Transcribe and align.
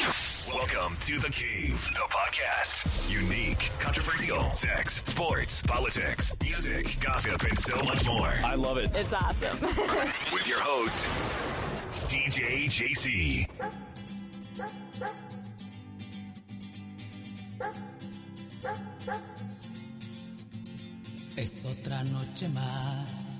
Welcome 0.00 0.96
to 1.06 1.18
The 1.18 1.28
Cave, 1.28 1.90
the 1.92 2.06
podcast. 2.08 3.10
Unique, 3.10 3.68
controversial, 3.80 4.52
sex, 4.52 5.02
sports, 5.04 5.60
politics, 5.62 6.32
music, 6.40 6.96
gossip, 7.00 7.42
and 7.42 7.58
so 7.58 7.82
much 7.82 8.04
more. 8.06 8.32
I 8.44 8.54
love 8.54 8.78
it. 8.78 8.90
It's 8.94 9.12
awesome. 9.12 9.60
With 10.32 10.46
your 10.46 10.60
host, 10.60 11.08
DJ 12.08 12.66
JC. 12.66 13.48
Es 21.36 21.66
otra 21.66 22.04
noche 22.04 22.48
más 22.50 23.38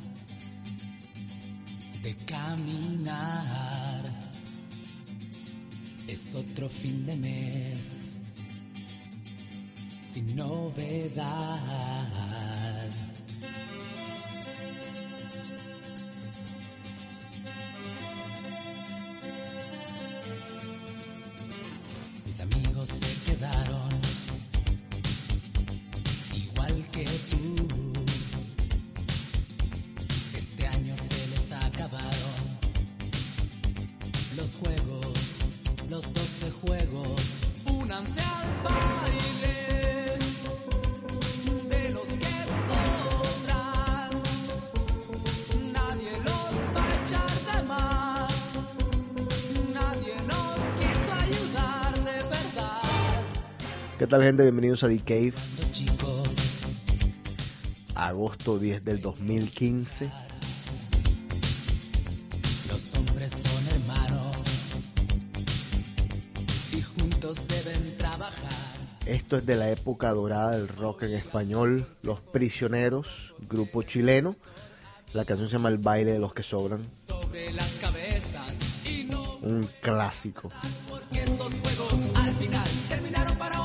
de 2.02 2.16
caminar. 2.27 4.07
Es 6.09 6.34
otro 6.34 6.70
fin 6.70 7.04
de 7.04 7.16
mes 7.16 8.12
sin 10.12 10.34
novedad. 10.34 11.59
Tal 54.09 54.23
gente? 54.23 54.42
Bienvenidos 54.42 54.82
a 54.84 54.88
The 54.88 54.98
Cave, 55.01 55.34
agosto 57.95 58.59
10 58.59 58.84
del 58.84 59.00
2015. 59.00 60.10
Los 62.70 62.95
hombres 62.95 63.32
son 63.32 63.66
hermanos 63.68 64.37
y 66.72 66.82
juntos 66.82 67.42
deben 67.48 67.97
trabajar. 67.97 68.48
Esto 69.06 69.37
es 69.37 69.47
de 69.47 69.56
la 69.56 69.70
época 69.70 70.10
dorada 70.12 70.53
del 70.53 70.69
rock 70.69 71.04
en 71.04 71.15
español, 71.15 71.87
Los 72.03 72.20
Prisioneros, 72.20 73.34
grupo 73.48 73.82
chileno. 73.82 74.37
La 75.15 75.25
canción 75.25 75.48
se 75.48 75.54
llama 75.54 75.70
El 75.70 75.78
baile 75.78 76.12
de 76.12 76.19
los 76.19 76.34
que 76.34 76.43
sobran, 76.43 76.87
Sobre 77.06 77.50
las 77.54 77.72
cabezas 77.81 78.87
y 78.87 79.04
no 79.04 79.37
un 79.41 79.66
clásico. 79.81 80.50
porque 80.88 81.22
esos 81.22 81.54
juegos 81.60 82.10
al 82.15 82.34
final 82.34 82.69
terminaron 82.91 83.38
para 83.38 83.57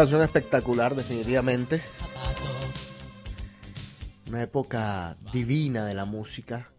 canción 0.00 0.22
espectacular, 0.22 0.94
definitivamente. 0.94 1.82
Una 4.30 4.40
época 4.40 5.14
divina 5.30 5.84
de 5.84 5.92
la 5.92 6.06
música. 6.06 6.70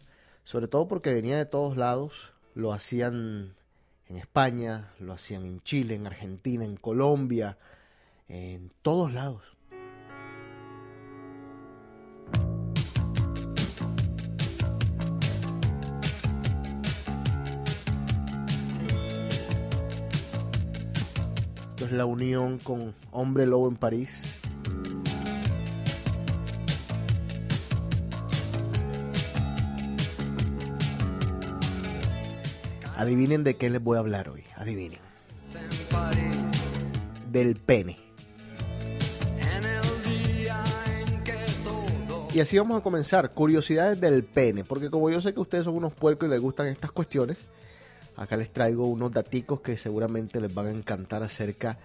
Sobre 0.43 0.67
todo 0.67 0.87
porque 0.87 1.13
venía 1.13 1.37
de 1.37 1.45
todos 1.45 1.77
lados. 1.77 2.13
Lo 2.55 2.73
hacían 2.73 3.53
en 4.07 4.17
España, 4.17 4.91
lo 4.97 5.13
hacían 5.13 5.45
en 5.45 5.61
Chile, 5.61 5.93
en 5.93 6.07
Argentina, 6.07 6.65
en 6.65 6.77
Colombia, 6.77 7.59
en 8.27 8.71
todos 8.81 9.13
lados. 9.13 9.43
La 21.91 22.05
unión 22.05 22.57
con 22.57 22.95
Hombre 23.11 23.45
Lobo 23.45 23.67
en 23.67 23.75
París. 23.75 24.23
Adivinen 32.95 33.43
de 33.43 33.57
qué 33.57 33.69
les 33.69 33.83
voy 33.83 33.97
a 33.97 33.99
hablar 33.99 34.29
hoy. 34.29 34.43
Adivinen. 34.55 34.99
Del 37.31 37.55
pene. 37.55 37.97
Y 42.33 42.39
así 42.39 42.57
vamos 42.57 42.79
a 42.79 42.83
comenzar. 42.83 43.31
Curiosidades 43.31 43.99
del 43.99 44.23
pene. 44.23 44.63
Porque 44.63 44.89
como 44.89 45.09
yo 45.09 45.21
sé 45.21 45.33
que 45.33 45.39
ustedes 45.39 45.65
son 45.65 45.75
unos 45.75 45.93
puercos 45.93 46.27
y 46.27 46.31
les 46.31 46.39
gustan 46.39 46.67
estas 46.67 46.91
cuestiones, 46.91 47.37
acá 48.21 48.37
les 48.37 48.53
traigo 48.53 48.85
unos 48.85 49.11
daticos 49.11 49.61
que 49.61 49.77
seguramente 49.77 50.39
les 50.39 50.53
van 50.53 50.67
a 50.67 50.71
encantar 50.71 51.23
acerca 51.23 51.79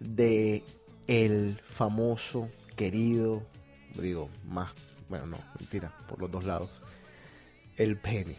de 0.00 0.64
el 1.06 1.60
famoso, 1.62 2.48
querido, 2.76 3.42
digo, 4.00 4.30
más, 4.48 4.72
bueno, 5.08 5.26
no, 5.26 5.38
mentira, 5.58 5.92
por 6.08 6.18
los 6.18 6.30
dos 6.30 6.44
lados, 6.44 6.70
el 7.76 7.98
pene. 7.98 8.36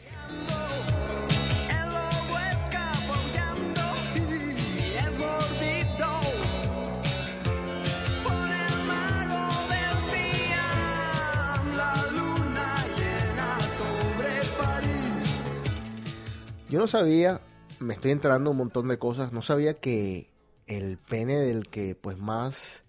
Yo 16.73 16.79
no 16.79 16.88
sabía, 16.88 17.39
me 17.79 17.94
estoy 17.94 18.09
enterando 18.09 18.50
un 18.50 18.57
montón 18.57 18.88
de 18.88 18.97
cosas, 18.97 19.31
no 19.31 19.44
sabía 19.44 19.75
que 19.75 20.31
el 20.66 20.97
pene 20.97 21.38
del 21.38 21.67
que 21.67 21.94
pues 21.94 22.17
más 22.17 22.81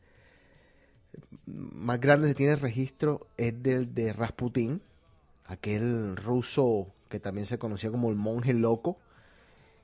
más 1.44 2.00
grande 2.00 2.28
se 2.28 2.34
tiene 2.34 2.56
registro 2.56 3.26
es 3.36 3.62
del 3.62 3.94
de 3.94 4.14
Rasputín, 4.14 4.80
aquel 5.44 6.16
ruso 6.16 6.94
que 7.10 7.20
también 7.20 7.46
se 7.46 7.58
conocía 7.58 7.90
como 7.90 8.08
el 8.08 8.16
monje 8.16 8.54
loco, 8.54 8.96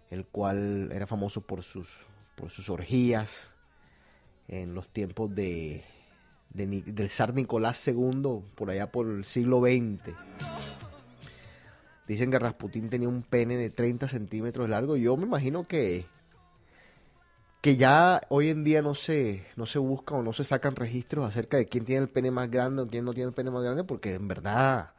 el 0.08 0.24
cual 0.24 0.90
era 0.92 1.06
famoso 1.06 1.42
por 1.42 1.62
sus 1.62 1.90
por 2.36 2.48
sus 2.48 2.70
orgías 2.70 3.50
en 4.48 4.74
los 4.74 4.88
tiempos 4.88 5.34
de, 5.34 5.84
del 6.48 7.10
zar 7.10 7.34
Nicolás 7.34 7.86
II, 7.86 8.44
por 8.54 8.70
allá 8.70 8.90
por 8.90 9.08
el 9.08 9.26
siglo 9.26 9.60
XX. 9.60 10.16
Dicen 12.10 12.32
que 12.32 12.40
Rasputín 12.40 12.88
tenía 12.90 13.08
un 13.08 13.22
pene 13.22 13.56
de 13.56 13.70
30 13.70 14.08
centímetros 14.08 14.68
largo. 14.68 14.96
Yo 14.96 15.16
me 15.16 15.26
imagino 15.26 15.68
que, 15.68 16.06
que 17.60 17.76
ya 17.76 18.20
hoy 18.30 18.48
en 18.48 18.64
día 18.64 18.82
no 18.82 18.96
se, 18.96 19.46
no 19.54 19.64
se 19.64 19.78
busca 19.78 20.16
o 20.16 20.22
no 20.24 20.32
se 20.32 20.42
sacan 20.42 20.74
registros 20.74 21.24
acerca 21.24 21.56
de 21.56 21.66
quién 21.66 21.84
tiene 21.84 22.02
el 22.02 22.08
pene 22.08 22.32
más 22.32 22.50
grande 22.50 22.82
o 22.82 22.88
quién 22.88 23.04
no 23.04 23.14
tiene 23.14 23.28
el 23.28 23.32
pene 23.32 23.52
más 23.52 23.62
grande, 23.62 23.84
porque 23.84 24.14
en 24.14 24.26
verdad 24.26 24.90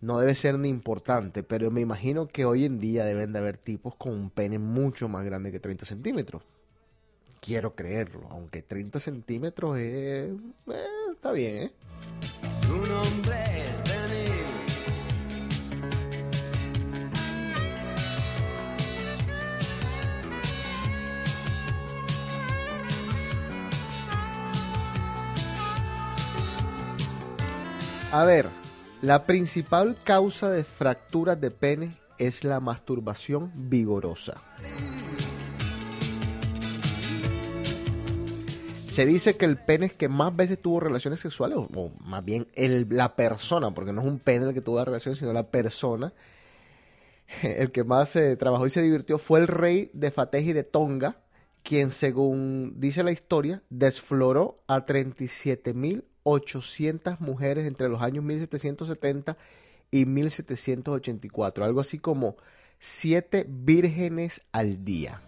no 0.00 0.20
debe 0.20 0.36
ser 0.36 0.56
ni 0.60 0.68
importante. 0.68 1.42
Pero 1.42 1.72
me 1.72 1.80
imagino 1.80 2.28
que 2.28 2.44
hoy 2.44 2.66
en 2.66 2.78
día 2.78 3.04
deben 3.04 3.32
de 3.32 3.40
haber 3.40 3.56
tipos 3.56 3.96
con 3.96 4.12
un 4.12 4.30
pene 4.30 4.60
mucho 4.60 5.08
más 5.08 5.24
grande 5.24 5.50
que 5.50 5.58
30 5.58 5.86
centímetros. 5.86 6.44
Quiero 7.40 7.74
creerlo, 7.74 8.28
aunque 8.30 8.62
30 8.62 9.00
centímetros 9.00 9.76
es, 9.78 10.30
eh, 10.68 10.86
está 11.12 11.32
bien, 11.32 11.64
¿eh? 11.64 11.72
Su 12.62 12.76
nombre 12.86 13.34
es. 13.34 13.95
A 28.12 28.24
ver, 28.24 28.48
la 29.02 29.26
principal 29.26 29.96
causa 30.04 30.48
de 30.48 30.62
fracturas 30.62 31.40
de 31.40 31.50
pene 31.50 31.98
es 32.18 32.44
la 32.44 32.60
masturbación 32.60 33.50
vigorosa. 33.54 34.40
Se 38.86 39.04
dice 39.04 39.36
que 39.36 39.44
el 39.44 39.58
pene 39.58 39.90
que 39.90 40.08
más 40.08 40.34
veces 40.34 40.62
tuvo 40.62 40.78
relaciones 40.80 41.18
sexuales, 41.18 41.58
o, 41.58 41.90
más 41.98 42.24
bien 42.24 42.46
la 42.54 43.16
persona, 43.16 43.74
porque 43.74 43.92
no 43.92 44.02
es 44.02 44.06
un 44.06 44.20
pene 44.20 44.46
el 44.46 44.54
que 44.54 44.60
tuvo 44.60 44.76
las 44.76 44.86
relaciones, 44.86 45.18
sino 45.18 45.32
la 45.32 45.50
persona, 45.50 46.14
el 47.42 47.72
que 47.72 47.82
más 47.82 48.10
se 48.10 48.36
trabajó 48.36 48.68
y 48.68 48.70
se 48.70 48.82
divirtió 48.82 49.18
fue 49.18 49.40
el 49.40 49.48
rey 49.48 49.90
de 49.92 50.12
Fateji 50.12 50.52
de 50.52 50.62
Tonga, 50.62 51.18
quien 51.64 51.90
según 51.90 52.74
dice 52.78 53.02
la 53.02 53.10
historia, 53.10 53.64
desfloró 53.68 54.62
a 54.68 54.86
37.800 56.26 57.20
mujeres 57.20 57.66
entre 57.66 57.88
los 57.88 58.02
años 58.02 58.24
1770 58.24 59.36
y 59.92 60.06
1784, 60.06 61.64
algo 61.64 61.80
así 61.80 61.98
como 61.98 62.36
7 62.80 63.46
vírgenes 63.48 64.42
al 64.50 64.84
día. 64.84 65.22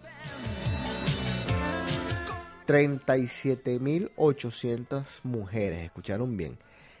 37.800 2.67 5.05
mujeres, 5.23 5.85
escucharon 5.85 6.35
bien. 6.37 6.59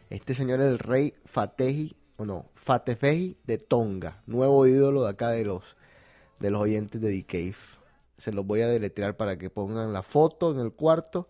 Este 0.09 0.33
señor 0.33 0.61
es 0.61 0.67
el 0.67 0.79
rey 0.79 1.13
Fateji, 1.25 1.95
o 2.17 2.25
no, 2.25 2.47
Fatefeji 2.55 3.37
de 3.45 3.59
Tonga, 3.59 4.23
nuevo 4.25 4.65
ídolo 4.65 5.03
de 5.03 5.11
acá 5.11 5.29
de 5.29 5.45
los, 5.45 5.63
de 6.39 6.49
los 6.49 6.59
oyentes 6.61 6.99
de 7.01 7.11
The 7.11 7.23
Cave. 7.25 7.55
Se 8.17 8.31
los 8.31 8.47
voy 8.47 8.61
a 8.61 8.67
deletrear 8.67 9.15
para 9.17 9.37
que 9.37 9.51
pongan 9.51 9.93
la 9.93 10.01
foto 10.01 10.51
en 10.51 10.59
el 10.59 10.71
cuarto. 10.71 11.27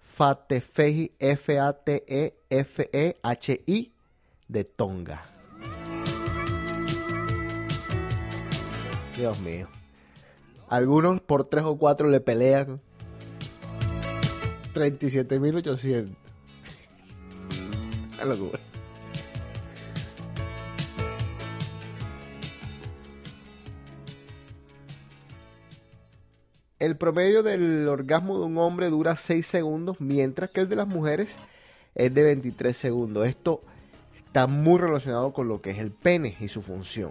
Fatefeji, 0.00 1.12
F-A-T-E-F-E-H-I 1.18 2.32
de 4.48 4.64
Tonga. 4.64 5.22
Dios 9.16 9.40
mío. 9.40 9.68
Algunos 10.68 11.20
por 11.20 11.44
tres 11.44 11.64
o 11.64 11.76
cuatro 11.76 12.08
le 12.08 12.20
pelean 12.20 12.80
37.800. 14.74 16.08
Una 18.14 18.24
locura. 18.24 18.59
El 26.80 26.96
promedio 26.96 27.42
del 27.42 27.86
orgasmo 27.88 28.38
de 28.38 28.46
un 28.46 28.56
hombre 28.56 28.88
dura 28.88 29.14
6 29.14 29.46
segundos, 29.46 30.00
mientras 30.00 30.48
que 30.48 30.62
el 30.62 30.68
de 30.70 30.76
las 30.76 30.88
mujeres 30.88 31.36
es 31.94 32.14
de 32.14 32.22
23 32.22 32.74
segundos. 32.74 33.26
Esto 33.26 33.60
está 34.16 34.46
muy 34.46 34.78
relacionado 34.78 35.34
con 35.34 35.46
lo 35.46 35.60
que 35.60 35.72
es 35.72 35.78
el 35.78 35.90
pene 35.90 36.38
y 36.40 36.48
su 36.48 36.62
función. 36.62 37.10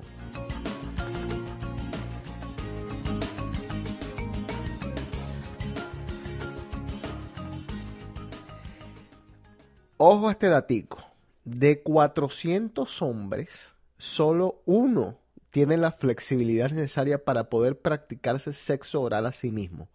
Ojo 9.98 10.30
a 10.30 10.32
este 10.32 10.48
datico. 10.48 10.98
De 11.46 11.84
400 11.84 13.04
hombres, 13.04 13.76
solo 14.00 14.64
uno 14.66 15.20
tiene 15.52 15.78
la 15.78 15.92
flexibilidad 15.92 16.72
necesaria 16.72 17.24
para 17.24 17.50
poder 17.50 17.80
practicarse 17.80 18.54
sexo 18.54 19.02
oral 19.02 19.26
a 19.26 19.32
sí 19.32 19.52
mismo. 19.52 19.90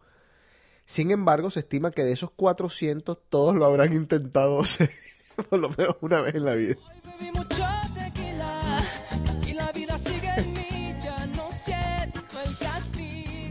Sin 0.87 1.11
embargo, 1.11 1.51
se 1.51 1.61
estima 1.61 1.91
que 1.91 2.05
de 2.05 2.13
esos 2.13 2.31
400 2.31 3.19
todos 3.29 3.55
lo 3.55 3.65
habrán 3.65 3.93
intentado 3.93 4.61
hacer 4.63 4.91
por 5.51 5.59
lo 5.59 5.71
menos 5.71 5.97
una 6.01 6.21
vez 6.21 6.35
en 6.35 6.45
la 6.45 6.55
vida. 6.55 6.77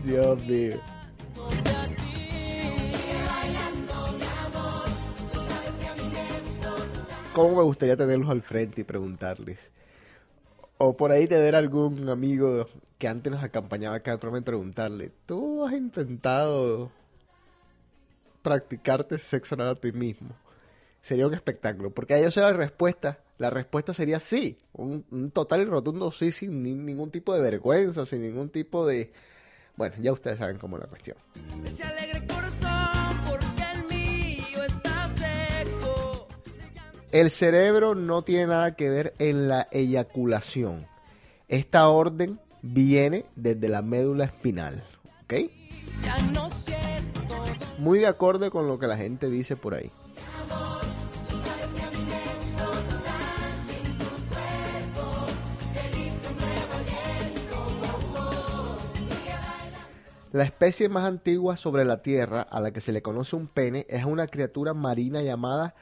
Dios 0.03 0.45
mío. 0.45 0.79
¿Cómo 7.33 7.55
me 7.55 7.63
gustaría 7.63 7.97
tenerlos 7.97 8.29
al 8.29 8.43
frente 8.43 8.81
y 8.81 8.83
preguntarles? 8.83 9.57
O 10.85 10.97
por 10.97 11.13
ahí 11.13 11.27
tener 11.27 11.55
algún 11.55 12.09
amigo 12.09 12.67
que 12.97 13.07
antes 13.07 13.31
nos 13.31 13.41
acompañaba 13.41 13.95
acá 13.95 14.15
y 14.15 14.41
preguntarle, 14.41 15.13
¿tú 15.25 15.65
has 15.65 15.71
intentado 15.71 16.91
practicarte 18.41 19.17
sexo 19.17 19.55
oral 19.55 19.69
a 19.69 19.75
ti 19.75 19.93
mismo? 19.93 20.35
Sería 21.01 21.25
un 21.25 21.33
espectáculo, 21.33 21.91
porque 21.91 22.15
ahí 22.15 22.23
yo 22.23 22.31
sé 22.31 22.41
la 22.41 22.51
respuesta. 22.51 23.19
La 23.37 23.49
respuesta 23.49 23.93
sería 23.93 24.19
sí, 24.19 24.57
un, 24.73 25.31
total 25.31 25.61
y 25.61 25.65
rotundo 25.65 26.11
sí, 26.11 26.33
sin 26.33 26.61
ni- 26.61 26.73
ningún 26.75 27.11
tipo 27.11 27.33
de 27.33 27.39
vergüenza, 27.39 28.05
sin 28.05 28.21
ningún 28.21 28.49
tipo 28.49 28.85
de... 28.85 29.13
Bueno, 29.77 29.95
ya 30.01 30.11
ustedes 30.11 30.37
saben 30.37 30.57
cómo 30.57 30.75
es 30.75 30.83
la 30.83 30.89
cuestión. 30.89 31.15
El 37.13 37.29
cerebro 37.29 37.93
no 37.93 38.23
tiene 38.23 38.47
nada 38.47 38.75
que 38.75 38.89
ver 38.89 39.13
en 39.19 39.47
la 39.47 39.67
eyaculación. 39.69 40.87
Esta 41.47 41.87
orden 41.87 42.39
viene 42.63 43.27
desde 43.35 43.69
la 43.69 43.83
médula 43.83 44.25
espinal. 44.25 44.83
¿Ok? 45.21 45.33
Muy 47.77 47.99
de 47.99 48.07
acuerdo 48.07 48.49
con 48.49 48.67
lo 48.67 48.79
que 48.79 48.87
la 48.87 48.97
gente 48.97 49.29
dice 49.29 49.55
por 49.55 49.75
ahí. 49.75 49.91
La 60.31 60.45
especie 60.45 60.89
más 60.89 61.05
antigua 61.05 61.57
sobre 61.57 61.85
la 61.85 62.01
Tierra 62.01 62.41
a 62.41 62.59
la 62.59 62.71
que 62.71 62.81
se 62.81 62.91
le 62.91 63.03
conoce 63.03 63.35
un 63.35 63.47
pene 63.47 63.85
es 63.87 64.03
una 64.03 64.25
criatura 64.25 64.73
marina 64.73 65.21
llamada 65.21 65.75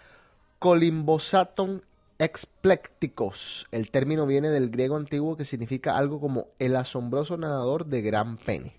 Colimbosaton 0.62 1.84
explecticos. 2.20 3.66
El 3.72 3.90
término 3.90 4.28
viene 4.28 4.50
del 4.50 4.70
griego 4.70 4.96
antiguo 4.96 5.36
que 5.36 5.44
significa 5.44 5.98
algo 5.98 6.22
como 6.22 6.50
el 6.60 6.76
asombroso 6.76 7.36
nadador 7.36 7.88
de 7.88 8.04
gran 8.04 8.38
pene. 8.38 8.76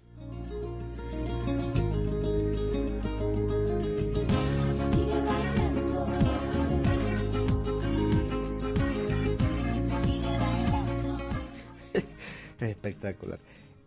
Espectacular. 12.61 13.41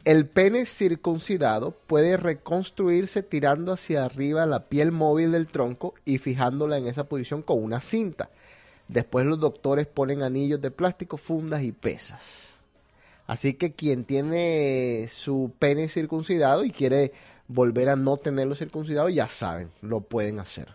El 0.06 0.28
pene 0.28 0.68
circuncidado 0.68 1.72
puede 1.72 2.16
reconstruirse 2.16 3.24
tirando 3.24 3.74
hacia 3.74 4.06
arriba 4.06 4.46
la 4.46 4.66
piel 4.66 4.92
móvil 4.92 5.32
del 5.32 5.48
tronco 5.48 5.96
y 6.06 6.20
fijándola 6.20 6.78
en 6.78 6.86
esa 6.86 7.06
posición 7.06 7.42
con 7.42 7.64
una 7.64 7.82
cinta. 7.82 8.30
Después 8.88 9.26
los 9.26 9.40
doctores 9.40 9.88
ponen 9.88 10.22
anillos 10.22 10.62
de 10.62 10.70
plástico, 10.70 11.18
fundas 11.18 11.64
y 11.64 11.72
pesas. 11.72 12.52
Así 13.26 13.56
que 13.56 13.74
quien 13.74 14.06
tiene 14.06 15.08
su 15.10 15.52
pene 15.58 15.90
circuncidado 15.90 16.64
y 16.64 16.70
quiere 16.70 17.12
volver 17.48 17.90
a 17.90 17.96
no 17.96 18.18
tenerlo 18.18 18.54
circuncidado, 18.54 19.10
ya 19.10 19.28
saben, 19.28 19.72
lo 19.82 20.02
pueden 20.02 20.40
hacer. 20.40 20.68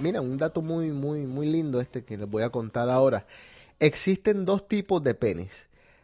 Mira, 0.00 0.22
un 0.22 0.38
dato 0.38 0.62
muy, 0.62 0.92
muy, 0.92 1.26
muy 1.26 1.46
lindo 1.46 1.80
este 1.80 2.04
que 2.04 2.16
les 2.16 2.28
voy 2.28 2.42
a 2.42 2.50
contar 2.50 2.88
ahora. 2.88 3.26
Existen 3.78 4.46
dos 4.46 4.66
tipos 4.66 5.02
de 5.02 5.14
penes. 5.14 5.50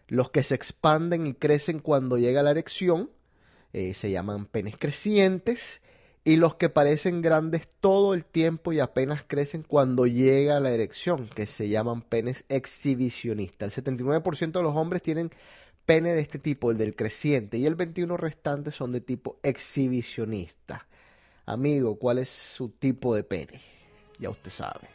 Los 0.09 0.31
que 0.31 0.43
se 0.43 0.55
expanden 0.55 1.26
y 1.26 1.35
crecen 1.35 1.79
cuando 1.79 2.19
llega 2.19 2.43
la 2.43 2.50
erección, 2.50 3.11
eh, 3.73 3.95
se 3.95 4.11
llaman 4.11 4.47
penes 4.47 4.76
crecientes, 4.76 5.81
y 6.25 6.37
los 6.37 6.57
que 6.57 6.69
parecen 6.69 7.23
grandes 7.23 7.69
todo 7.81 8.12
el 8.12 8.25
tiempo 8.25 8.73
y 8.73 8.81
apenas 8.81 9.25
crecen 9.26 9.62
cuando 9.62 10.07
llega 10.07 10.61
la 10.61 10.73
erección, 10.73 11.29
que 11.35 11.47
se 11.47 11.69
llaman 11.69 12.03
penes 12.03 12.45
exhibicionistas. 12.49 13.79
El 13.79 13.85
79% 13.85 14.53
de 14.53 14.62
los 14.62 14.75
hombres 14.76 15.03
tienen 15.03 15.31
pene 15.87 16.12
de 16.12 16.21
este 16.21 16.38
tipo, 16.38 16.71
el 16.71 16.76
del 16.76 16.97
creciente, 16.97 17.59
y 17.59 17.67
el 17.67 17.76
21% 17.76 18.17
restante 18.17 18.73
son 18.73 18.93
de 18.93 19.00
tipo 19.00 19.38
exhibicionista. 19.43 20.87
Amigo, 21.47 21.97
¿cuál 21.97 22.19
es 22.19 22.29
su 22.29 22.71
tipo 22.71 23.15
de 23.15 23.23
pene? 23.23 23.75
Ya 24.19 24.31
usted 24.31 24.51
sabe. 24.51 24.89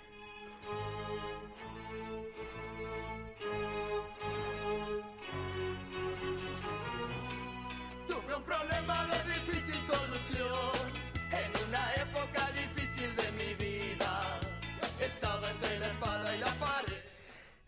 Tuve 8.08 8.36
un 8.36 8.44
problema 8.44 9.06
de 9.06 9.34
difícil 9.34 9.76
solución 9.86 10.92
en 11.32 11.68
una 11.70 11.94
época 11.96 12.50
difícil 12.54 13.16
de 13.16 13.32
mi 13.38 13.54
vida. 13.54 14.40
Estaba 15.00 15.52
entre 15.52 15.80
la 15.80 15.88
espada 15.88 16.36
y 16.36 16.40
la 16.40 16.54
pared. 16.60 16.94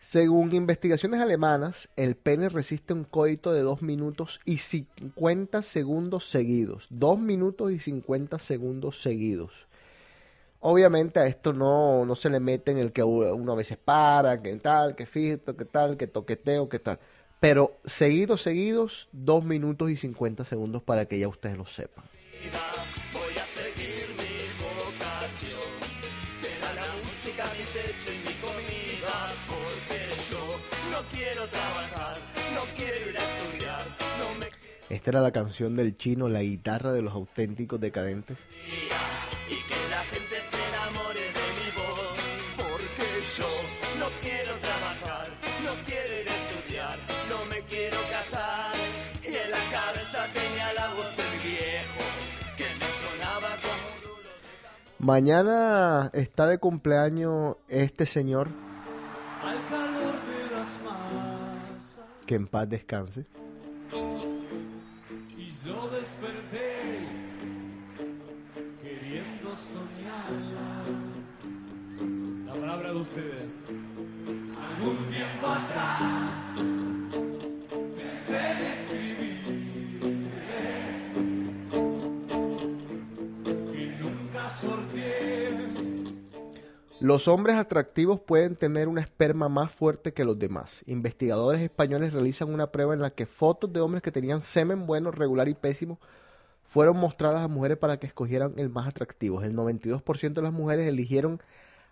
Según 0.00 0.52
investigaciones 0.54 1.20
alemanas, 1.20 1.88
el 1.96 2.16
pene 2.16 2.48
resiste 2.48 2.92
un 2.92 3.04
coito 3.04 3.52
de 3.52 3.60
2 3.62 3.82
minutos 3.82 4.40
y 4.44 4.58
50 4.58 5.62
segundos 5.62 6.28
seguidos. 6.28 6.88
2 6.90 7.18
minutos 7.20 7.70
y 7.70 7.78
50 7.78 8.40
segundos 8.40 9.00
seguidos. 9.00 9.68
Obviamente 10.66 11.20
a 11.20 11.26
esto 11.26 11.52
no, 11.52 12.06
no 12.06 12.14
se 12.14 12.30
le 12.30 12.40
mete 12.40 12.72
en 12.72 12.78
el 12.78 12.90
que 12.90 13.02
uno 13.02 13.52
a 13.52 13.54
veces 13.54 13.76
para, 13.76 14.40
que 14.40 14.56
tal, 14.56 14.96
que 14.96 15.04
fito, 15.04 15.58
que 15.58 15.66
tal, 15.66 15.98
que 15.98 16.06
toqueteo, 16.06 16.70
que 16.70 16.78
tal. 16.78 16.98
Pero 17.38 17.78
seguidos, 17.84 18.40
seguidos, 18.40 19.10
2 19.12 19.44
minutos 19.44 19.90
y 19.90 19.98
50 19.98 20.46
segundos 20.46 20.82
para 20.82 21.04
que 21.04 21.18
ya 21.18 21.28
ustedes 21.28 21.58
lo 21.58 21.66
sepan. 21.66 22.06
Esta 34.88 35.10
era 35.10 35.20
la 35.20 35.32
canción 35.32 35.76
del 35.76 35.98
chino, 35.98 36.30
la 36.30 36.40
guitarra 36.40 36.94
de 36.94 37.02
los 37.02 37.12
auténticos 37.12 37.78
decadentes. 37.80 38.38
Mañana 55.04 56.08
está 56.14 56.46
de 56.46 56.56
cumpleaños 56.56 57.56
este 57.68 58.06
señor, 58.06 58.48
Al 59.42 59.62
calor 59.66 60.14
de 60.24 60.56
las 60.56 60.80
masas 60.82 62.00
que 62.26 62.36
en 62.36 62.46
paz 62.46 62.66
descanse. 62.70 63.26
y 65.36 65.46
yo 65.62 65.90
desperté 65.90 67.06
queriendo 68.82 69.54
soñarla. 69.54 70.84
La 72.46 72.52
palabra 72.54 72.92
de 72.94 72.98
ustedes. 72.98 73.68
Algún 73.68 75.06
tiempo 75.08 75.46
atrás 75.46 76.30
pensé 77.94 78.38
en 78.52 78.58
escribir 78.72 79.23
Los 87.04 87.28
hombres 87.28 87.56
atractivos 87.56 88.18
pueden 88.18 88.56
tener 88.56 88.88
una 88.88 89.02
esperma 89.02 89.50
más 89.50 89.70
fuerte 89.70 90.14
que 90.14 90.24
los 90.24 90.38
demás. 90.38 90.82
Investigadores 90.86 91.60
españoles 91.60 92.14
realizan 92.14 92.48
una 92.48 92.72
prueba 92.72 92.94
en 92.94 93.02
la 93.02 93.10
que 93.10 93.26
fotos 93.26 93.70
de 93.70 93.80
hombres 93.80 94.02
que 94.02 94.10
tenían 94.10 94.40
semen 94.40 94.86
bueno, 94.86 95.10
regular 95.10 95.46
y 95.48 95.52
pésimo 95.52 96.00
fueron 96.64 96.96
mostradas 96.96 97.42
a 97.42 97.48
mujeres 97.48 97.76
para 97.76 97.98
que 97.98 98.06
escogieran 98.06 98.54
el 98.56 98.70
más 98.70 98.88
atractivo. 98.88 99.42
El 99.42 99.54
92% 99.54 100.32
de 100.32 100.40
las 100.40 100.54
mujeres 100.54 100.88
eligieron 100.88 101.42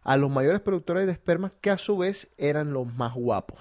a 0.02 0.16
los 0.16 0.30
mayores 0.30 0.62
productores 0.62 1.04
de 1.04 1.12
espermas 1.12 1.52
que 1.60 1.68
a 1.68 1.76
su 1.76 1.98
vez 1.98 2.28
eran 2.38 2.72
los 2.72 2.86
más 2.94 3.12
guapos. 3.12 3.58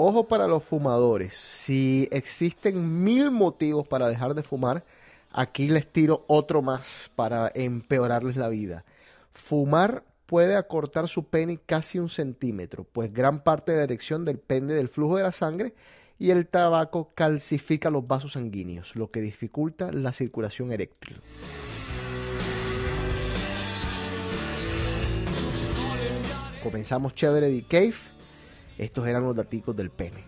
Ojo 0.00 0.28
para 0.28 0.46
los 0.46 0.62
fumadores. 0.62 1.34
Si 1.34 2.08
existen 2.12 3.02
mil 3.02 3.32
motivos 3.32 3.88
para 3.88 4.06
dejar 4.06 4.34
de 4.34 4.44
fumar, 4.44 4.84
aquí 5.32 5.66
les 5.66 5.90
tiro 5.90 6.24
otro 6.28 6.62
más 6.62 7.10
para 7.16 7.50
empeorarles 7.52 8.36
la 8.36 8.48
vida. 8.48 8.84
Fumar 9.32 10.04
puede 10.26 10.54
acortar 10.54 11.08
su 11.08 11.24
pene 11.24 11.58
casi 11.66 11.98
un 11.98 12.08
centímetro, 12.08 12.84
pues 12.84 13.12
gran 13.12 13.42
parte 13.42 13.72
de 13.72 13.78
la 13.78 13.84
erección 13.84 14.24
depende 14.24 14.76
del 14.76 14.88
flujo 14.88 15.16
de 15.16 15.24
la 15.24 15.32
sangre 15.32 15.74
y 16.16 16.30
el 16.30 16.46
tabaco 16.46 17.10
calcifica 17.16 17.90
los 17.90 18.06
vasos 18.06 18.34
sanguíneos, 18.34 18.94
lo 18.94 19.10
que 19.10 19.20
dificulta 19.20 19.90
la 19.90 20.12
circulación 20.12 20.70
eréctil. 20.70 21.20
Comenzamos 26.62 27.16
chévere 27.16 27.50
de 27.50 27.64
Cave. 27.64 28.17
Estos 28.78 29.06
eran 29.08 29.24
los 29.24 29.34
daticos 29.34 29.74
del 29.74 29.90
pene. 29.90 30.22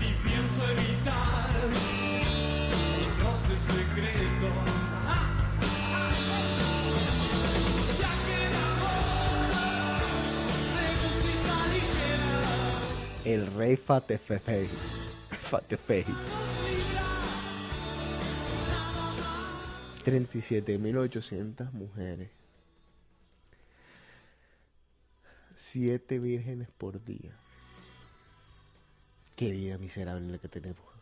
Y 0.00 0.12
pienso 0.26 0.64
evitar 0.68 1.48
los 3.22 3.38
secretos. 3.60 4.50
Ya 8.00 8.10
7 25.56 26.18
vírgenes 26.18 26.68
por 26.70 27.04
día. 27.04 27.36
Qué 29.36 29.50
vida 29.50 29.78
miserable 29.78 30.30
la 30.30 30.38
que 30.38 30.48
tenemos. 30.48 30.93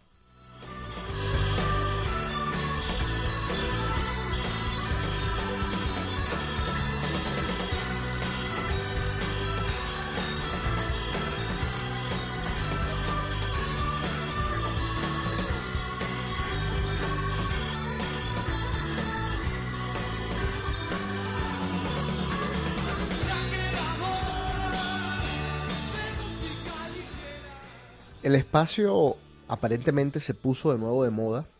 El 28.33 28.37
espacio 28.37 29.19
aparentemente 29.47 30.19
se 30.19 30.33
puso 30.33 30.73
de 30.73 30.79
nuevo 30.79 31.05
de 31.05 31.11
moda. 31.11 31.51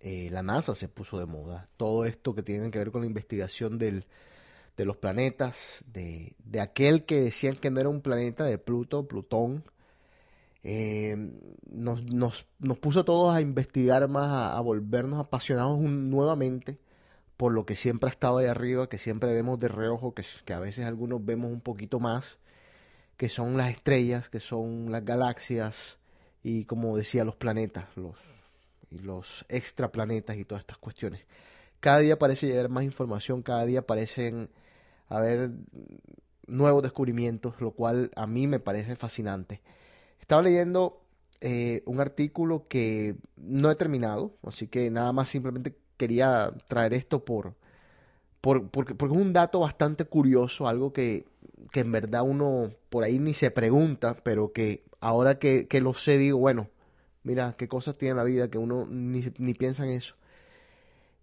Eh, 0.00 0.28
la 0.30 0.42
NASA 0.42 0.74
se 0.74 0.86
puso 0.86 1.18
de 1.18 1.24
moda. 1.24 1.70
Todo 1.78 2.04
esto 2.04 2.34
que 2.34 2.42
tiene 2.42 2.70
que 2.70 2.78
ver 2.78 2.90
con 2.90 3.00
la 3.00 3.06
investigación 3.06 3.78
del, 3.78 4.04
de 4.76 4.84
los 4.84 4.98
planetas, 4.98 5.82
de, 5.86 6.36
de 6.44 6.60
aquel 6.60 7.06
que 7.06 7.22
decían 7.22 7.56
que 7.56 7.70
no 7.70 7.80
era 7.80 7.88
un 7.88 8.02
planeta, 8.02 8.44
de 8.44 8.58
Pluto, 8.58 9.08
Plutón. 9.08 9.64
eh, 10.64 11.16
nos, 11.70 12.02
nos, 12.02 12.46
nos 12.58 12.78
puso 12.78 13.00
a 13.00 13.04
todos 13.06 13.34
a 13.34 13.40
investigar 13.40 14.06
más, 14.08 14.54
a, 14.54 14.60
volvernos 14.60 15.20
apasionados 15.20 15.78
nuevamente 15.80 16.78
por 17.38 17.54
lo 17.54 17.64
que 17.64 17.74
siempre 17.74 18.08
ha 18.08 18.12
estado 18.12 18.36
ahí 18.36 18.46
arriba, 18.48 18.90
que 18.90 18.98
siempre 18.98 19.32
vemos 19.32 19.58
de 19.60 19.68
reojo, 19.68 20.12
que, 20.12 20.24
que 20.44 20.52
a 20.52 20.60
veces 20.60 20.84
algunos 20.84 21.24
vemos 21.24 21.50
un 21.50 21.62
poquito 21.62 22.00
más, 22.00 22.36
que 23.16 23.30
son 23.30 23.56
las 23.56 23.70
estrellas, 23.70 24.28
que 24.28 24.40
son 24.40 24.92
las 24.92 25.06
galaxias 25.06 25.98
y 26.48 26.64
como 26.64 26.96
decía 26.96 27.24
los 27.24 27.36
planetas, 27.36 27.84
los, 27.96 28.16
y 28.90 29.00
los 29.00 29.44
extraplanetas 29.50 30.36
y 30.38 30.44
todas 30.46 30.62
estas 30.62 30.78
cuestiones. 30.78 31.20
Cada 31.80 31.98
día 31.98 32.18
parece 32.18 32.46
llegar 32.46 32.70
más 32.70 32.84
información, 32.84 33.42
cada 33.42 33.66
día 33.66 33.86
parecen 33.86 34.48
haber 35.08 35.50
nuevos 36.46 36.82
descubrimientos, 36.82 37.60
lo 37.60 37.72
cual 37.72 38.10
a 38.16 38.26
mí 38.26 38.46
me 38.46 38.60
parece 38.60 38.96
fascinante. 38.96 39.60
Estaba 40.20 40.40
leyendo 40.40 41.02
eh, 41.42 41.82
un 41.84 42.00
artículo 42.00 42.66
que 42.66 43.16
no 43.36 43.70
he 43.70 43.74
terminado, 43.76 44.32
así 44.42 44.68
que 44.68 44.90
nada 44.90 45.12
más 45.12 45.28
simplemente 45.28 45.76
quería 45.98 46.52
traer 46.66 46.94
esto 46.94 47.26
por, 47.26 47.54
por- 48.40 48.68
porque, 48.70 48.94
porque 48.94 49.14
es 49.14 49.20
un 49.20 49.32
dato 49.34 49.60
bastante 49.60 50.06
curioso, 50.06 50.66
algo 50.68 50.92
que, 50.94 51.26
que 51.72 51.80
en 51.80 51.92
verdad 51.92 52.22
uno 52.22 52.70
por 52.88 53.04
ahí 53.04 53.18
ni 53.18 53.34
se 53.34 53.50
pregunta, 53.50 54.16
pero 54.22 54.52
que 54.52 54.87
ahora 55.00 55.38
que, 55.38 55.68
que 55.68 55.80
lo 55.80 55.94
sé 55.94 56.18
digo, 56.18 56.38
bueno, 56.38 56.68
mira 57.24 57.54
qué 57.58 57.68
cosas 57.68 57.98
tiene 57.98 58.14
la 58.16 58.24
vida 58.24 58.50
que 58.50 58.58
uno 58.58 58.86
ni, 58.90 59.22
piensa 59.54 59.84
en 59.84 59.92
eso. 59.92 60.16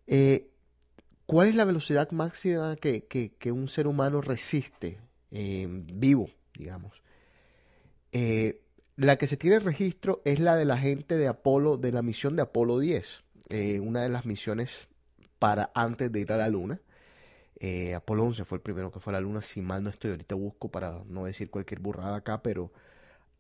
Eh, 0.08 0.50
¿Cuál 1.26 1.50
es 1.50 1.56
la 1.56 1.66
velocidad 1.66 2.12
máxima 2.12 2.76
que, 2.78 3.06
que- 3.08 3.34
un 3.54 3.68
ser 3.70 3.88
humano 3.88 4.22
resiste 4.22 5.00
eh, 5.32 5.68
vivo, 5.70 6.30
digamos? 6.58 7.04
Eh, 8.12 8.62
la 8.96 9.18
que 9.18 9.28
se 9.28 9.38
tiene 9.38 9.60
registro 9.60 10.22
es 10.26 10.40
la 10.40 10.56
de 10.56 10.66
la 10.66 10.78
gente 10.78 11.18
de 11.18 11.28
Apolo, 11.28 11.78
de 11.78 11.92
la 11.92 12.02
misión 12.02 12.36
de 12.36 12.44
Apolo 12.44 12.80
10, 12.80 13.24
eh, 13.50 13.80
una 13.80 14.02
de 14.02 14.10
las 14.10 14.26
misiones 14.26 14.88
para 15.40 15.72
antes 15.76 16.12
de 16.12 16.22
ir 16.22 16.32
a 16.32 16.38
la 16.38 16.50
Luna. 16.50 16.80
Apolo 17.96 18.24
11 18.26 18.46
fue 18.46 18.58
el 18.58 18.62
primero 18.62 18.92
que 18.92 19.00
fue 19.00 19.12
a 19.12 19.16
la 19.16 19.22
Luna, 19.22 19.42
si 19.42 19.62
mal 19.62 19.84
no 19.84 19.90
estoy, 19.90 20.12
ahorita 20.12 20.36
busco 20.36 20.70
para 20.70 21.02
no 21.08 21.26
decir 21.26 21.50
cualquier 21.50 21.80
burrada 21.80 22.18
acá, 22.18 22.42
pero 22.44 22.72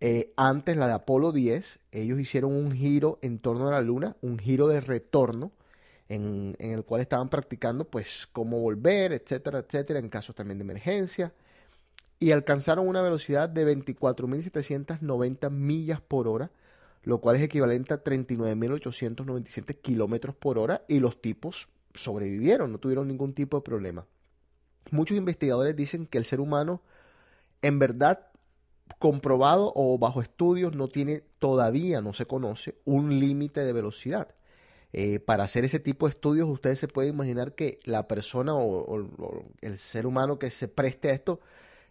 eh, 0.01 0.33
antes 0.35 0.75
la 0.75 0.87
de 0.87 0.93
Apolo 0.93 1.31
10, 1.31 1.79
ellos 1.91 2.19
hicieron 2.19 2.53
un 2.53 2.71
giro 2.71 3.19
en 3.21 3.39
torno 3.39 3.67
a 3.67 3.71
la 3.71 3.81
Luna, 3.81 4.15
un 4.21 4.37
giro 4.37 4.67
de 4.67 4.81
retorno 4.81 5.51
en, 6.09 6.55
en 6.59 6.73
el 6.73 6.83
cual 6.83 7.01
estaban 7.01 7.29
practicando 7.29 7.85
pues 7.85 8.27
cómo 8.31 8.59
volver, 8.59 9.13
etcétera, 9.13 9.59
etcétera, 9.59 9.99
en 9.99 10.09
casos 10.09 10.35
también 10.35 10.59
de 10.59 10.63
emergencia. 10.63 11.33
Y 12.19 12.31
alcanzaron 12.31 12.87
una 12.87 13.01
velocidad 13.01 13.49
de 13.49 13.75
24.790 13.75 15.49
millas 15.49 16.01
por 16.01 16.27
hora, 16.27 16.51
lo 17.03 17.19
cual 17.19 17.37
es 17.37 17.43
equivalente 17.43 17.93
a 17.93 18.03
39.897 18.03 19.79
kilómetros 19.81 20.35
por 20.35 20.57
hora 20.57 20.83
y 20.87 20.99
los 20.99 21.21
tipos 21.21 21.67
sobrevivieron, 21.93 22.71
no 22.71 22.77
tuvieron 22.77 23.07
ningún 23.07 23.33
tipo 23.33 23.57
de 23.57 23.63
problema. 23.63 24.05
Muchos 24.91 25.17
investigadores 25.17 25.75
dicen 25.75 26.05
que 26.05 26.17
el 26.17 26.25
ser 26.25 26.39
humano 26.39 26.81
en 27.61 27.79
verdad 27.79 28.27
comprobado 28.99 29.71
o 29.75 29.97
bajo 29.97 30.21
estudios 30.21 30.75
no 30.75 30.87
tiene 30.87 31.23
todavía, 31.39 32.01
no 32.01 32.13
se 32.13 32.25
conoce, 32.25 32.75
un 32.85 33.19
límite 33.19 33.61
de 33.61 33.73
velocidad. 33.73 34.29
Eh, 34.93 35.19
para 35.19 35.43
hacer 35.43 35.65
ese 35.65 35.79
tipo 35.79 36.05
de 36.05 36.11
estudios, 36.11 36.47
ustedes 36.47 36.79
se 36.79 36.87
pueden 36.87 37.13
imaginar 37.13 37.53
que 37.53 37.79
la 37.83 38.07
persona 38.07 38.55
o, 38.55 39.05
el 39.61 39.77
ser 39.77 40.07
humano 40.07 40.39
que 40.39 40.51
se 40.51 40.67
preste 40.67 41.09
a 41.09 41.13
esto 41.13 41.41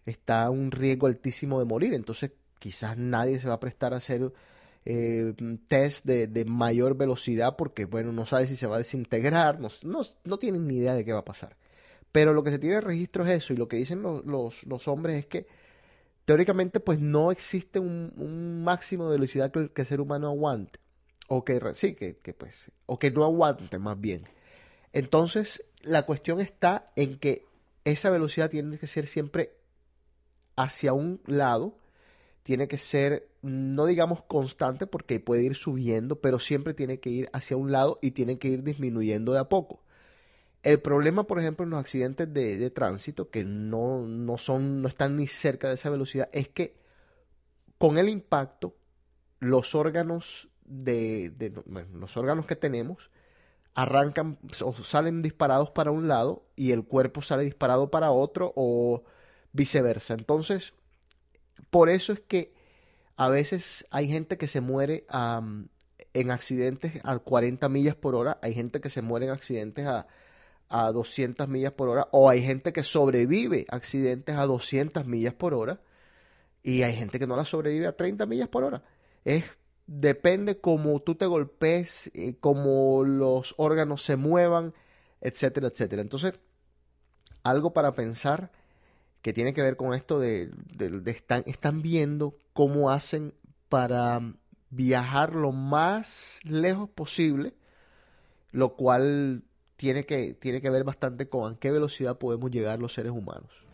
está 0.05 0.43
a 0.45 0.49
un 0.49 0.71
riesgo 0.71 1.07
altísimo 1.07 1.59
de 1.59 1.65
morir. 1.65 1.93
Entonces, 1.93 2.31
quizás 2.57 2.97
nadie 2.97 3.39
se 3.39 3.47
va 3.47 3.55
a 3.55 3.59
prestar 3.59 3.93
a 3.93 3.97
hacer 3.97 4.31
eh, 4.85 5.33
test 5.67 6.05
de, 6.05 6.27
de 6.27 6.45
mayor 6.45 6.97
velocidad 6.97 7.55
porque, 7.55 7.85
bueno, 7.85 8.11
no 8.11 8.25
sabe 8.25 8.47
si 8.47 8.55
se 8.55 8.67
va 8.67 8.77
a 8.77 8.79
desintegrar, 8.79 9.59
no, 9.59 9.69
no, 9.83 10.37
tienen 10.37 10.67
ni 10.67 10.77
idea 10.77 10.95
de 10.95 11.05
qué 11.05 11.13
va 11.13 11.19
a 11.19 11.25
pasar. 11.25 11.57
Pero 12.11 12.33
lo 12.33 12.43
que 12.43 12.51
se 12.51 12.59
tiene 12.59 12.81
registro 12.81 13.25
es 13.25 13.31
eso, 13.31 13.53
y 13.53 13.57
lo 13.57 13.67
que 13.67 13.77
dicen 13.77 14.01
los, 14.01 14.63
los 14.65 14.87
hombres 14.87 15.17
es 15.17 15.25
que 15.27 15.45
teóricamente 16.25 16.79
pues 16.79 16.99
no 16.99 17.31
existe 17.31 17.79
un, 17.79 18.63
máximo 18.63 19.05
de 19.05 19.17
velocidad 19.17 19.51
que 19.51 19.81
el, 19.81 19.87
ser 19.87 20.01
humano 20.01 20.27
aguante. 20.27 20.79
O 21.27 21.43
que, 21.43 21.59
sí, 21.73 21.95
que, 21.95 22.17
que, 22.17 22.33
pues, 22.33 22.71
o 22.85 22.99
que 22.99 23.09
no 23.09 23.23
aguante 23.23 23.79
más 23.79 23.99
bien. 23.99 24.25
Entonces, 24.93 25.65
la 25.81 26.05
cuestión 26.05 26.39
está 26.39 26.91
en 26.95 27.17
que 27.17 27.45
esa 27.83 28.09
velocidad 28.09 28.49
tiene 28.49 28.77
que 28.77 28.87
ser 28.87 29.07
siempre 29.07 29.55
hacia 30.55 30.93
un 30.93 31.21
lado, 31.25 31.77
tiene 32.43 32.67
que 32.67 32.77
ser, 32.77 33.27
no 33.41 33.85
digamos 33.85 34.23
constante, 34.23 34.87
porque 34.87 35.19
puede 35.19 35.43
ir 35.43 35.55
subiendo, 35.55 36.21
pero 36.21 36.39
siempre 36.39 36.73
tiene 36.73 36.99
que 36.99 37.09
ir 37.09 37.29
hacia 37.33 37.57
un 37.57 37.71
lado 37.71 37.99
y 38.01 38.11
tiene 38.11 38.37
que 38.37 38.49
ir 38.49 38.63
disminuyendo 38.63 39.33
de 39.33 39.39
a 39.39 39.49
poco. 39.49 39.81
El 40.65 40.81
problema, 40.81 41.25
por 41.25 41.39
ejemplo, 41.39 41.63
en 41.63 41.69
los 41.69 41.79
accidentes 41.79 42.33
de, 42.33 42.57
de 42.57 42.69
tránsito, 42.71 43.29
que 43.29 43.43
no, 43.43 43.99
no 44.01 44.39
son, 44.39 44.81
no 44.81 44.87
están 44.87 45.15
ni 45.15 45.27
cerca 45.27 45.69
de 45.69 45.75
esa 45.75 45.91
velocidad, 45.91 46.27
es 46.33 46.49
que 46.49 46.75
con 47.77 47.99
el 47.99 48.09
impacto, 48.09 48.75
los 49.39 49.75
órganos 49.75 50.49
de, 50.65 51.53
los 51.93 52.17
órganos 52.17 52.47
que 52.47 52.55
tenemos 52.55 53.11
arrancan 53.75 54.39
o 54.63 54.73
salen 54.73 55.21
disparados 55.21 55.69
para 55.69 55.91
un 55.91 56.07
lado 56.07 56.47
y 56.55 56.71
el 56.71 56.83
cuerpo 56.83 57.21
sale 57.21 57.43
disparado 57.43 57.91
para 57.91 58.09
otro 58.09 58.51
o 58.55 59.03
viceversa. 59.51 60.15
Entonces, 60.15 60.73
por 61.69 61.89
eso 61.89 62.11
es 62.11 62.21
que 62.21 62.55
a 63.17 63.29
veces 63.29 63.85
hay 63.91 64.07
gente 64.07 64.39
que 64.39 64.47
se 64.47 64.61
muere 64.61 65.05
en 66.13 66.31
accidentes 66.31 66.99
a 67.03 67.19
40 67.19 67.69
millas 67.69 67.95
por 67.95 68.15
hora, 68.15 68.39
hay 68.41 68.55
gente 68.55 68.81
que 68.81 68.89
se 68.89 69.03
muere 69.03 69.27
en 69.27 69.31
accidentes 69.31 69.85
a, 69.85 70.07
a 70.69 70.91
200 70.91 71.47
millas 71.47 71.73
por 71.73 71.89
hora, 71.89 72.07
o 72.11 72.29
hay 72.29 72.41
gente 72.43 72.73
que 72.73 72.83
sobrevive 72.83 73.65
accidentes 73.69 74.35
a 74.35 74.45
200 74.45 75.05
millas 75.05 75.33
por 75.33 75.53
hora, 75.53 75.79
y 76.63 76.81
hay 76.83 76.95
gente 76.95 77.19
que 77.19 77.27
no 77.27 77.35
la 77.35 77.45
sobrevive 77.45 77.87
a 77.87 77.95
30 77.95 78.25
millas 78.25 78.47
por 78.49 78.63
hora. 78.63 78.83
Es, 79.23 79.45
depende 79.87 80.59
cómo 80.59 80.99
tú 81.01 81.15
te 81.15 81.25
golpees, 81.27 82.09
eh, 82.15 82.35
cómo 82.39 83.03
los 83.03 83.53
órganos 83.57 84.01
se 84.03 84.15
muevan, 84.15 84.73
etcétera, 85.21 85.67
etcétera. 85.67 86.01
Entonces, 86.01 86.33
algo 87.43 87.73
para 87.73 87.93
pensar 87.93 88.51
que 89.21 89.33
tiene 89.33 89.53
que 89.53 89.61
ver 89.61 89.75
con 89.77 89.93
esto 89.93 90.19
de, 90.19 90.51
de- 90.75 90.89
de 91.01 91.11
están, 91.11 91.43
están 91.45 91.81
viendo 91.81 92.35
cómo 92.53 92.89
hacen 92.89 93.33
para 93.69 94.21
viajar 94.69 95.35
lo 95.35 95.51
más 95.51 96.39
lejos 96.43 96.89
posible, 96.89 97.53
lo 98.51 98.75
cual 98.75 99.43
tiene 99.75 100.05
que, 100.05 100.33
tiene 100.33 100.61
que 100.61 100.69
ver 100.69 100.83
bastante 100.83 101.29
con 101.29 101.53
a 101.53 101.59
qué 101.59 101.71
velocidad 101.71 102.17
podemos 102.17 102.51
llegar 102.51 102.79
los 102.79 102.93
seres 102.93 103.11
humanos. 103.11 103.64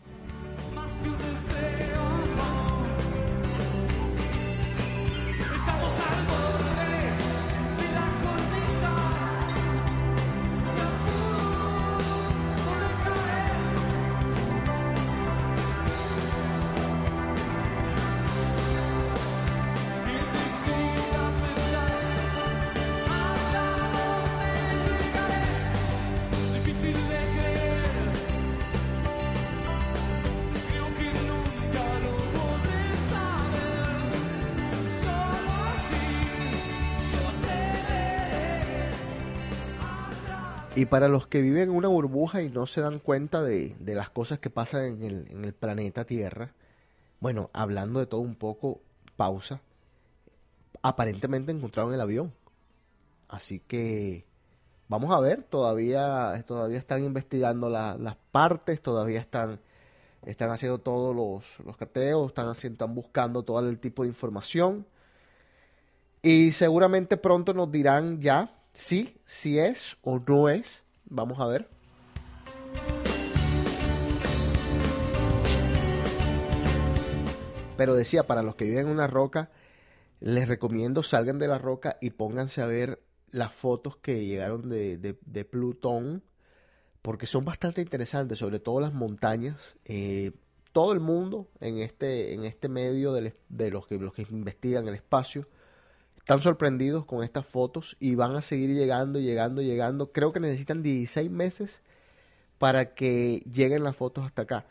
Para 40.92 41.08
los 41.08 41.26
que 41.26 41.40
viven 41.40 41.62
en 41.62 41.70
una 41.70 41.88
burbuja 41.88 42.42
y 42.42 42.50
no 42.50 42.66
se 42.66 42.82
dan 42.82 42.98
cuenta 42.98 43.40
de, 43.40 43.74
las 43.80 44.10
cosas 44.10 44.40
que 44.40 44.50
pasan 44.50 44.84
en 44.84 45.02
el, 45.02 45.26
en 45.30 45.42
el 45.46 45.54
planeta 45.54 46.04
Tierra, 46.04 46.52
bueno, 47.18 47.48
hablando 47.54 47.98
de 47.98 48.04
todo 48.04 48.20
un 48.20 48.34
poco, 48.34 48.78
pausa, 49.16 49.62
aparentemente 50.82 51.50
encontraron 51.50 51.94
el 51.94 52.00
avión. 52.02 52.30
Así 53.30 53.58
que 53.58 54.26
vamos 54.88 55.14
a 55.14 55.20
ver, 55.20 55.44
todavía, 55.44 56.44
todavía 56.46 56.76
están 56.76 57.02
investigando 57.02 57.70
la- 57.70 57.96
las 57.96 58.16
partes, 58.30 58.82
todavía 58.82 59.20
están, 59.20 59.60
están 60.26 60.50
haciendo 60.50 60.76
todos 60.76 61.16
los, 61.16 61.66
los 61.66 61.78
cateos, 61.78 62.28
están, 62.28 62.48
haciendo, 62.48 62.74
están 62.84 62.94
buscando 62.94 63.42
todo 63.42 63.66
el 63.66 63.78
tipo 63.78 64.02
de 64.02 64.10
información. 64.10 64.84
Y 66.20 66.52
seguramente 66.52 67.16
pronto 67.16 67.54
nos 67.54 67.72
dirán 67.72 68.20
ya 68.20 68.54
si, 68.74 69.16
si 69.24 69.58
es 69.58 69.96
o 70.02 70.18
no 70.18 70.50
es. 70.50 70.81
Vamos 71.12 71.38
a 71.40 71.46
ver. 71.46 71.68
Pero 77.76 77.94
decía, 77.94 78.26
para 78.26 78.42
los 78.42 78.54
que 78.54 78.64
viven 78.64 78.86
en 78.86 78.92
una 78.92 79.06
roca, 79.06 79.50
les 80.20 80.46
recomiendo 80.46 81.02
salgan 81.02 81.38
de 81.38 81.48
la 81.48 81.58
roca 81.58 81.96
y 82.00 82.10
pónganse 82.10 82.60
a 82.62 82.66
ver 82.66 83.02
las 83.30 83.52
fotos 83.52 83.96
que 83.96 84.24
llegaron 84.26 84.68
de, 84.68 84.98
de- 84.98 85.18
de 85.24 85.44
Plutón, 85.44 86.22
porque 87.00 87.26
son 87.26 87.44
bastante 87.44 87.80
interesantes, 87.80 88.38
sobre 88.38 88.60
todo 88.60 88.80
las 88.80 88.92
montañas. 88.92 89.56
Eh, 89.84 90.32
todo 90.72 90.92
el 90.92 91.00
mundo 91.00 91.48
en 91.60 91.78
este, 91.78 92.34
en 92.34 92.44
este 92.44 92.68
medio 92.68 93.16
es- 93.16 93.34
de, 93.48 93.70
los, 93.70 93.86
que, 93.86 93.98
los 93.98 94.12
que 94.12 94.22
investigan 94.30 94.86
el 94.86 94.94
espacio 94.94 95.48
están 96.22 96.40
sorprendidos 96.42 97.04
con 97.06 97.24
estas 97.24 97.46
fotos 97.46 97.96
y 98.00 98.14
van 98.16 98.36
a 98.36 98.42
seguir 98.42 98.70
llegando, 98.70 99.20
llegando, 99.20 99.62
llegando. 99.62 100.12
Creo 100.12 100.32
que 100.32 100.40
necesitan 100.40 100.82
16 100.82 101.30
meses 101.30 101.82
para 102.58 102.94
que 102.94 103.42
lleguen 103.52 103.84
las 103.84 103.96
fotos 103.96 104.24
hasta 104.26 104.42
acá. 104.42 104.66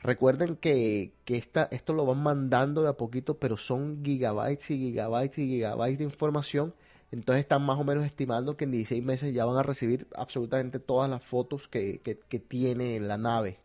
Recuerden 0.00 0.56
que, 0.56 1.12
que 1.24 1.36
esta, 1.36 1.68
esto 1.72 1.92
lo 1.94 2.06
van 2.06 2.22
mandando 2.22 2.82
de 2.82 2.90
a 2.90 2.94
poquito, 2.94 3.38
pero 3.38 3.56
son 3.56 4.02
gigabytes 4.04 4.70
y 4.70 4.78
gigabytes 4.78 5.38
y 5.38 5.46
gigabytes 5.48 5.98
de 5.98 6.04
información. 6.04 6.74
Entonces 7.12 7.42
están 7.42 7.62
más 7.62 7.78
o 7.78 7.84
menos 7.84 8.04
estimando 8.04 8.56
que 8.56 8.64
en 8.64 8.72
16 8.72 9.02
meses 9.04 9.32
ya 9.34 9.44
van 9.46 9.56
a 9.56 9.62
recibir 9.62 10.06
absolutamente 10.16 10.78
todas 10.80 11.08
las 11.10 11.22
fotos 11.22 11.68
que, 11.68 12.00
que, 12.02 12.38
tiene 12.40 13.00
la 13.00 13.18
nave 13.18 13.58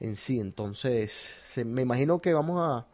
en 0.00 0.16
sí. 0.16 0.40
Entonces, 0.40 1.12
se- 1.48 1.64
me 1.64 1.82
imagino 1.82 2.20
que 2.20 2.34
vamos 2.34 2.58
a, 2.62 2.86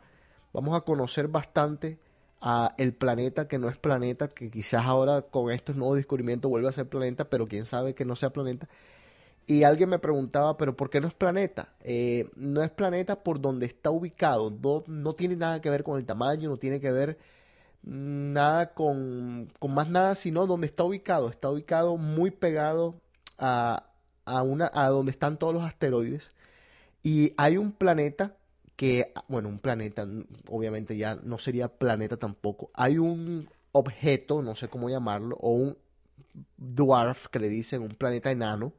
vamos 0.52 0.76
a 0.76 0.82
conocer 0.82 1.28
bastante 1.28 1.98
a 2.40 2.74
el 2.78 2.94
planeta 2.94 3.48
que 3.48 3.58
no 3.58 3.68
es 3.68 3.76
planeta, 3.78 4.28
que 4.28 4.50
quizás 4.50 4.84
ahora 4.84 5.22
con 5.22 5.50
estos 5.50 5.76
nuevos 5.76 5.96
descubrimientos 5.96 6.50
vuelve 6.50 6.68
a 6.68 6.72
ser 6.72 6.88
planeta, 6.88 7.28
pero 7.30 7.48
quién 7.48 7.66
sabe 7.66 7.94
que 7.94 8.04
no 8.04 8.16
sea 8.16 8.30
planeta. 8.30 8.68
Y 9.46 9.62
alguien 9.64 9.88
me 9.88 9.98
preguntaba, 9.98 10.58
pero 10.58 10.76
¿por 10.76 10.90
qué 10.90 11.00
no 11.00 11.08
es 11.08 11.14
planeta? 11.14 11.70
Eh, 11.82 12.28
no 12.36 12.62
es 12.62 12.70
planeta 12.70 13.22
por 13.22 13.40
donde 13.40 13.66
está 13.66 13.90
ubicado, 13.90 14.50
no, 14.50 14.84
no 14.86 15.14
tiene 15.14 15.36
nada 15.36 15.60
que 15.62 15.70
ver 15.70 15.84
con 15.84 15.98
el 15.98 16.06
tamaño, 16.06 16.50
no 16.50 16.58
tiene 16.58 16.80
que 16.80 16.92
ver 16.92 17.18
nada 17.82 18.74
con, 18.74 19.50
con 19.58 19.74
más 19.74 19.88
nada, 19.90 20.14
sino 20.14 20.46
donde 20.46 20.66
está 20.66 20.84
ubicado. 20.84 21.30
Está 21.30 21.50
ubicado 21.50 21.96
muy 21.96 22.30
pegado 22.30 23.00
a, 23.38 23.90
a, 24.24 24.42
una, 24.42 24.70
a 24.74 24.88
donde 24.88 25.12
están 25.12 25.38
todos 25.38 25.54
los 25.54 25.64
asteroides. 25.64 26.30
Y 27.02 27.34
hay 27.38 27.56
un 27.56 27.72
planeta 27.72 28.36
que, 28.78 29.12
bueno, 29.28 29.50
un 29.50 29.60
planeta, 29.60 30.08
obviamente 30.50 30.96
ya 30.98 31.16
no 31.24 31.38
sería 31.38 31.68
planeta 31.68 32.18
tampoco. 32.18 32.70
Hay 32.74 32.98
un 32.98 33.50
objeto, 33.72 34.42
no 34.42 34.56
sé 34.56 34.68
cómo 34.68 34.90
llamarlo, 34.90 35.36
o 35.42 35.52
un, 35.52 35.78
dwarf, 36.56 37.28
que 37.28 37.38
le 37.40 37.48
dicen 37.48 37.82
un 37.82 37.90
planeta 37.90 38.30
enano, 38.30 38.72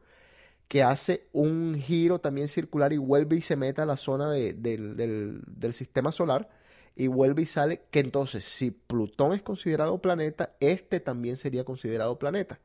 que 0.67 0.83
hace 0.83 1.27
un 1.33 1.75
giro 1.75 2.19
también 2.19 2.47
circular 2.47 2.93
y 2.93 2.97
vuelve 2.97 3.37
y 3.37 3.41
se 3.41 3.55
mete 3.55 3.81
a 3.81 3.85
la 3.85 3.97
zona 3.97 4.31
de- 4.31 4.53
del- 4.53 5.41
del 5.47 5.73
sistema 5.73 6.11
solar 6.11 6.49
y 6.95 7.07
vuelve 7.07 7.43
y 7.43 7.45
sale, 7.47 7.81
que 7.91 7.99
entonces 7.99 8.45
si 8.45 8.71
Plutón 8.71 9.33
es 9.33 9.41
considerado 9.41 9.99
planeta, 9.99 10.53
este 10.59 10.99
también 10.99 11.37
sería 11.37 11.63
considerado 11.65 12.19
planeta. 12.19 12.59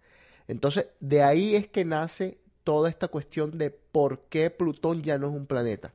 Entonces, 0.49 0.89
de 1.01 1.23
ahí 1.23 1.55
es 1.57 1.69
que 1.69 1.85
nace 1.85 2.39
toda 2.65 2.91
esta 2.91 3.09
cuestión 3.09 3.59
de 3.59 3.71
por 3.71 4.21
qué 4.29 4.51
Plutón 4.51 5.03
ya 5.03 5.19
no 5.19 5.29
es 5.29 5.35
un 5.35 5.47
planeta. 5.47 5.95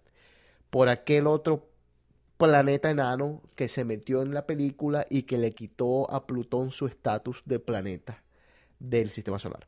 Por 0.69 0.89
aquel 0.89 1.27
otro 1.27 1.69
planeta 2.37 2.89
enano 2.89 3.41
que 3.55 3.67
se 3.67 3.83
metió 3.83 4.21
en 4.21 4.33
la 4.33 4.45
película 4.45 5.05
y 5.09 5.23
que 5.23 5.37
le 5.37 5.53
quitó 5.53 6.09
a 6.11 6.25
Plutón 6.25 6.71
su 6.71 6.87
estatus 6.87 7.41
de 7.45 7.59
planeta 7.59 8.23
del 8.79 9.09
sistema 9.09 9.39
solar. 9.39 9.67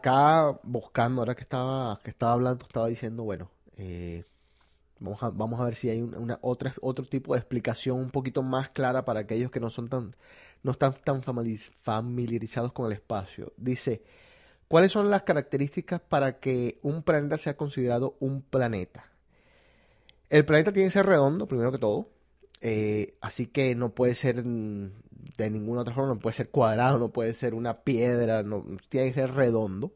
Acá 0.00 0.58
buscando, 0.62 1.20
ahora 1.22 1.34
que 1.34 1.42
estaba, 1.42 2.00
que 2.02 2.10
estaba 2.10 2.32
hablando, 2.32 2.64
estaba 2.66 2.88
diciendo, 2.88 3.24
bueno, 3.24 3.50
eh, 3.76 4.24
vamos 5.00 5.22
a, 5.22 5.30
vamos 5.30 5.60
a 5.60 5.64
ver 5.64 5.74
si 5.76 5.90
hay 5.90 6.02
un- 6.02 6.16
una, 6.16 6.38
otra, 6.42 6.74
otro 6.82 7.06
tipo 7.06 7.34
de 7.34 7.40
explicación 7.40 7.98
un 7.98 8.10
poquito 8.10 8.42
más 8.42 8.70
clara 8.70 9.04
para 9.04 9.20
aquellos 9.20 9.50
que 9.50 9.60
no 9.60 9.70
son 9.70 9.88
tan, 9.88 10.16
no 10.62 10.72
están 10.72 10.94
tan 11.04 11.22
famili- 11.22 11.70
familiarizados 11.82 12.72
con 12.72 12.86
el 12.86 12.92
espacio. 12.92 13.52
Dice, 13.56 14.02
¿cuáles 14.68 14.92
son 14.92 15.10
las 15.10 15.22
características 15.24 16.00
para 16.00 16.40
que 16.40 16.78
un 16.82 17.02
planeta 17.04 17.38
sea 17.38 17.56
considerado 17.56 18.16
un 18.20 18.42
planeta? 18.42 19.06
El 20.30 20.44
planeta 20.46 20.72
tiene 20.72 20.88
que 20.88 20.92
ser 20.92 21.06
redondo, 21.06 21.46
primero 21.46 21.72
que 21.72 21.78
todo. 21.78 22.08
Eh, 22.60 23.16
así 23.20 23.46
que 23.46 23.74
no 23.74 23.94
puede 23.94 24.14
ser 24.14 24.42
de 24.42 25.50
ninguna 25.50 25.82
otra 25.82 25.94
forma, 25.94 26.14
no 26.14 26.20
puede 26.20 26.34
ser 26.34 26.50
cuadrado, 26.50 26.98
no 26.98 27.10
puede 27.10 27.34
ser 27.34 27.54
una 27.54 27.82
piedra, 27.82 28.42
no, 28.42 28.64
tiene 28.88 29.08
que 29.08 29.20
ser 29.20 29.34
redondo. 29.34 29.92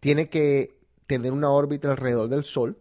Tiene 0.00 0.28
que 0.28 0.78
tener 1.06 1.32
una 1.32 1.50
órbita 1.50 1.90
alrededor 1.90 2.28
del 2.28 2.44
Sol. 2.44 2.78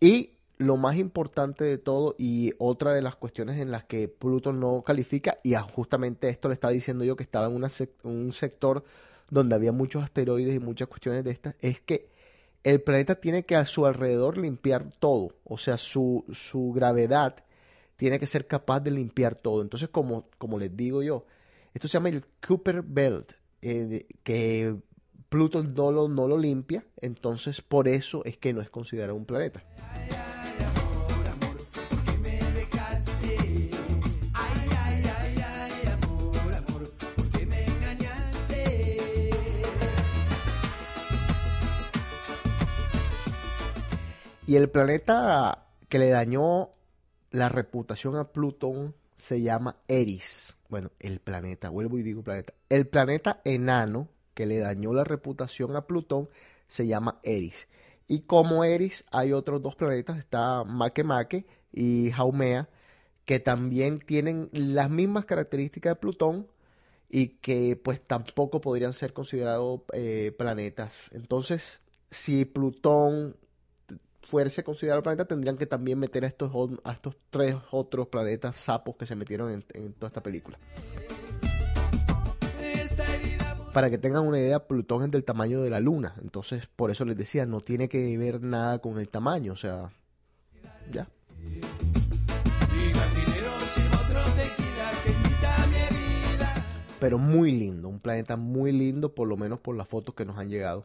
Y 0.00 0.32
lo 0.58 0.76
más 0.76 0.96
importante 0.96 1.64
de 1.64 1.78
todo, 1.78 2.16
y 2.18 2.52
otra 2.58 2.92
de 2.92 3.02
las 3.02 3.16
cuestiones 3.16 3.60
en 3.60 3.70
las 3.70 3.84
que 3.84 4.08
Pluto 4.08 4.52
no 4.52 4.82
califica, 4.82 5.38
y 5.44 5.54
justamente 5.54 6.28
esto 6.28 6.48
le 6.48 6.54
estaba 6.54 6.72
diciendo 6.72 7.04
yo 7.04 7.16
que 7.16 7.22
estaba 7.22 7.46
en 7.46 7.62
un 8.02 8.32
sector 8.32 8.84
donde 9.30 9.54
había 9.54 9.72
muchos 9.72 10.02
asteroides 10.02 10.54
y 10.54 10.58
muchas 10.58 10.88
cuestiones 10.88 11.22
de 11.22 11.30
estas, 11.30 11.54
es 11.60 11.80
que 11.80 12.08
el 12.64 12.80
planeta 12.80 13.16
tiene 13.16 13.44
que 13.44 13.54
a 13.56 13.66
su 13.66 13.86
alrededor 13.86 14.36
limpiar 14.36 14.90
todo, 14.98 15.36
o 15.44 15.58
sea, 15.58 15.76
su, 15.76 16.24
su 16.32 16.72
gravedad 16.72 17.44
tiene 17.98 18.20
que 18.20 18.28
ser 18.28 18.46
capaz 18.46 18.78
de 18.78 18.92
limpiar 18.92 19.34
todo. 19.34 19.60
Entonces, 19.60 19.88
como, 19.88 20.28
como 20.38 20.56
les 20.56 20.74
digo 20.74 21.02
yo, 21.02 21.26
esto 21.74 21.88
se 21.88 21.94
llama 21.94 22.10
el 22.10 22.24
Cooper 22.46 22.82
Belt, 22.82 23.32
eh, 23.60 24.06
que 24.22 24.76
Pluto 25.28 25.64
no 25.64 25.90
lo, 25.90 26.08
no 26.08 26.28
lo 26.28 26.38
limpia, 26.38 26.86
entonces 27.00 27.60
por 27.60 27.88
eso 27.88 28.24
es 28.24 28.38
que 28.38 28.52
no 28.52 28.60
es 28.60 28.70
considerado 28.70 29.16
un 29.16 29.26
planeta. 29.26 29.64
Y 44.46 44.56
el 44.56 44.70
planeta 44.70 45.66
que 45.88 45.98
le 45.98 46.08
dañó 46.08 46.70
la 47.30 47.48
reputación 47.48 48.16
a 48.16 48.32
Plutón 48.32 48.94
se 49.16 49.42
llama 49.42 49.76
Eris. 49.88 50.56
Bueno, 50.68 50.90
el 51.00 51.20
planeta, 51.20 51.70
vuelvo 51.70 51.98
y 51.98 52.02
digo 52.02 52.22
planeta. 52.22 52.54
El 52.68 52.86
planeta 52.86 53.40
enano 53.44 54.08
que 54.34 54.46
le 54.46 54.58
dañó 54.58 54.92
la 54.92 55.04
reputación 55.04 55.76
a 55.76 55.86
Plutón 55.86 56.28
se 56.66 56.86
llama 56.86 57.18
Eris. 57.22 57.66
Y 58.06 58.20
como 58.20 58.64
Eris 58.64 59.04
hay 59.10 59.32
otros 59.32 59.62
dos 59.62 59.74
planetas, 59.74 60.18
está 60.18 60.64
Makemake 60.64 61.46
y 61.72 62.10
Haumea, 62.12 62.68
que 63.24 63.40
también 63.40 64.00
tienen 64.00 64.48
las 64.52 64.88
mismas 64.88 65.26
características 65.26 65.92
de 65.92 66.00
Plutón 66.00 66.46
y 67.10 67.28
que 67.38 67.76
pues 67.76 68.00
tampoco 68.00 68.60
podrían 68.60 68.94
ser 68.94 69.12
considerados 69.12 69.80
eh, 69.92 70.32
planetas. 70.38 70.96
Entonces, 71.10 71.80
si 72.10 72.44
Plutón 72.44 73.36
fuese 74.28 74.62
considerado 74.62 75.02
planeta, 75.02 75.24
tendrían 75.24 75.56
que 75.56 75.66
también 75.66 75.98
meter 75.98 76.24
a 76.24 76.28
estos, 76.28 76.52
a 76.84 76.92
estos 76.92 77.16
tres 77.30 77.56
otros 77.70 78.08
planetas 78.08 78.56
sapos 78.56 78.96
que 78.96 79.06
se 79.06 79.16
metieron 79.16 79.50
en, 79.50 79.64
en 79.74 79.94
toda 79.94 80.08
esta 80.08 80.22
película. 80.22 80.58
Para 83.72 83.90
que 83.90 83.98
tengan 83.98 84.26
una 84.26 84.38
idea, 84.38 84.66
Plutón 84.66 85.04
es 85.04 85.10
del 85.10 85.24
tamaño 85.24 85.62
de 85.62 85.70
la 85.70 85.80
Luna. 85.80 86.14
Entonces, 86.22 86.66
por 86.74 86.90
eso 86.90 87.04
les 87.04 87.16
decía, 87.16 87.46
no 87.46 87.60
tiene 87.60 87.88
que 87.88 88.16
ver 88.18 88.42
nada 88.42 88.80
con 88.80 88.98
el 88.98 89.08
tamaño. 89.08 89.52
O 89.52 89.56
sea, 89.56 89.92
ya. 90.90 91.08
Pero 96.98 97.18
muy 97.18 97.52
lindo, 97.52 97.88
un 97.88 98.00
planeta 98.00 98.36
muy 98.36 98.72
lindo, 98.72 99.14
por 99.14 99.28
lo 99.28 99.36
menos 99.36 99.60
por 99.60 99.76
las 99.76 99.86
fotos 99.86 100.14
que 100.14 100.24
nos 100.24 100.38
han 100.38 100.48
llegado. 100.48 100.84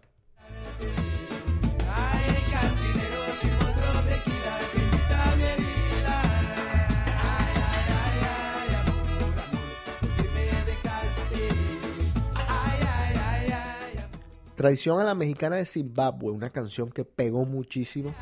Traición 14.63 14.97
a 15.01 15.03
la 15.03 15.13
mexicana 15.13 15.57
de 15.57 15.65
Zimbabue, 15.65 16.31
una 16.31 16.49
canción 16.49 16.89
que 16.89 17.03
pegó 17.03 17.43
muchísimo. 17.43 18.13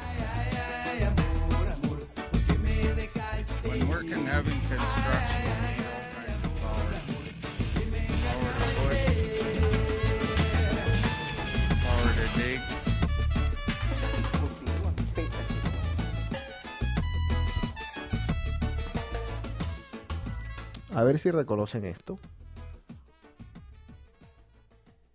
A 20.90 21.04
ver 21.04 21.20
si 21.20 21.30
reconocen 21.30 21.86
esto. 21.86 22.18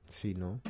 Si 0.06 0.32
no. 0.32 0.60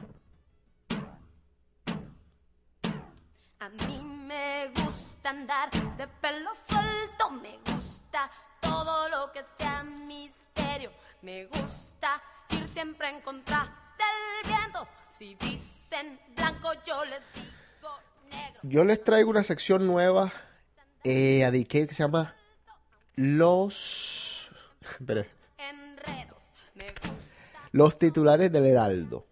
Gusta 5.26 5.30
andar 5.30 5.70
de 5.96 6.06
pelo 6.20 6.50
suelto, 6.68 7.30
me 7.30 7.58
gusta 7.58 8.30
todo 8.60 9.08
lo 9.08 9.32
que 9.32 9.44
sea 9.58 9.82
misterio, 9.82 10.92
me 11.22 11.46
gusta 11.46 12.22
ir 12.50 12.66
siempre 12.68 13.08
en 13.08 13.20
contra 13.22 13.64
del 13.98 14.52
viento. 14.52 14.86
Si 15.08 15.34
dicen 15.34 16.20
blanco, 16.36 16.72
yo 16.86 17.04
les 17.06 17.22
digo 17.34 17.90
negro. 18.30 18.60
Yo 18.62 18.84
les 18.84 19.02
traigo 19.02 19.30
una 19.30 19.42
sección 19.42 19.86
nueva 19.86 20.30
eh, 21.02 21.44
a 21.44 21.50
DK 21.50 21.88
que 21.88 21.94
se 21.94 22.04
llama 22.04 22.36
Los. 23.16 24.50
Gusta 25.00 25.26
Los 27.72 27.98
titulares 27.98 28.52
del 28.52 28.66
Heraldo. 28.66 29.26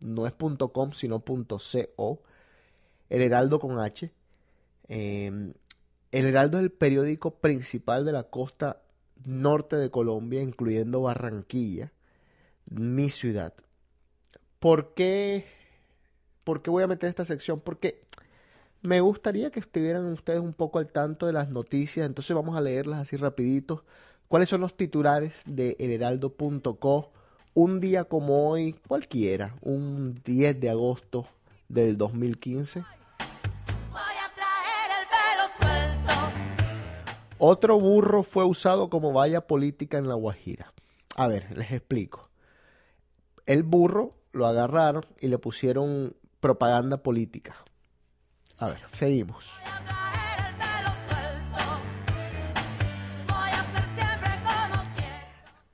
No 0.00 0.26
es 0.26 0.32
.com, 0.72 0.90
sino 0.92 1.22
.co. 1.22 2.22
El 3.08 3.22
Heraldo 3.22 3.60
con 3.60 3.78
H. 3.78 4.10
Eh, 4.88 5.52
el 6.10 6.26
Heraldo 6.26 6.58
es 6.58 6.64
el 6.64 6.72
periódico 6.72 7.36
principal 7.36 8.04
de 8.04 8.10
la 8.10 8.24
costa 8.24 8.82
norte 9.24 9.76
de 9.76 9.90
Colombia, 9.90 10.42
incluyendo 10.42 11.02
Barranquilla, 11.02 11.92
mi 12.66 13.10
ciudad. 13.10 13.54
¿Por 14.58 14.92
qué, 14.94 15.46
por 16.42 16.62
qué 16.62 16.70
voy 16.70 16.82
a 16.82 16.88
meter 16.88 17.08
esta 17.08 17.24
sección? 17.24 17.60
Porque 17.60 18.02
me 18.82 19.00
gustaría 19.00 19.50
que 19.50 19.60
estuvieran 19.60 20.06
ustedes 20.06 20.40
un 20.40 20.54
poco 20.54 20.78
al 20.78 20.88
tanto 20.88 21.26
de 21.26 21.32
las 21.32 21.50
noticias, 21.50 22.06
entonces 22.06 22.34
vamos 22.34 22.56
a 22.56 22.60
leerlas 22.60 23.00
así 23.00 23.16
rapidito. 23.16 23.84
¿Cuáles 24.28 24.48
son 24.48 24.60
los 24.60 24.76
titulares 24.76 25.42
de 25.44 25.76
elheraldo.co? 25.78 27.12
Un 27.52 27.80
día 27.80 28.04
como 28.04 28.48
hoy, 28.48 28.74
cualquiera, 28.86 29.56
un 29.60 30.20
10 30.24 30.60
de 30.60 30.70
agosto 30.70 31.26
del 31.68 31.98
2015. 31.98 32.80
Voy 32.80 33.98
a 33.98 34.34
traer 34.34 34.90
el 35.00 35.08
pelo 35.08 36.06
suelto. 36.06 36.14
Otro 37.38 37.78
burro 37.80 38.22
fue 38.22 38.44
usado 38.44 38.88
como 38.88 39.12
valla 39.12 39.46
política 39.46 39.98
en 39.98 40.08
La 40.08 40.14
Guajira. 40.14 40.72
A 41.16 41.26
ver, 41.26 41.56
les 41.58 41.72
explico. 41.72 42.30
El 43.46 43.64
burro 43.64 44.14
lo 44.32 44.46
agarraron 44.46 45.04
y 45.20 45.26
le 45.26 45.38
pusieron 45.38 46.14
propaganda 46.38 47.02
política. 47.02 47.56
A 48.60 48.68
ver, 48.68 48.78
seguimos. 48.92 49.50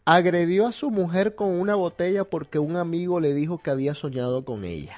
Agredió 0.05 0.68
a 0.68 0.72
su 0.72 0.92
mujer 0.92 1.35
con 1.35 1.49
una 1.49 1.75
botella 1.75 2.22
porque 2.22 2.61
un 2.61 2.77
amigo 2.77 3.18
le 3.18 3.35
dijo 3.35 3.59
que 3.59 3.70
había 3.70 3.96
soñado 3.96 4.44
con 4.44 4.64
ella. 4.64 4.96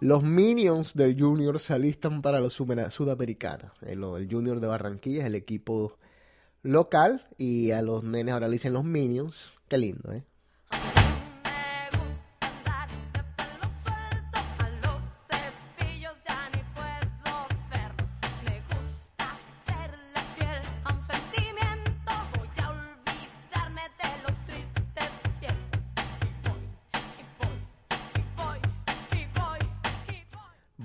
Los 0.00 0.22
Minions 0.22 0.92
del 0.92 1.18
Junior 1.18 1.58
se 1.58 1.72
alistan 1.72 2.20
para 2.20 2.38
los 2.40 2.52
sudamericanos. 2.52 3.72
El, 3.80 4.04
el 4.04 4.28
Junior 4.30 4.60
de 4.60 4.66
Barranquilla 4.66 5.22
es 5.22 5.26
el 5.26 5.34
equipo 5.34 5.96
local 6.68 7.26
y 7.38 7.70
a 7.70 7.80
los 7.80 8.04
nenes 8.04 8.34
ahora 8.34 8.46
le 8.46 8.52
dicen 8.52 8.74
los 8.74 8.84
Minions. 8.84 9.52
Qué 9.68 9.78
lindo, 9.78 10.12
¿eh? 10.12 10.22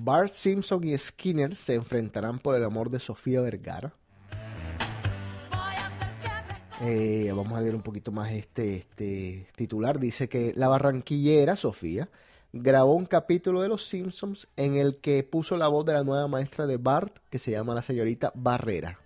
Bart 0.06 0.34
Simpson 0.34 0.84
y 0.84 0.98
Skinner 0.98 1.56
se 1.56 1.76
enfrentarán 1.76 2.38
por 2.40 2.56
el 2.56 2.64
amor 2.66 2.90
de 2.90 3.00
Sofía 3.00 3.40
Vergara. 3.40 3.94
Eh, 6.86 7.32
vamos 7.34 7.58
a 7.58 7.62
leer 7.62 7.76
un 7.76 7.82
poquito 7.82 8.12
más 8.12 8.34
este, 8.34 8.76
este 8.76 9.48
titular. 9.56 10.00
Dice 10.00 10.28
que 10.28 10.52
la 10.56 10.68
barranquillera 10.68 11.56
Sofía 11.56 12.10
grabó 12.52 12.94
un 12.94 13.06
capítulo 13.06 13.62
de 13.62 13.70
Los 13.70 13.86
Simpsons 13.86 14.48
en 14.58 14.76
el 14.76 14.98
que 14.98 15.24
puso 15.24 15.56
la 15.56 15.70
voz 15.70 15.86
de 15.86 15.94
la 15.94 16.04
nueva 16.04 16.28
maestra 16.28 16.68
de 16.68 16.76
Bart, 16.76 17.16
que 17.30 17.40
se 17.40 17.52
llama 17.52 17.74
la 17.74 17.84
señorita 17.84 18.34
Barrera. 18.36 19.00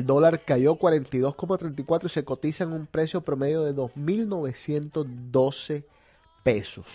El 0.00 0.06
dólar 0.06 0.44
cayó 0.46 0.78
42,34 0.78 2.06
y 2.06 2.08
se 2.08 2.24
cotiza 2.24 2.64
en 2.64 2.72
un 2.72 2.86
precio 2.86 3.20
promedio 3.20 3.64
de 3.64 3.74
2.912 3.74 5.84
pesos. 6.42 6.86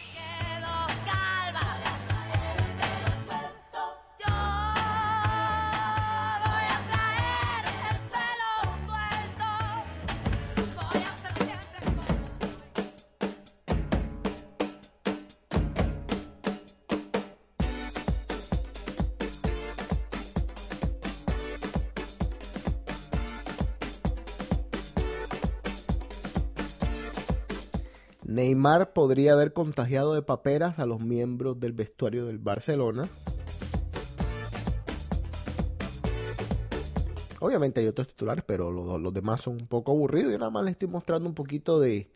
Neymar 28.46 28.94
podría 28.94 29.34
haber 29.34 29.54
contagiado 29.54 30.14
de 30.14 30.22
paperas 30.22 30.78
a 30.78 30.86
los 30.86 31.00
miembros 31.00 31.60
del 31.60 31.74
vestuario 31.74 32.28
del 32.28 32.38
Barcelona. 32.38 33.10
Obviamente 37.40 37.80
hay 37.80 37.88
otros 37.88 38.08
titulares, 38.08 38.44
pero 38.46 38.70
los, 38.70 39.14
demás 39.16 39.42
son 39.42 39.54
un 39.54 39.68
poco 39.68 39.94
aburridos. 39.94 40.32
Yo 40.32 40.38
nada 40.38 40.52
más 40.52 40.64
les 40.64 40.74
estoy 40.74 40.88
mostrando 40.88 41.28
un 41.28 41.34
poquito 41.34 41.80
de, 41.80 42.12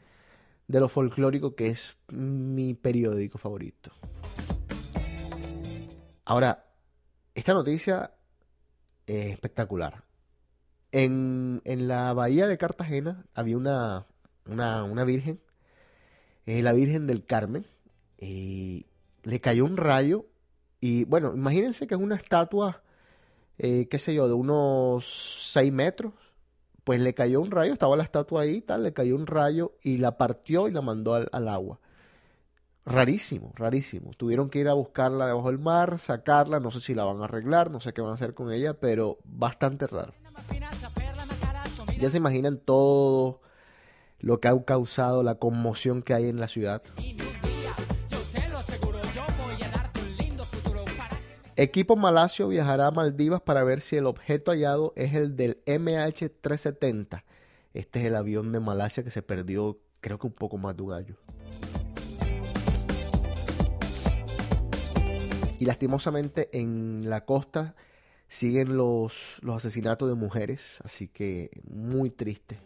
de 0.68 0.80
lo 0.80 0.88
folclórico 0.88 1.56
que 1.56 1.70
es 1.70 1.98
mi 2.10 2.76
periódico 2.76 3.39
favorito. 3.39 3.89
Ahora, 6.26 6.63
esta 7.34 7.56
noticia 7.56 8.13
es 9.08 9.32
espectacular. 9.32 10.04
En, 10.92 11.63
en 11.65 11.88
la 11.88 12.13
bahía 12.13 12.46
de 12.46 12.60
Cartagena 12.60 13.26
había 13.34 13.58
una, 13.58 14.06
una 14.46 15.04
virgen 15.06 15.42
eh, 16.50 16.64
la 16.64 16.74
Virgen 16.74 17.06
del 17.06 17.26
Carmen, 17.26 17.64
y 18.18 18.88
le 19.22 19.40
cayó 19.40 19.66
un 19.66 19.78
rayo 19.78 20.26
y 20.82 21.04
bueno, 21.06 21.32
imagínense 21.36 21.86
que 21.86 21.94
es 21.94 22.02
una 22.02 22.16
estatua, 22.16 22.82
eh, 23.60 23.88
qué 23.88 24.00
sé 24.00 24.16
yo, 24.16 24.28
de 24.28 24.34
unos 24.34 25.52
6 25.52 25.72
metros, 25.72 26.14
pues 26.84 27.00
le 27.02 27.14
cayó 27.14 27.40
un 27.40 27.52
rayo, 27.52 27.74
estaba 27.74 27.96
la 27.96 28.04
estatua 28.04 28.42
ahí, 28.42 28.62
tal, 28.62 28.82
le 28.82 28.94
cayó 28.94 29.16
un 29.16 29.28
rayo 29.28 29.74
y 29.84 29.98
la 29.98 30.18
partió 30.18 30.68
y 30.68 30.72
la 30.72 30.82
mandó 30.82 31.14
al, 31.14 31.30
al 31.32 31.48
agua. 31.50 31.80
Rarísimo, 32.84 33.52
rarísimo. 33.56 34.14
Tuvieron 34.18 34.50
que 34.50 34.58
ir 34.58 34.70
a 34.70 34.74
buscarla 34.74 35.28
debajo 35.28 35.50
del 35.50 35.60
mar, 35.60 36.00
sacarla, 36.00 36.60
no 36.60 36.72
sé 36.72 36.80
si 36.80 36.96
la 36.96 37.04
van 37.04 37.22
a 37.22 37.26
arreglar, 37.26 37.70
no 37.70 37.80
sé 37.80 37.94
qué 37.94 38.02
van 38.02 38.12
a 38.12 38.16
hacer 38.16 38.34
con 38.34 38.52
ella, 38.52 38.74
pero 38.74 39.20
bastante 39.24 39.86
raro. 39.86 40.14
Ya 42.00 42.10
se 42.10 42.18
imaginan 42.18 42.58
todo 42.58 43.42
lo 44.20 44.40
que 44.40 44.48
ha 44.48 44.64
causado, 44.64 45.24
la 45.24 45.36
conmoción 45.36 46.02
que 46.02 46.14
hay 46.14 46.30
en 46.30 46.40
la 46.40 46.48
ciudad. 46.48 46.84
Equipo 51.56 51.98
Malasio 51.98 52.48
viajará 52.48 52.88
a 52.88 52.92
Maldivas 52.92 53.42
para 53.42 53.64
ver 53.66 53.82
si 53.82 53.98
el 53.98 54.06
objeto 54.06 54.52
hallado 54.52 54.94
es 54.96 55.14
el 55.14 55.36
del 55.36 55.62
MH370. 55.66 57.24
Este 57.74 58.00
es 58.00 58.06
el 58.06 58.16
avión 58.16 58.54
de 58.54 58.62
Malasia 58.62 59.04
que 59.04 59.12
se 59.12 59.22
perdió 59.22 59.78
creo 60.00 60.18
que 60.18 60.28
un 60.28 60.34
poco 60.34 60.58
más 60.58 60.76
de 60.76 60.84
un 60.84 60.94
año. 60.94 61.18
Y 65.60 65.66
lastimosamente 65.66 66.50
en 66.58 67.10
la 67.10 67.26
costa 67.26 67.76
siguen 68.30 68.78
los, 68.78 69.40
los 69.42 69.58
asesinatos 69.58 70.08
de 70.08 70.16
mujeres, 70.16 70.80
así 70.84 71.10
que 71.10 71.50
muy 71.70 72.10
triste. 72.10 72.60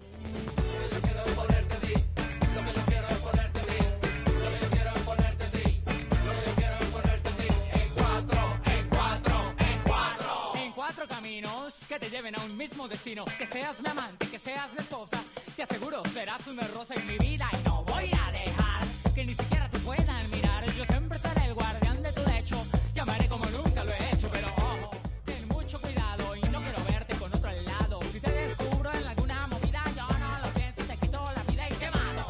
lleven 12.14 12.38
a 12.38 12.44
un 12.44 12.56
mismo 12.56 12.88
destino. 12.88 13.26
Que 13.40 13.48
seas 13.48 13.82
mi 13.82 13.90
amante, 13.90 14.28
que 14.28 14.38
seas 14.38 14.72
mi 14.74 14.80
esposa, 14.80 15.20
te 15.56 15.64
aseguro 15.64 16.04
serás 16.14 16.46
una 16.46 16.62
rosa 16.68 16.94
en 16.94 17.08
mi 17.08 17.18
vida 17.18 17.50
y 17.52 17.68
no 17.68 17.84
voy 17.86 18.12
a 18.14 18.32
dejar 18.32 18.84
que 19.16 19.26
ni 19.26 19.34
siquiera 19.34 19.68
te 19.68 19.80
puedan 19.80 20.30
mirar. 20.30 20.64
Yo 20.78 20.86
siempre 20.86 21.18
seré 21.18 21.46
el 21.46 21.56
guardián 21.56 22.04
de 22.04 22.12
tu 22.12 22.22
lecho, 22.30 22.62
te 22.94 23.02
amaré 23.02 23.28
como 23.28 23.46
nunca 23.48 23.84
lo 23.84 23.92
he 23.92 24.14
hecho, 24.14 24.30
pero 24.32 24.48
ojo, 24.48 24.92
ten 25.26 25.48
mucho 25.48 25.82
cuidado 25.82 26.36
y 26.36 26.42
no 26.50 26.62
quiero 26.62 26.84
verte 26.88 27.16
con 27.16 27.34
otro 27.34 27.50
al 27.50 27.66
lado. 27.66 28.00
Si 28.12 28.20
te 28.20 28.32
descubro 28.32 28.92
en 28.94 29.08
alguna 29.08 29.48
movida, 29.48 29.84
yo 29.98 30.08
no 30.08 30.48
lo 30.48 30.54
pienso, 30.54 30.84
te 30.84 30.98
quito 30.98 31.20
la 31.36 31.44
vida 31.52 31.68
y 31.68 31.74
te 31.74 31.90
mato. 31.90 32.26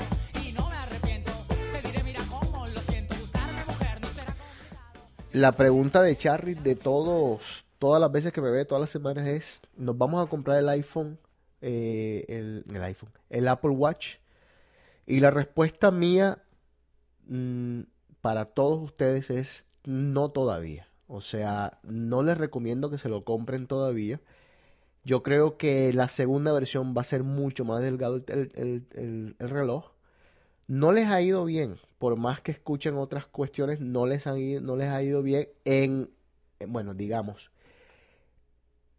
Y 0.46 0.52
no 0.54 0.70
me 0.70 0.78
arrepiento, 0.78 1.32
te 1.74 1.82
diré, 1.88 2.04
mira 2.04 2.22
cómo 2.30 2.66
lo 2.68 2.82
siento, 2.84 3.16
buscarme 3.16 3.66
mujer 3.66 4.00
no 4.00 4.08
será 4.12 4.34
complicado. 4.34 5.04
La 5.34 5.52
pregunta 5.52 6.02
de 6.02 6.16
Charry 6.16 6.54
de 6.54 6.76
todos 6.76 7.63
todas 7.84 8.02
las 8.02 8.12
veces 8.12 8.32
que 8.34 8.42
me 8.42 8.52
ve, 8.52 8.66
todas 8.66 8.82
las 8.82 8.90
semanas 8.92 9.28
es, 9.28 9.62
¿nos 9.78 9.98
vamos 9.98 10.26
a 10.26 10.30
comprar 10.30 10.58
el 10.60 10.70
iPhone, 10.70 11.20
eh, 11.62 12.26
el, 12.30 12.66
el 12.74 12.84
iPhone, 12.84 13.12
el 13.30 13.48
Apple 13.50 13.72
Watch? 13.72 14.18
Y 15.06 15.20
la 15.22 15.32
respuesta 15.32 15.92
mía 15.92 16.44
mm, 17.28 17.82
para 18.22 18.46
todos 18.46 18.82
ustedes 18.84 19.30
es 19.32 19.68
no 19.86 20.32
todavía. 20.32 20.88
O 21.08 21.22
sea, 21.22 21.80
no 21.84 22.24
les 22.24 22.38
recomiendo 22.38 22.90
que 22.92 22.98
se 23.00 23.10
lo 23.10 23.26
compren 23.26 23.68
todavía. 23.68 24.22
Yo 25.06 25.24
creo 25.24 25.58
que 25.58 25.94
la 25.94 26.08
segunda 26.10 26.54
versión 26.54 26.96
va 26.98 27.02
a 27.02 27.06
ser 27.06 27.24
mucho 27.24 27.66
más 27.66 27.82
delgado 27.82 28.18
el, 28.18 28.52
el- 28.56 28.88
el- 28.94 29.36
el 29.40 29.50
reloj. 29.50 29.92
No 30.68 30.92
les 30.94 31.08
ha 31.10 31.22
ido 31.22 31.46
bien, 31.46 31.78
por 32.00 32.18
más 32.18 32.42
que 32.42 32.52
escuchen 32.54 32.98
otras 32.98 33.28
cuestiones, 33.28 33.82
no 33.82 34.08
les, 34.08 34.28
han 34.28 34.38
ido- 34.40 34.62
no 34.62 34.78
les 34.78 34.90
ha 34.90 35.04
ido 35.04 35.24
bien 35.24 35.50
en, 35.66 36.12
en, 36.60 36.74
bueno, 36.74 36.94
digamos, 36.96 37.52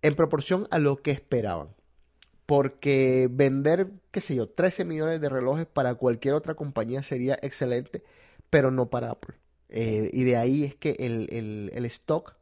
en 0.05 0.14
proporción 0.14 0.69
a 0.71 0.79
lo 0.79 0.97
que 0.97 1.11
esperaban. 1.11 1.69
Porque 2.47 3.29
vender, 3.31 3.88
qué 4.11 4.21
sé 4.21 4.35
yo, 4.35 4.49
13 4.49 4.85
millones 4.85 5.21
de 5.21 5.29
relojes 5.31 5.67
para 5.67 5.95
cualquier 5.95 6.35
otra 6.35 6.55
compañía 6.55 7.03
sería 7.03 7.38
excelente, 7.40 8.03
pero 8.51 8.71
no 8.71 8.90
para 8.90 9.11
Apple. 9.11 9.35
Eh, 9.71 10.11
y 10.12 10.25
de 10.25 10.37
ahí 10.37 10.64
es 10.64 10.75
que 10.75 10.95
el, 11.01 11.27
el- 11.33 11.71
el 11.75 11.85
stock 11.87 12.35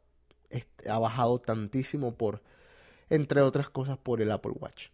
ha 0.89 0.99
bajado 0.99 1.39
tantísimo 1.39 2.13
por, 2.15 2.41
entre 3.09 3.41
otras 3.41 3.69
cosas, 3.69 3.97
por 3.97 4.21
el 4.21 4.31
Apple 4.31 4.51
Watch. 4.59 4.89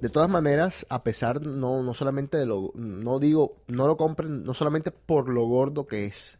De 0.00 0.08
todas 0.08 0.30
maneras, 0.30 0.86
a 0.88 1.02
pesar 1.04 1.42
no, 1.42 1.82
no 1.82 1.94
solamente 1.94 2.38
de 2.38 2.46
lo, 2.46 2.72
no 2.74 3.18
digo, 3.18 3.56
no 3.66 3.86
lo 3.86 3.96
compren, 3.98 4.44
no 4.44 4.54
solamente 4.54 4.90
por 4.92 5.28
lo 5.28 5.44
gordo 5.46 5.86
que 5.86 6.06
es, 6.06 6.38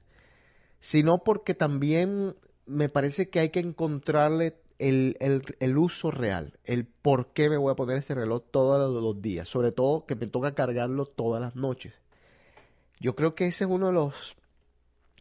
sino 0.80 1.24
porque 1.24 1.54
también 1.54 2.36
me 2.66 2.88
parece 2.88 3.30
que 3.30 3.40
hay 3.40 3.50
que 3.50 3.60
encontrarle 3.60 4.56
el, 4.78 5.16
el- 5.20 5.44
el 5.60 5.78
uso 5.78 6.10
real, 6.10 6.58
el 6.64 6.86
por 6.86 7.28
qué 7.34 7.50
me 7.50 7.58
voy 7.58 7.72
a 7.72 7.76
poner 7.76 7.98
ese 7.98 8.14
reloj 8.14 8.42
todos 8.50 8.90
los, 9.02 9.22
días, 9.22 9.48
sobre 9.48 9.72
todo 9.72 10.06
que 10.06 10.16
me 10.16 10.26
toca 10.26 10.54
cargarlo 10.54 11.06
todas 11.06 11.40
las 11.42 11.56
noches. 11.56 11.94
Yo 13.00 13.16
creo 13.16 13.34
que 13.34 13.46
ese 13.46 13.64
es 13.64 13.70
uno 13.70 13.88
de 13.88 13.92
los, 13.94 14.36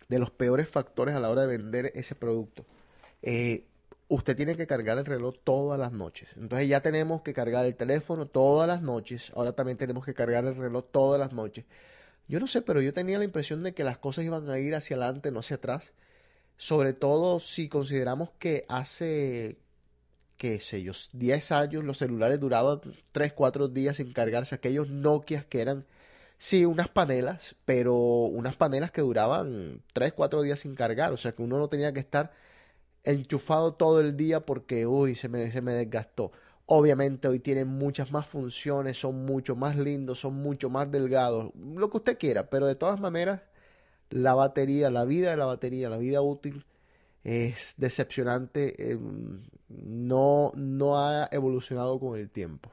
de 0.10 0.20
los 0.20 0.32
peores 0.32 0.70
factores 0.70 1.16
a 1.16 1.20
la 1.20 1.30
hora 1.30 1.42
de 1.44 1.58
vender 1.58 1.92
ese 1.96 2.16
producto. 2.16 2.66
Eh, 3.22 3.66
usted 4.10 4.36
tiene 4.36 4.58
que 4.58 4.68
cargar 4.68 4.98
el 4.98 5.06
reloj 5.06 5.36
todas 5.44 5.80
las 5.80 5.92
noches. 5.94 6.30
Entonces 6.36 6.68
ya 6.68 6.82
tenemos 6.82 7.22
que 7.22 7.34
cargar 7.34 7.66
el 7.66 7.76
teléfono 7.76 8.26
todas 8.28 8.68
las 8.68 8.82
noches. 8.82 9.32
Ahora 9.36 9.54
también 9.54 9.78
tenemos 9.78 10.04
que 10.04 10.14
cargar 10.14 10.46
el 10.46 10.56
reloj 10.56 10.86
todas 10.92 11.20
las 11.20 11.32
noches. 11.32 11.66
Yo 12.28 12.40
no 12.40 12.48
sé, 12.48 12.62
pero 12.62 12.82
yo 12.82 12.94
tenía 12.94 13.20
la 13.20 13.24
impresión 13.24 13.64
de 13.64 13.74
que 13.74 13.84
las 13.84 14.00
cosas 14.00 14.26
iban 14.26 14.50
a 14.50 14.60
ir 14.60 14.76
hacia 14.76 14.98
adelante, 14.98 15.32
no 15.32 15.40
hacia 15.40 15.58
atrás. 15.58 15.94
Sobre 16.58 16.94
todo 16.94 17.40
si 17.40 17.70
consideramos 17.70 18.32
que 18.40 18.66
hace, 18.68 19.60
qué 20.38 20.60
sé 20.60 20.82
yo, 20.82 20.94
10 21.14 21.52
años 21.52 21.84
los 21.84 22.00
celulares 22.00 22.40
duraban 22.40 22.82
3, 23.12 23.34
4 23.34 23.68
días 23.68 23.98
sin 23.98 24.12
cargarse. 24.12 24.56
Aquellos 24.56 24.90
Nokias 24.90 25.46
que 25.46 25.62
eran, 25.62 25.86
sí, 26.40 26.66
unas 26.66 26.90
panelas, 26.90 27.56
pero 27.66 27.96
unas 27.96 28.56
panelas 28.56 28.92
que 28.92 29.02
duraban 29.02 29.84
3, 29.94 30.14
4 30.14 30.42
días 30.42 30.60
sin 30.60 30.76
cargar. 30.76 31.14
O 31.14 31.18
sea 31.18 31.34
que 31.34 31.44
uno 31.44 31.60
no 31.60 31.70
tenía 31.70 31.94
que 31.94 32.00
estar 32.00 32.32
enchufado 33.04 33.74
todo 33.74 34.00
el 34.00 34.18
día 34.18 34.46
porque, 34.46 34.86
uy, 34.86 35.16
se 35.16 35.30
me, 35.30 35.52
se 35.52 35.62
me 35.62 35.74
desgastó. 35.74 36.32
Obviamente 36.66 37.28
hoy 37.28 37.40
tienen 37.40 37.68
muchas 37.68 38.12
más 38.12 38.28
funciones, 38.28 39.00
son 39.00 39.26
mucho 39.26 39.56
más 39.56 39.76
lindos, 39.76 40.20
son 40.20 40.36
mucho 40.36 40.70
más 40.70 40.92
delgados, 40.92 41.52
lo 41.56 41.90
que 41.90 41.98
usted 41.98 42.18
quiera, 42.18 42.50
pero 42.50 42.68
de 42.68 42.76
todas 42.76 43.00
maneras 43.00 43.42
la 44.12 44.36
batería, 44.36 44.90
la 44.90 45.06
vida 45.06 45.32
de 45.32 45.38
la 45.38 45.46
batería, 45.46 45.90
la 45.90 45.98
vida 45.98 46.22
útil 46.22 46.66
es 47.24 47.76
decepcionante, 47.78 48.92
eh, 48.92 49.00
no, 49.70 50.52
no 50.56 50.98
ha 50.98 51.28
evolucionado 51.32 52.00
con 52.00 52.18
el 52.20 52.30
tiempo. 52.30 52.70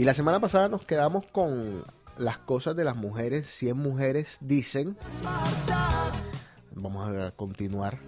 Y 0.00 0.04
la 0.04 0.14
semana 0.14 0.40
pasada 0.40 0.70
nos 0.70 0.86
quedamos 0.86 1.26
con 1.26 1.84
las 2.16 2.38
cosas 2.38 2.74
de 2.74 2.84
las 2.84 2.96
mujeres, 2.96 3.46
100 3.50 3.76
mujeres 3.76 4.38
dicen, 4.40 4.96
vamos 6.74 7.06
a 7.06 7.32
continuar. 7.32 7.98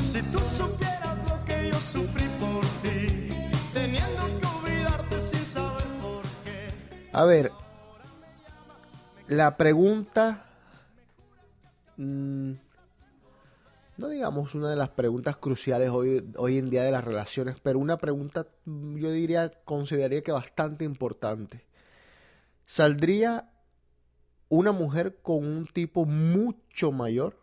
si 0.00 0.22
tú 0.22 0.38
supieras 0.38 1.18
lo 1.28 1.44
que 1.44 1.68
yo 1.70 1.74
sufrí 1.74 2.28
por 2.40 2.64
ti, 2.80 3.28
teniendo 3.74 4.40
que 4.40 4.46
olvidarte 4.46 5.20
sin 5.20 5.44
saber 5.44 5.86
por 6.00 6.22
qué. 6.44 7.10
A 7.12 7.24
ver, 7.26 7.52
la 9.26 9.54
pregunta, 9.58 10.46
mm, 11.98 12.52
no 13.98 14.08
digamos 14.08 14.54
una 14.54 14.70
de 14.70 14.76
las 14.76 14.90
preguntas 14.90 15.36
cruciales 15.36 15.90
hoy, 15.90 16.24
hoy 16.36 16.56
en 16.56 16.70
día 16.70 16.84
de 16.84 16.92
las 16.92 17.04
relaciones, 17.04 17.56
pero 17.60 17.80
una 17.80 17.98
pregunta 17.98 18.46
mm, 18.64 18.96
yo 18.96 19.10
diría, 19.10 19.50
consideraría 19.64 20.22
que 20.22 20.30
bastante 20.30 20.84
importante. 20.84 21.66
¿Saldría 22.64 23.50
una 24.48 24.70
mujer 24.70 25.18
con 25.20 25.44
un 25.44 25.66
tipo 25.66 26.04
mucho 26.04 26.92
mayor? 26.92 27.40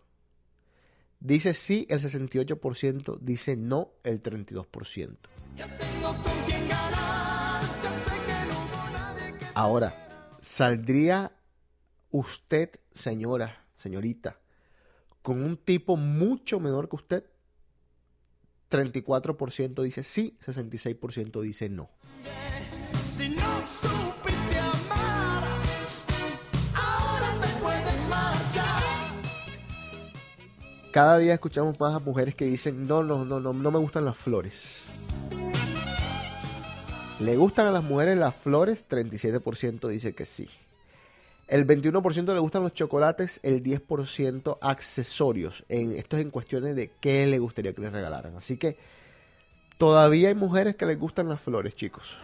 Dice 1.19 1.53
sí 1.53 1.85
el 1.89 1.99
68%, 1.99 3.19
dice 3.19 3.57
no 3.57 3.91
el 4.03 4.23
32%. 4.23 5.17
Ya 5.57 5.67
tengo 5.77 6.07
con 6.23 6.45
quién 6.45 6.69
ganar, 6.69 7.63
ya 7.83 7.91
sé 7.91 8.11
que 8.11 8.47
no 8.47 8.63
hubo 8.63 8.91
nadie 8.93 9.37
que 9.39 9.45
Ahora, 9.55 10.37
¿saldría 10.41 11.33
usted, 12.11 12.69
señora, 12.93 13.65
señorita, 13.75 14.37
con 15.25 15.41
un 15.41 15.57
tipo 15.57 15.97
mucho 15.97 16.59
menor 16.59 16.87
que 16.87 16.97
usted? 16.97 17.23
34% 18.69 19.81
dice 19.81 20.03
sí, 20.03 20.37
66% 20.45 21.41
dice 21.41 21.67
no. 21.67 21.89
Si 23.01 23.29
no 23.29 23.65
supiste 23.65 24.59
amar, 24.59 25.43
ahora 26.75 27.41
te 27.41 27.47
puedes 27.59 28.07
marchar. 28.07 28.83
Cada 30.91 31.17
día 31.17 31.33
escuchamos 31.33 31.79
más 31.79 31.95
a 31.95 31.99
mujeres 31.99 32.35
que 32.35 32.45
dicen, 32.45 32.85
no, 32.85 33.01
no, 33.01 33.25
no, 33.25 33.39
no, 33.39 33.51
no 33.51 33.71
me 33.71 33.79
gustan 33.79 34.05
las 34.05 34.17
flores. 34.17 34.83
¿Le 37.19 37.35
gustan 37.35 37.65
a 37.65 37.71
las 37.71 37.83
mujeres 37.83 38.15
las 38.15 38.35
flores? 38.35 38.85
37% 38.87 39.87
dice 39.87 40.13
que 40.13 40.25
sí. 40.27 40.47
El 41.47 41.67
21% 41.67 42.33
le 42.33 42.39
gustan 42.39 42.63
los 42.63 42.73
chocolates, 42.73 43.39
el 43.43 43.61
10% 43.61 44.57
accesorios. 44.61 45.63
En, 45.69 45.91
esto 45.91 46.17
es 46.17 46.23
en 46.23 46.31
cuestiones 46.31 46.75
de 46.75 46.91
qué 46.99 47.27
le 47.27 47.37
gustaría 47.37 47.73
que 47.73 47.81
les 47.81 47.93
regalaran. 47.93 48.35
Así 48.35 48.57
que 48.57 48.77
todavía 49.77 50.29
hay 50.29 50.35
mujeres 50.35 50.75
que 50.75 50.87
les 50.87 50.97
gustan 50.97 51.29
las 51.29 51.39
flores, 51.39 51.75
chicos. 51.75 52.17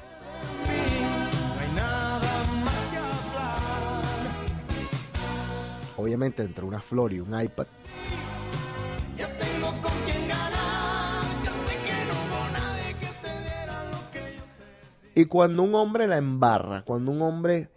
Obviamente 5.98 6.42
entre 6.42 6.66
una 6.66 6.82
flor 6.82 7.14
y 7.14 7.20
un 7.20 7.40
iPad. 7.40 7.68
Y 15.14 15.26
cuando 15.26 15.62
un 15.62 15.76
hombre 15.76 16.08
la 16.08 16.18
embarra, 16.18 16.82
cuando 16.82 17.12
un 17.12 17.22
hombre 17.22 17.70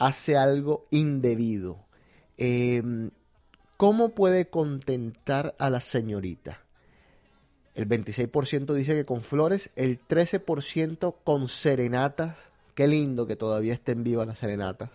hace 0.00 0.36
algo 0.36 0.86
indebido, 0.90 1.84
eh, 2.38 2.82
¿cómo 3.76 4.08
puede 4.08 4.48
contentar 4.48 5.54
a 5.58 5.70
la 5.70 5.80
señorita? 5.80 6.64
El 7.74 7.86
26% 7.86 8.74
dice 8.74 8.94
que 8.94 9.04
con 9.04 9.22
flores, 9.22 9.70
el 9.76 10.00
13% 10.00 11.14
con 11.22 11.48
serenatas. 11.48 12.36
Qué 12.74 12.88
lindo 12.88 13.26
que 13.26 13.36
todavía 13.36 13.74
estén 13.74 14.02
vivas 14.02 14.26
las 14.26 14.38
serenatas. 14.38 14.90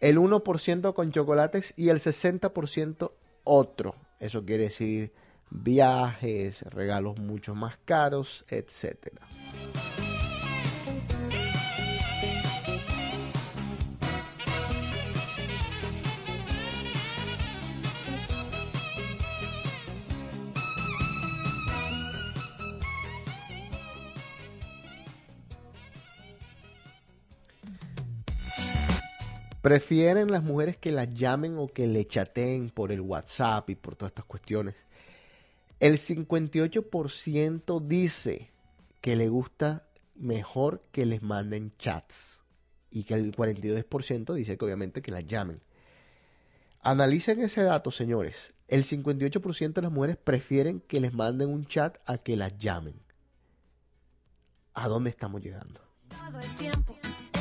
El 0.00 0.18
1% 0.18 0.94
con 0.94 1.12
chocolates 1.12 1.74
y 1.76 1.90
el 1.90 2.00
60% 2.00 3.12
otro. 3.44 3.94
Eso 4.18 4.44
quiere 4.44 4.64
decir 4.64 5.12
viajes, 5.50 6.62
regalos 6.62 7.18
mucho 7.18 7.54
más 7.54 7.76
caros, 7.84 8.44
etcétera. 8.48 9.20
Prefieren 29.62 30.32
las 30.32 30.42
mujeres 30.42 30.76
que 30.76 30.90
las 30.90 31.14
llamen 31.14 31.56
o 31.56 31.68
que 31.68 31.86
le 31.86 32.04
chateen 32.04 32.70
por 32.70 32.90
el 32.90 33.00
WhatsApp 33.00 33.70
y 33.70 33.76
por 33.76 33.94
todas 33.94 34.10
estas 34.10 34.24
cuestiones. 34.24 34.74
El 35.78 35.98
58% 35.98 37.80
dice 37.80 38.50
que 39.00 39.14
le 39.14 39.28
gusta 39.28 39.86
mejor 40.16 40.82
que 40.90 41.06
les 41.06 41.22
manden 41.22 41.72
chats. 41.78 42.42
Y 42.90 43.04
que 43.04 43.14
el 43.14 43.34
42% 43.34 44.34
dice 44.34 44.58
que 44.58 44.64
obviamente 44.64 45.00
que 45.00 45.12
las 45.12 45.26
llamen. 45.26 45.62
Analicen 46.82 47.40
ese 47.40 47.62
dato, 47.62 47.92
señores. 47.92 48.34
El 48.66 48.84
58% 48.84 49.74
de 49.74 49.82
las 49.82 49.92
mujeres 49.92 50.16
prefieren 50.16 50.80
que 50.80 51.00
les 51.00 51.14
manden 51.14 51.48
un 51.48 51.66
chat 51.66 51.98
a 52.04 52.18
que 52.18 52.36
las 52.36 52.58
llamen. 52.58 53.00
¿A 54.74 54.88
dónde 54.88 55.10
estamos 55.10 55.40
llegando? 55.40 55.80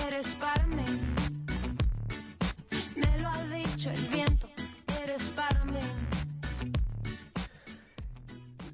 Eres. 0.08 0.38
El 3.86 4.06
viento, 4.10 4.48
eres 5.02 5.32
para 5.32 5.66
mí. 5.66 5.80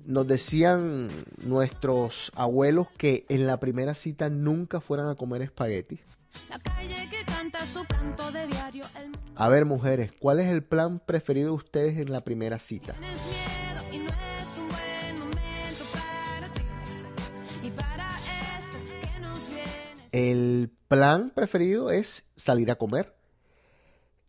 Nos 0.06 0.28
decían 0.28 1.08
nuestros 1.46 2.30
abuelos 2.36 2.88
que 2.98 3.26
en 3.30 3.48
la 3.48 3.58
primera 3.58 3.96
cita 3.96 4.30
nunca 4.30 4.82
fueran 4.82 5.08
a 5.08 5.16
comer 5.16 5.44
espagueti. 5.44 6.02
La 6.50 6.60
calle 6.60 7.08
que 7.10 7.24
canta 7.24 7.66
su 7.66 7.86
canto 7.86 8.32
de 8.34 8.48
diario. 8.48 8.84
El 9.02 9.12
mundo 9.12 9.32
A 9.36 9.48
ver, 9.48 9.64
mujeres, 9.64 10.12
¿cuál 10.20 10.42
es 10.42 10.48
el 10.48 10.62
plan 10.62 11.00
preferido 11.00 11.52
de 11.52 11.56
ustedes 11.56 11.98
en 12.00 12.12
la 12.12 12.26
primera 12.26 12.60
cita? 12.60 12.94
El 20.12 20.72
plan 20.90 21.32
preferido 21.34 21.92
es 21.92 22.26
salir 22.36 22.72
a 22.72 22.76
comer. 22.76 23.18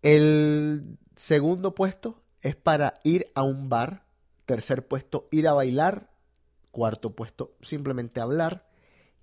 El 0.03 0.99
segundo 1.17 1.75
puesto 1.75 2.23
es 2.43 2.57
para 2.57 2.95
ir 3.05 3.31
a 3.35 3.43
un 3.43 3.69
bar. 3.69 4.05
Tercer 4.47 4.87
puesto, 4.87 5.29
ir 5.31 5.49
a 5.49 5.53
bailar. 5.53 6.11
Cuarto 6.71 7.15
puesto, 7.15 7.53
simplemente 7.61 8.21
hablar. 8.21 8.69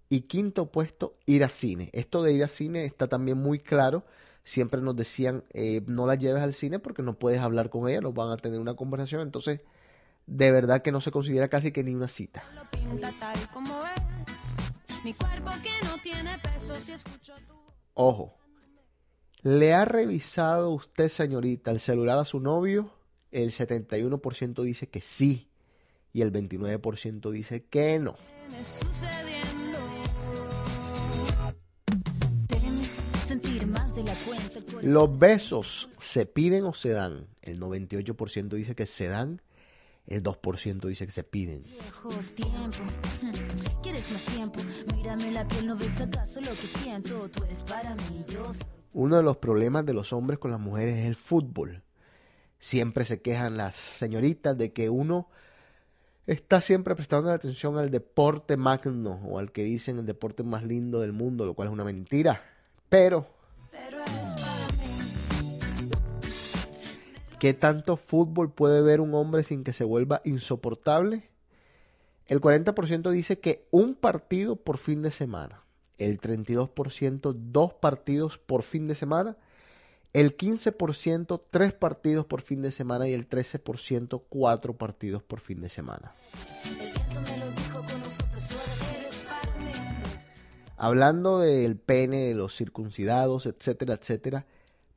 Y 0.10 0.22
quinto 0.22 0.72
puesto, 0.72 1.18
ir 1.26 1.44
a 1.44 1.50
cine. 1.50 1.90
Esto 1.94 2.22
de 2.22 2.34
ir 2.34 2.44
a 2.44 2.48
cine 2.48 2.86
está 2.86 3.08
también 3.08 3.38
muy 3.38 3.60
claro. 3.60 4.06
Siempre 4.44 4.82
nos 4.82 4.96
decían, 4.96 5.44
eh, 5.54 5.82
no 5.88 6.06
la 6.06 6.16
lleves 6.16 6.44
al 6.44 6.54
cine 6.54 6.78
porque 6.78 7.02
no 7.02 7.18
puedes 7.18 7.40
hablar 7.40 7.70
con 7.72 7.90
ella, 7.90 8.02
no 8.02 8.14
van 8.14 8.30
a 8.30 8.38
tener 8.38 8.60
una 8.60 8.76
conversación. 8.76 9.22
Entonces, 9.22 9.62
de 10.28 10.52
verdad 10.52 10.82
que 10.82 10.92
no 10.92 11.02
se 11.02 11.12
considera 11.12 11.48
casi 11.48 11.72
que 11.72 11.84
ni 11.84 11.96
una 11.96 12.08
cita. 12.08 12.44
Ojo, 17.94 18.38
¿le 19.46 19.76
ha 19.76 19.86
revisado 19.86 20.72
usted, 20.72 21.08
señorita, 21.08 21.70
el 21.70 21.80
celular 21.80 22.18
a 22.18 22.26
su 22.26 22.40
novio? 22.40 22.90
El 23.32 23.52
71% 23.52 24.64
dice 24.64 24.88
que 24.88 25.02
sí 25.02 25.50
y 26.14 26.24
el 26.24 26.34
29% 26.34 27.30
dice 27.30 27.64
que 27.66 28.00
no. 28.00 28.16
Los 34.82 35.20
besos 35.20 35.90
se 36.00 36.26
piden 36.26 36.66
o 36.66 36.74
se 36.74 36.90
dan. 36.90 37.28
El 37.44 37.60
98% 37.60 38.50
dice 38.50 38.74
que 38.74 38.88
se 38.88 39.10
dan, 39.10 39.44
el 40.08 40.24
2% 40.24 40.88
dice 40.88 41.06
que 41.06 41.12
se 41.12 41.24
piden. 41.24 41.64
¿Quieres 43.84 44.12
más 44.12 44.24
tiempo? 44.26 44.60
Mírame 44.96 45.30
la 45.30 45.48
piel, 45.48 45.68
¿no 45.68 45.78
ves 45.78 46.02
acaso 46.02 46.42
lo 46.42 46.50
que 46.50 46.68
siento? 46.68 47.30
Tú 47.30 47.44
eres 47.44 47.62
para 47.62 47.94
mí, 47.94 48.26
yo 48.28 48.52
soy. 48.52 48.85
Uno 48.96 49.18
de 49.18 49.24
los 49.24 49.36
problemas 49.36 49.86
de 49.86 49.94
los 49.94 50.14
hombres 50.14 50.40
con 50.40 50.52
las 50.52 50.60
mujeres 50.62 50.96
es 51.00 51.06
el 51.08 51.18
fútbol. 51.18 51.84
Siempre 52.60 53.04
se 53.04 53.22
quejan 53.22 53.58
las 53.58 53.76
señoritas 53.76 54.58
de 54.58 54.72
que 54.72 54.90
uno 54.90 55.28
está 56.28 56.62
siempre 56.62 56.96
prestando 56.96 57.30
atención 57.30 57.78
al 57.78 57.92
deporte 57.92 58.56
magno 58.56 59.20
o 59.26 59.38
al 59.38 59.52
que 59.52 59.66
dicen 59.66 60.00
el 60.00 60.06
deporte 60.06 60.44
más 60.44 60.64
lindo 60.64 61.02
del 61.02 61.12
mundo, 61.12 61.46
lo 61.46 61.56
cual 61.56 61.68
es 61.68 61.74
una 61.74 61.84
mentira. 61.84 62.42
Pero, 62.88 63.28
Pero. 63.70 63.98
¿qué 67.38 67.54
tanto 67.54 67.98
fútbol 67.98 68.54
puede 68.54 68.82
ver 68.82 69.02
un 69.02 69.14
hombre 69.14 69.44
sin 69.44 69.66
que 69.66 69.74
se 69.74 69.84
vuelva 69.84 70.22
insoportable? 70.24 71.30
El 72.28 72.40
40% 72.40 73.12
dice 73.12 73.42
que 73.42 73.68
un 73.72 73.94
partido 73.94 74.56
por 74.56 74.78
fin 74.78 75.02
de 75.02 75.12
semana. 75.12 75.65
El 75.98 76.20
32% 76.20 77.34
dos 77.34 77.74
partidos 77.74 78.38
por 78.38 78.64
fin 78.64 78.88
de 78.88 78.96
semana. 78.96 79.38
El 80.14 80.38
15% 80.38 81.42
tres 81.52 81.74
partidos 81.74 82.26
por 82.26 82.42
fin 82.42 82.62
de 82.62 82.72
semana 82.72 83.08
y 83.08 83.14
el 83.14 83.28
13% 83.28 84.24
cuatro 84.30 84.78
partidos 84.78 85.24
por 85.24 85.42
fin 85.42 85.60
de 85.60 85.68
semana. 85.70 86.14
Hablando 90.78 91.40
del 91.40 91.78
pene, 91.78 92.18
de 92.18 92.36
los 92.36 92.56
circuncidados, 92.56 93.46
etcétera, 93.46 93.96
etcétera, 93.96 94.46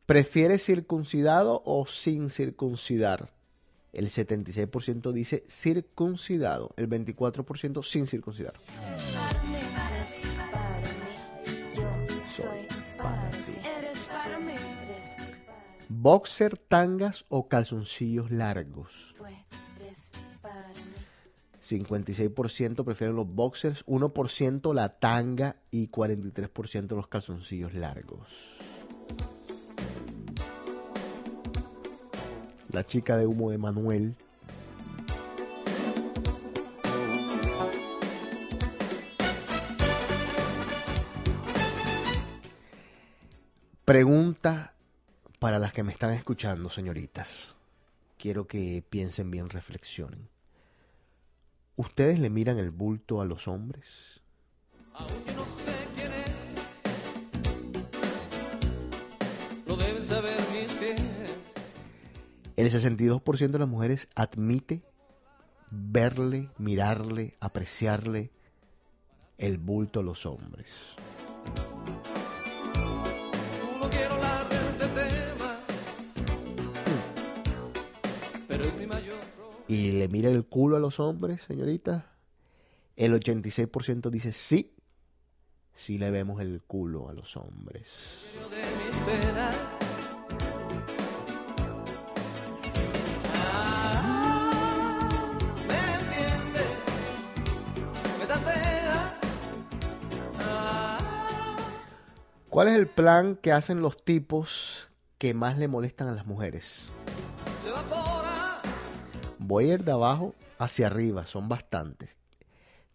¿prefieres 0.06 0.64
circuncidado 0.64 1.62
o 1.64 1.86
sin 1.86 2.30
circuncidar? 2.30 3.32
El 3.92 4.10
76% 4.10 5.12
dice 5.12 5.44
circuncidado, 5.48 6.72
el 6.76 6.88
24% 6.88 7.82
sin 7.84 8.06
circuncidar. 8.06 8.54
Boxer, 16.00 16.56
tangas 16.56 17.24
o 17.28 17.48
calzoncillos 17.48 18.30
largos. 18.30 19.12
tú 19.16 19.24
eres 19.26 20.12
para 20.40 20.68
mí. 20.68 20.74
56% 21.60 22.84
prefieren 22.84 23.16
los 23.16 23.26
boxers, 23.26 23.84
1% 23.84 24.72
la 24.74 25.00
tanga 25.00 25.56
y 25.72 25.88
43% 25.88 26.94
los 26.94 27.08
calzoncillos 27.08 27.74
largos. 27.74 28.28
La 32.70 32.86
chica 32.86 33.16
de 33.16 33.26
humo 33.26 33.50
de 33.50 33.58
Manuel. 33.58 34.14
Pregunta 43.84 44.74
para 45.38 45.58
las 45.58 45.72
que 45.72 45.82
me 45.82 45.92
están 45.92 46.12
escuchando, 46.12 46.68
señoritas. 46.68 47.54
Quiero 48.16 48.46
que 48.46 48.82
piensen 48.88 49.30
bien, 49.30 49.48
reflexionen. 49.48 50.28
¿Ustedes 51.76 52.18
le 52.18 52.28
miran 52.30 52.58
el 52.58 52.70
bulto 52.70 53.20
a 53.20 53.24
los 53.24 53.46
hombres? 53.46 53.86
Aunque 54.94 55.32
no 55.34 55.44
sé 55.44 55.72
quién 55.94 56.10
es, 56.12 56.32
lo 59.66 59.76
deben 59.76 60.02
saber 60.02 60.36
mis 60.52 60.72
pies. 60.72 61.00
El 62.56 62.72
62% 62.72 63.50
de 63.50 63.58
las 63.60 63.68
mujeres 63.68 64.08
admite 64.16 64.82
verle, 65.70 66.50
mirarle, 66.58 67.36
apreciarle 67.38 68.32
el 69.36 69.58
bulto 69.58 70.00
a 70.00 70.02
los 70.02 70.26
hombres. 70.26 70.96
¿Y 79.68 79.92
le 79.92 80.08
mira 80.08 80.30
el 80.30 80.46
culo 80.46 80.78
a 80.78 80.80
los 80.80 80.98
hombres, 80.98 81.42
señorita? 81.42 82.06
El 82.96 83.12
86% 83.12 84.08
dice 84.08 84.32
sí, 84.32 84.74
sí 85.74 85.98
le 85.98 86.10
vemos 86.10 86.40
el 86.40 86.62
culo 86.62 87.10
a 87.10 87.12
los 87.12 87.36
hombres. 87.36 87.86
¿Cuál 102.48 102.68
es 102.68 102.74
el 102.74 102.86
plan 102.86 103.36
que 103.36 103.52
hacen 103.52 103.82
los 103.82 104.02
tipos 104.02 104.88
que 105.18 105.34
más 105.34 105.58
le 105.58 105.68
molestan 105.68 106.08
a 106.08 106.12
las 106.12 106.26
mujeres? 106.26 106.86
se 107.58 107.68
evapora. 107.68 107.97
Voy 109.48 109.70
a 109.70 109.74
ir 109.74 109.84
de 109.84 109.92
abajo 109.92 110.34
hacia 110.58 110.88
arriba, 110.88 111.26
son 111.26 111.48
bastantes. 111.48 112.18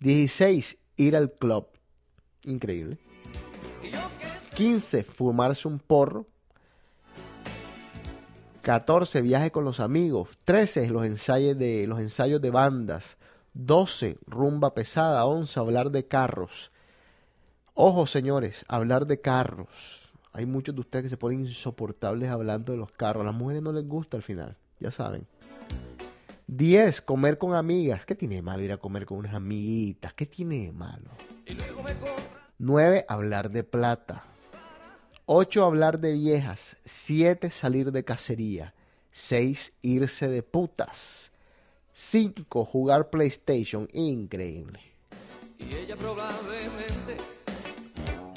16, 0.01 0.77
ir 0.97 1.15
al 1.15 1.31
club. 1.31 1.65
Increíble. 2.43 2.99
15, 4.53 5.03
fumarse 5.03 5.67
un 5.67 5.79
porro. 5.79 6.27
14, 8.61 9.23
viaje 9.23 9.49
con 9.49 9.65
los 9.65 9.79
amigos. 9.79 10.37
13, 10.45 10.89
los 10.89 11.03
ensayos 11.07 11.57
de, 11.57 11.87
los 11.87 11.99
ensayos 11.99 12.39
de 12.39 12.51
bandas. 12.51 13.17
12, 13.55 14.19
rumba 14.27 14.75
pesada. 14.75 15.25
11, 15.25 15.59
hablar 15.59 15.89
de 15.89 16.05
carros. 16.05 16.71
Ojo, 17.73 18.05
señores, 18.05 18.63
hablar 18.67 19.07
de 19.07 19.19
carros. 19.19 20.07
Hay 20.33 20.45
muchos 20.45 20.75
de 20.75 20.81
ustedes 20.81 21.05
que 21.05 21.09
se 21.09 21.17
ponen 21.17 21.47
insoportables 21.47 22.29
hablando 22.29 22.73
de 22.73 22.77
los 22.77 22.91
carros. 22.91 23.21
A 23.21 23.25
las 23.25 23.35
mujeres 23.35 23.63
no 23.63 23.71
les 23.73 23.87
gusta 23.87 24.17
al 24.17 24.23
final, 24.23 24.55
ya 24.79 24.91
saben. 24.91 25.25
10. 26.57 27.01
Comer 27.01 27.37
con 27.37 27.55
amigas. 27.55 28.05
¿Qué 28.05 28.15
tiene 28.15 28.35
de 28.35 28.41
malo 28.41 28.63
ir 28.63 28.71
a 28.71 28.77
comer 28.77 29.05
con 29.05 29.17
unas 29.17 29.33
amiguitas? 29.33 30.13
¿Qué 30.13 30.25
tiene 30.25 30.65
de 30.65 30.71
malo? 30.71 31.09
9. 32.59 33.05
Hablar 33.07 33.49
de 33.49 33.63
plata. 33.63 34.23
8. 35.25 35.65
Hablar 35.65 35.99
de 35.99 36.13
viejas. 36.13 36.77
7. 36.85 37.49
Salir 37.49 37.91
de 37.91 38.03
cacería. 38.03 38.73
6. 39.11 39.73
Irse 39.81 40.27
de 40.27 40.43
putas. 40.43 41.31
5. 41.93 42.65
Jugar 42.65 43.09
PlayStation. 43.09 43.87
Increíble. 43.91 44.79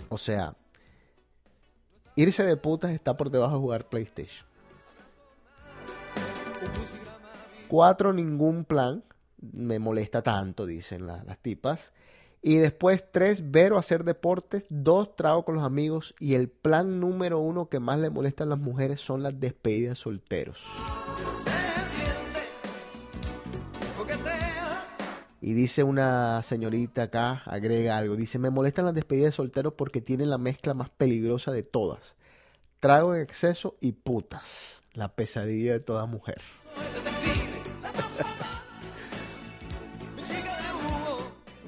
O 0.09 0.17
sea, 0.17 0.55
irse 2.15 2.45
de 2.45 2.57
putas 2.57 2.93
está 2.93 3.17
por 3.17 3.31
debajo 3.31 3.55
de 3.55 3.61
jugar 3.61 3.89
PlayStation. 3.89 4.47
4. 7.69 8.13
Ningún 8.13 8.65
plan. 8.65 9.05
Me 9.41 9.79
molesta 9.79 10.23
tanto, 10.23 10.67
dicen 10.67 11.07
la- 11.07 11.23
las 11.25 11.39
tipas. 11.39 11.93
Y 12.43 12.57
después 12.57 13.05
3, 13.11 13.51
ver 13.51 13.73
o 13.73 13.79
hacer 13.79 14.05
deportes. 14.05 14.67
2, 14.71 15.17
trago 15.17 15.45
con 15.45 15.57
los 15.57 15.65
amigos. 15.65 16.15
Y 16.21 16.35
el 16.35 16.49
plan 16.49 17.01
número 17.01 17.39
uno 17.41 17.69
que 17.69 17.81
más 17.81 17.99
le 17.99 18.11
molesta 18.11 18.45
a 18.45 18.47
las 18.47 18.59
mujeres 18.59 19.01
son 19.01 19.23
las 19.23 19.39
despedidas 19.41 19.99
solteros. 19.99 20.59
Y 25.41 25.53
dice 25.53 25.85
una 25.85 26.43
señorita 26.43 27.05
acá, 27.05 27.43
agrega 27.45 27.99
algo. 27.99 28.17
Dice, 28.17 28.39
me 28.39 28.51
molestan 28.51 28.85
las 28.87 28.95
despedidas 28.95 29.31
de 29.33 29.37
solteros 29.37 29.75
porque 29.75 30.01
tienen 30.01 30.31
la 30.31 30.39
mezcla 30.39 30.75
más 30.75 30.91
peligrosa 30.91 31.53
de 31.53 31.63
todas. 31.63 32.15
Trago 32.81 33.15
en 33.15 33.21
exceso 33.21 33.77
y 33.81 33.93
putas. 33.93 34.83
La 34.93 35.15
pesadilla 35.15 35.73
de 35.73 35.81
toda 35.81 36.07
mujer. 36.07 36.41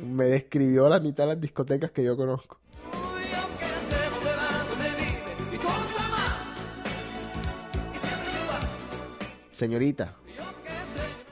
Me 0.01 0.25
describió 0.27 0.89
la 0.89 1.01
mitad 1.01 1.25
de 1.25 1.35
las 1.35 1.41
discotecas 1.41 1.91
que 1.91 2.05
yo 2.05 2.17
conozco. 2.17 2.59
Señorita, 9.51 10.15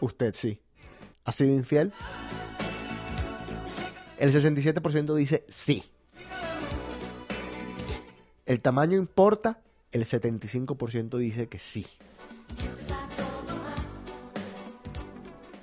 usted 0.01 0.35
sí. 0.35 0.61
¿Ha 1.25 1.31
sido 1.31 1.55
infiel? 1.55 1.93
El 4.19 4.33
67% 4.33 5.15
dice 5.15 5.45
sí. 5.49 5.85
¿El 8.45 8.61
tamaño 8.61 8.97
importa? 8.97 9.61
El 9.93 10.05
75% 10.07 11.19
dice 11.19 11.49
que 11.49 11.59
sí. 11.59 11.87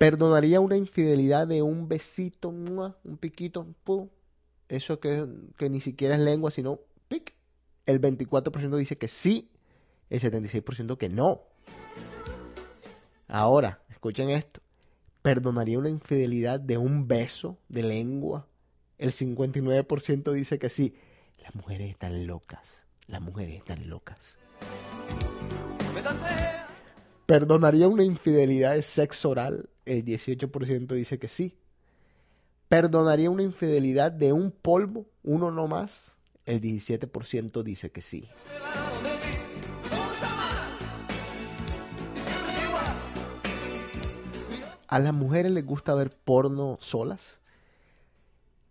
¿Perdonaría 0.03 0.59
una 0.59 0.75
infidelidad 0.75 1.47
de 1.47 1.61
un 1.61 1.87
besito, 1.87 2.49
un 2.49 3.17
piquito? 3.21 3.65
Eso 4.67 4.99
que, 4.99 5.25
que 5.57 5.69
ni 5.69 5.79
siquiera 5.79 6.15
es 6.15 6.19
lengua, 6.19 6.51
sino 6.51 6.81
pic. 7.07 7.33
El 7.85 8.01
24% 8.01 8.75
dice 8.75 8.97
que 8.97 9.07
sí, 9.07 9.49
el 10.09 10.19
76% 10.19 10.97
que 10.97 11.07
no. 11.07 11.43
Ahora, 13.29 13.81
escuchen 13.89 14.29
esto. 14.29 14.59
¿Perdonaría 15.21 15.79
una 15.79 15.87
infidelidad 15.87 16.59
de 16.59 16.77
un 16.77 17.07
beso 17.07 17.57
de 17.69 17.83
lengua? 17.83 18.45
El 18.97 19.13
59% 19.13 20.33
dice 20.33 20.59
que 20.59 20.69
sí. 20.69 20.95
Las 21.41 21.55
mujeres 21.55 21.89
están 21.89 22.27
locas. 22.27 22.73
Las 23.07 23.21
mujeres 23.21 23.55
están 23.55 23.87
locas. 23.87 24.35
¿Perdonaría 27.33 27.87
una 27.87 28.03
infidelidad 28.03 28.75
de 28.75 28.83
sexo 28.83 29.31
oral? 29.31 29.67
El 29.85 30.05
18% 30.05 30.85
dice 30.93 31.17
que 31.17 31.27
sí. 31.27 31.57
¿Perdonaría 32.69 33.31
una 33.31 33.41
infidelidad 33.41 34.11
de 34.11 34.31
un 34.31 34.51
polvo? 34.51 35.07
Uno 35.23 35.49
no 35.49 35.67
más. 35.67 36.11
El 36.45 36.61
17% 36.61 37.63
dice 37.63 37.91
que 37.91 38.03
sí. 38.03 38.29
¿A 44.87 44.99
las 44.99 45.13
mujeres 45.15 45.51
les 45.51 45.65
gusta 45.65 45.95
ver 45.95 46.15
porno 46.15 46.77
solas? 46.79 47.39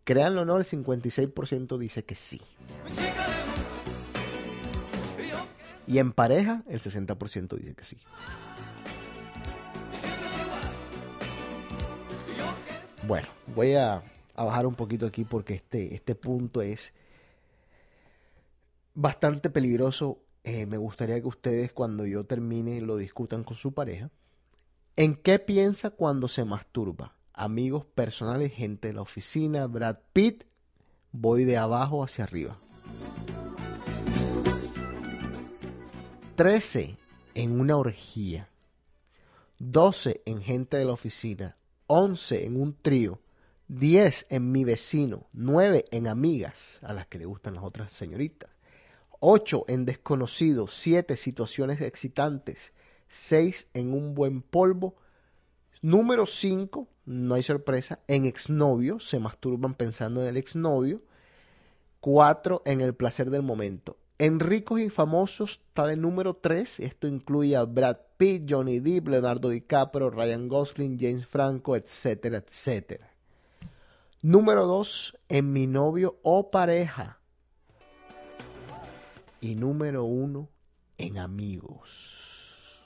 Créanlo 0.05 0.43
o 0.43 0.45
no, 0.45 0.57
el 0.57 0.65
56% 0.65 1.79
dice 1.79 2.05
que 2.05 2.15
sí. 2.15 2.41
Y 5.89 5.99
en 5.99 6.13
pareja, 6.13 6.63
el 6.69 6.79
60% 6.79 7.57
dice 7.57 7.75
que 7.75 7.83
sí. 7.83 7.99
Bueno, 13.05 13.27
voy 13.49 13.75
a, 13.75 14.01
bajar 14.37 14.65
un 14.65 14.77
poquito 14.77 15.07
aquí 15.07 15.25
porque 15.25 15.55
este, 15.55 15.95
este 15.95 16.15
punto 16.15 16.63
es 16.63 16.93
bastante 18.95 19.51
peligroso. 19.51 20.21
Eh, 20.45 20.67
me 20.67 20.77
gustaría 20.77 21.21
que 21.21 21.27
ustedes 21.27 21.73
cuando 21.73 22.07
yo 22.07 22.25
termine 22.25 22.81
lo 22.81 22.97
discutan 22.97 23.43
con 23.43 23.57
su 23.57 23.75
pareja. 23.75 24.11
¿En 24.95 25.17
qué 25.17 25.41
piensa 25.41 25.91
cuando 25.91 26.29
se 26.29 26.45
masturba? 26.45 27.15
Amigos 27.33 27.87
personales, 27.87 28.53
gente 28.53 28.89
de 28.89 28.95
la 28.95 29.03
oficina, 29.03 29.67
Brad 29.67 29.97
Pitt. 30.13 30.45
Voy 31.11 31.45
de 31.45 31.57
abajo 31.57 32.05
hacia 32.05 32.25
arriba. 32.25 32.57
13 36.37 36.97
en 37.35 37.61
una 37.61 37.77
orgía. 37.77 38.49
12 39.59 40.23
en 40.25 40.41
gente 40.41 40.77
de 40.77 40.85
la 40.85 40.93
oficina. 40.93 41.57
11 41.87 42.47
en 42.47 42.61
un 42.61 42.75
trío. 42.75 43.21
10 43.69 44.27
en 44.29 44.53
mi 44.53 44.65
vecino. 44.65 45.27
9 45.33 45.85
en 45.91 46.09
amigas, 46.09 46.79
a 46.83 46.93
las 46.93 47.07
que 47.07 47.19
le 47.19 47.25
gustan 47.25 47.55
las 47.55 47.65
otras 47.65 47.93
señoritas. 47.93 48.51
8 49.21 49.65
en 49.69 49.85
desconocidos. 49.85 50.75
7 50.75 51.17
situaciones 51.17 51.81
excitantes. 51.81 52.73
6 53.09 53.69
en 53.75 53.93
un 53.93 54.15
buen 54.15 54.43
polvo. 54.43 54.97
Número 55.81 56.27
5, 56.27 56.89
no 57.07 57.35
hay 57.35 57.43
sorpresa, 57.43 57.99
en 58.07 58.25
exnovio, 58.25 59.01
se 59.01 59.19
masturban 59.19 59.75
pensando 59.75 60.23
en 60.23 60.29
el 60.29 60.37
exnovio. 60.37 61.03
4 62.01 62.63
en 62.65 62.81
el 62.81 62.95
placer 62.95 63.31
del 63.31 63.43
momento. 63.43 63.97
En 64.23 64.39
ricos 64.39 64.79
y 64.79 64.89
famosos 64.89 65.61
está 65.67 65.85
de 65.85 65.97
número 65.97 66.35
3, 66.35 66.79
esto 66.79 67.09
incluye 67.09 67.57
a 67.57 67.65
Brad 67.65 67.97
Pitt, 68.17 68.49
Johnny 68.49 68.79
Depp, 68.79 69.09
Leonardo 69.09 69.49
DiCaprio, 69.49 70.11
Ryan 70.11 70.47
Gosling, 70.47 70.97
James 70.97 71.27
Franco, 71.27 71.75
etcétera, 71.75 72.37
etcétera. 72.37 73.11
Número 74.21 74.65
2, 74.65 75.19
en 75.29 75.53
mi 75.53 75.67
novio 75.67 76.21
o 76.23 76.53
pareja. 76.53 77.19
Y 79.41 79.57
número 79.57 80.05
1, 80.05 80.49
en 80.99 81.19
amigos. 81.19 82.81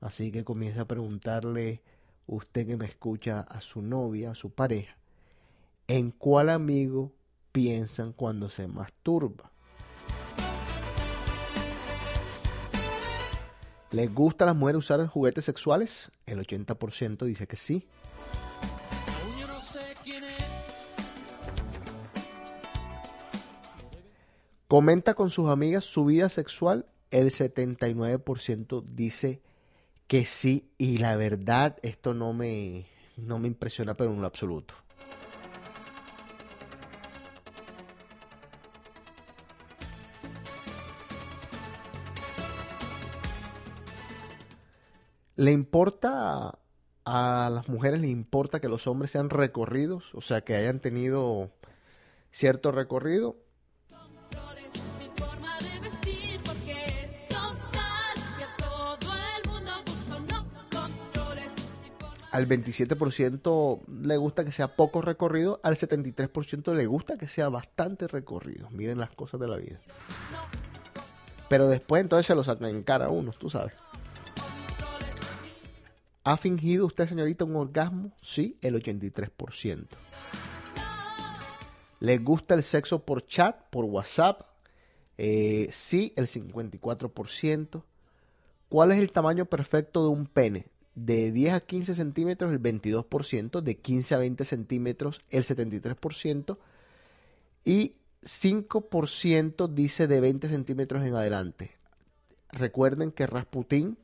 Así 0.00 0.32
que 0.32 0.42
comienza 0.42 0.80
a 0.80 0.88
preguntarle 0.88 1.82
usted 2.26 2.66
que 2.66 2.76
me 2.76 2.86
escucha 2.86 3.42
a 3.42 3.60
su 3.60 3.80
novia, 3.80 4.32
a 4.32 4.34
su 4.34 4.50
pareja, 4.50 4.96
¿en 5.86 6.10
cuál 6.10 6.48
amigo 6.48 7.12
piensan 7.52 8.12
cuando 8.12 8.48
se 8.48 8.66
masturba? 8.66 9.49
¿Les 13.92 14.12
gusta 14.14 14.44
a 14.44 14.46
las 14.46 14.56
mujeres 14.56 14.78
usar 14.78 15.04
juguetes 15.08 15.44
sexuales? 15.44 16.12
El 16.24 16.38
80% 16.46 17.24
dice 17.24 17.48
que 17.48 17.56
sí. 17.56 17.88
Comenta 24.68 25.14
con 25.14 25.30
sus 25.30 25.48
amigas 25.48 25.84
su 25.84 26.04
vida 26.04 26.28
sexual. 26.28 26.86
El 27.10 27.32
79% 27.32 28.84
dice 28.86 29.42
que 30.06 30.24
sí. 30.24 30.70
Y 30.78 30.98
la 30.98 31.16
verdad, 31.16 31.76
esto 31.82 32.14
no 32.14 32.32
me, 32.32 32.86
no 33.16 33.40
me 33.40 33.48
impresiona, 33.48 33.94
pero 33.94 34.12
en 34.12 34.20
lo 34.20 34.28
absoluto. 34.28 34.74
¿Le 45.40 45.52
importa 45.52 46.58
a 47.06 47.50
las 47.50 47.66
mujeres, 47.66 48.02
le 48.02 48.08
importa 48.08 48.60
que 48.60 48.68
los 48.68 48.86
hombres 48.86 49.10
sean 49.10 49.30
recorridos? 49.30 50.14
O 50.14 50.20
sea, 50.20 50.42
que 50.42 50.54
hayan 50.54 50.80
tenido 50.80 51.50
cierto 52.30 52.72
recorrido. 52.72 53.36
Al 62.32 62.46
27% 62.46 63.80
le 64.02 64.16
gusta 64.18 64.44
que 64.44 64.52
sea 64.52 64.76
poco 64.76 65.00
recorrido, 65.00 65.58
al 65.62 65.76
73% 65.76 66.74
le 66.74 66.84
gusta 66.84 67.16
que 67.16 67.28
sea 67.28 67.48
bastante 67.48 68.08
recorrido. 68.08 68.68
Miren 68.68 68.98
las 68.98 69.12
cosas 69.12 69.40
de 69.40 69.48
la 69.48 69.56
vida. 69.56 69.80
Pero 71.48 71.66
después 71.66 72.02
entonces 72.02 72.26
se 72.26 72.34
lo 72.34 72.44
sacan 72.44 72.68
en 72.68 72.82
cara 72.82 73.06
a 73.06 73.08
uno, 73.08 73.32
tú 73.32 73.48
sabes. 73.48 73.72
¿Ha 76.22 76.36
fingido 76.36 76.86
usted, 76.86 77.08
señorita, 77.08 77.44
un 77.44 77.56
orgasmo? 77.56 78.12
Sí, 78.20 78.58
el 78.60 78.74
83%. 78.74 79.86
¿Le 82.00 82.18
gusta 82.18 82.54
el 82.54 82.62
sexo 82.62 83.04
por 83.04 83.26
chat, 83.26 83.68
por 83.70 83.84
WhatsApp? 83.86 84.42
Eh, 85.16 85.68
sí, 85.70 86.12
el 86.16 86.26
54%. 86.26 87.82
¿Cuál 88.68 88.92
es 88.92 88.98
el 88.98 89.12
tamaño 89.12 89.46
perfecto 89.46 90.02
de 90.02 90.08
un 90.08 90.26
pene? 90.26 90.66
De 90.94 91.32
10 91.32 91.54
a 91.54 91.60
15 91.60 91.94
centímetros, 91.94 92.52
el 92.52 92.60
22%. 92.60 93.60
De 93.62 93.78
15 93.78 94.14
a 94.14 94.18
20 94.18 94.44
centímetros, 94.44 95.20
el 95.30 95.44
73%. 95.44 96.58
Y 97.64 97.96
5% 98.22 99.68
dice 99.68 100.06
de 100.06 100.20
20 100.20 100.48
centímetros 100.48 101.02
en 101.04 101.14
adelante. 101.14 101.70
Recuerden 102.52 103.10
que 103.12 103.26
Rasputín 103.26 103.96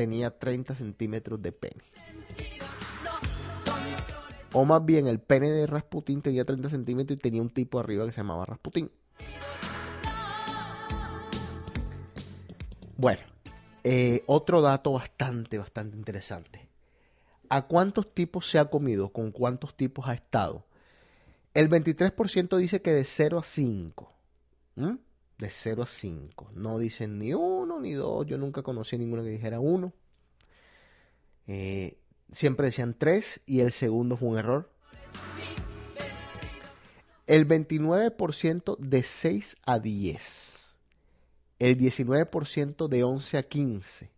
tenía 0.00 0.30
30 0.30 0.76
centímetros 0.76 1.42
de 1.42 1.52
pene. 1.52 1.82
O 4.54 4.64
más 4.64 4.82
bien, 4.82 5.06
el 5.06 5.20
pene 5.20 5.50
de 5.50 5.66
Rasputín 5.66 6.22
tenía 6.22 6.46
30 6.46 6.70
centímetros 6.70 7.18
y 7.18 7.20
tenía 7.20 7.42
un 7.42 7.50
tipo 7.50 7.78
arriba 7.78 8.06
que 8.06 8.12
se 8.12 8.22
llamaba 8.22 8.46
Rasputín. 8.46 8.90
Bueno, 12.96 13.20
eh, 13.84 14.24
otro 14.24 14.62
dato 14.62 14.92
bastante, 14.92 15.58
bastante 15.58 15.98
interesante. 15.98 16.66
¿A 17.50 17.66
cuántos 17.66 18.14
tipos 18.14 18.48
se 18.48 18.58
ha 18.58 18.70
comido? 18.70 19.10
¿Con 19.10 19.32
cuántos 19.32 19.76
tipos 19.76 20.08
ha 20.08 20.14
estado? 20.14 20.64
El 21.52 21.68
23% 21.68 22.56
dice 22.56 22.80
que 22.80 22.92
de 22.92 23.04
0 23.04 23.38
a 23.38 23.42
5. 23.42 24.12
¿Mm? 24.76 24.94
De 25.40 25.48
0 25.50 25.82
a 25.82 25.86
5. 25.86 26.52
No 26.54 26.78
dicen 26.78 27.18
ni 27.18 27.32
uno 27.32 27.80
ni 27.80 27.94
dos. 27.94 28.26
Yo 28.26 28.38
nunca 28.38 28.62
conocí 28.62 28.96
a 28.96 28.98
ninguno 28.98 29.22
que 29.22 29.30
dijera 29.30 29.58
uno. 29.58 29.92
Eh, 31.46 31.98
siempre 32.30 32.66
decían 32.66 32.94
3 32.96 33.40
y 33.46 33.60
el 33.60 33.72
segundo 33.72 34.16
fue 34.16 34.28
un 34.28 34.38
error. 34.38 34.70
El 37.26 37.48
29% 37.48 38.76
de 38.78 39.02
6 39.02 39.56
a 39.64 39.78
10. 39.78 40.56
El 41.58 41.78
19% 41.78 42.88
de 42.88 43.04
11 43.04 43.38
a 43.38 43.42
15. 43.42 44.10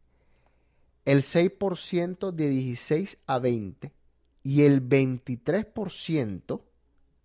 El 1.05 1.23
6% 1.23 2.33
de 2.33 2.49
16 2.49 3.19
a 3.27 3.39
20. 3.39 3.93
Y 4.43 4.63
el 4.63 4.87
23% 4.89 6.63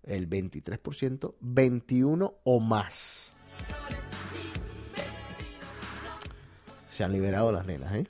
el 0.08 0.30
23%, 0.30 1.36
21 1.40 2.34
o 2.44 2.60
más. 2.60 3.34
Se 6.92 7.04
han 7.04 7.12
liberado 7.12 7.52
las 7.52 7.66
nenas, 7.66 7.96
¿eh? 7.96 8.08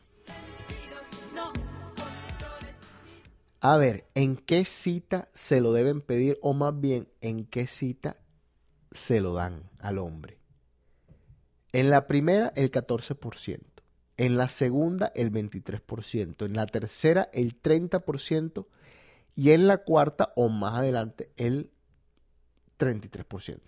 A 3.60 3.76
ver, 3.78 4.06
¿en 4.16 4.38
qué 4.38 4.66
cita 4.66 5.30
se 5.34 5.60
lo 5.62 5.74
deben 5.74 6.02
pedir 6.02 6.38
o 6.42 6.54
más 6.54 6.80
bien 6.80 7.10
en 7.22 7.46
qué 7.46 7.68
cita 7.68 8.18
se 8.92 9.20
lo 9.20 9.34
dan 9.34 9.70
al 9.80 9.98
hombre? 9.98 10.38
En 11.74 11.90
la 11.90 12.08
primera, 12.08 12.54
el 12.56 12.72
14%. 12.72 13.60
En 14.16 14.38
la 14.38 14.48
segunda, 14.48 15.12
el 15.16 15.32
23%. 15.32 16.46
En 16.46 16.54
la 16.54 16.66
tercera, 16.66 17.30
el 17.34 17.62
30%. 17.62 18.68
Y 19.36 19.52
en 19.52 19.68
la 19.68 19.80
cuarta 19.80 20.34
o 20.36 20.50
más 20.50 20.80
adelante, 20.80 21.32
el 21.36 21.72
33%. 22.80 23.60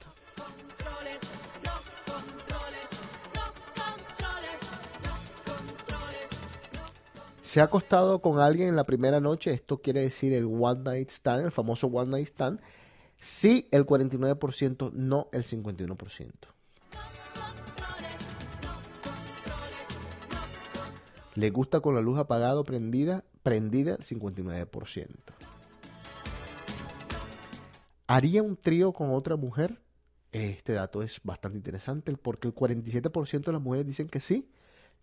Se 7.50 7.62
ha 7.62 7.64
acostado 7.64 8.22
con 8.22 8.40
alguien 8.40 8.70
en 8.70 8.76
la 8.76 8.84
primera 8.84 9.20
noche, 9.20 9.52
esto 9.52 9.82
quiere 9.82 10.02
decir 10.02 10.34
el 10.34 10.46
one 10.46 10.82
night 10.84 11.10
stand, 11.10 11.46
el 11.46 11.52
famoso 11.52 11.88
one 11.88 12.12
night 12.12 12.28
stand. 12.28 12.62
Sí, 13.18 13.68
el 13.72 13.88
49%, 13.88 14.92
no 14.94 15.30
el 15.32 15.44
51%. 15.44 16.32
¿Le 21.34 21.50
gusta 21.50 21.80
con 21.80 21.96
la 21.96 22.02
luz 22.02 22.20
apagada 22.20 22.60
o 22.60 22.64
prendida? 22.64 23.24
Prendida 23.42 23.96
el 23.96 24.06
59%. 24.06 25.08
¿Haría 28.06 28.44
un 28.44 28.58
trío 28.58 28.94
con 28.94 29.10
otra 29.10 29.38
mujer? 29.38 29.82
Este 30.32 30.74
dato 30.74 31.02
es 31.02 31.20
bastante 31.24 31.58
interesante 31.58 32.16
porque 32.16 32.48
el 32.48 32.54
47% 32.54 33.46
de 33.46 33.54
las 33.54 33.62
mujeres 33.64 33.88
dicen 33.88 34.08
que 34.08 34.20
sí, 34.20 34.48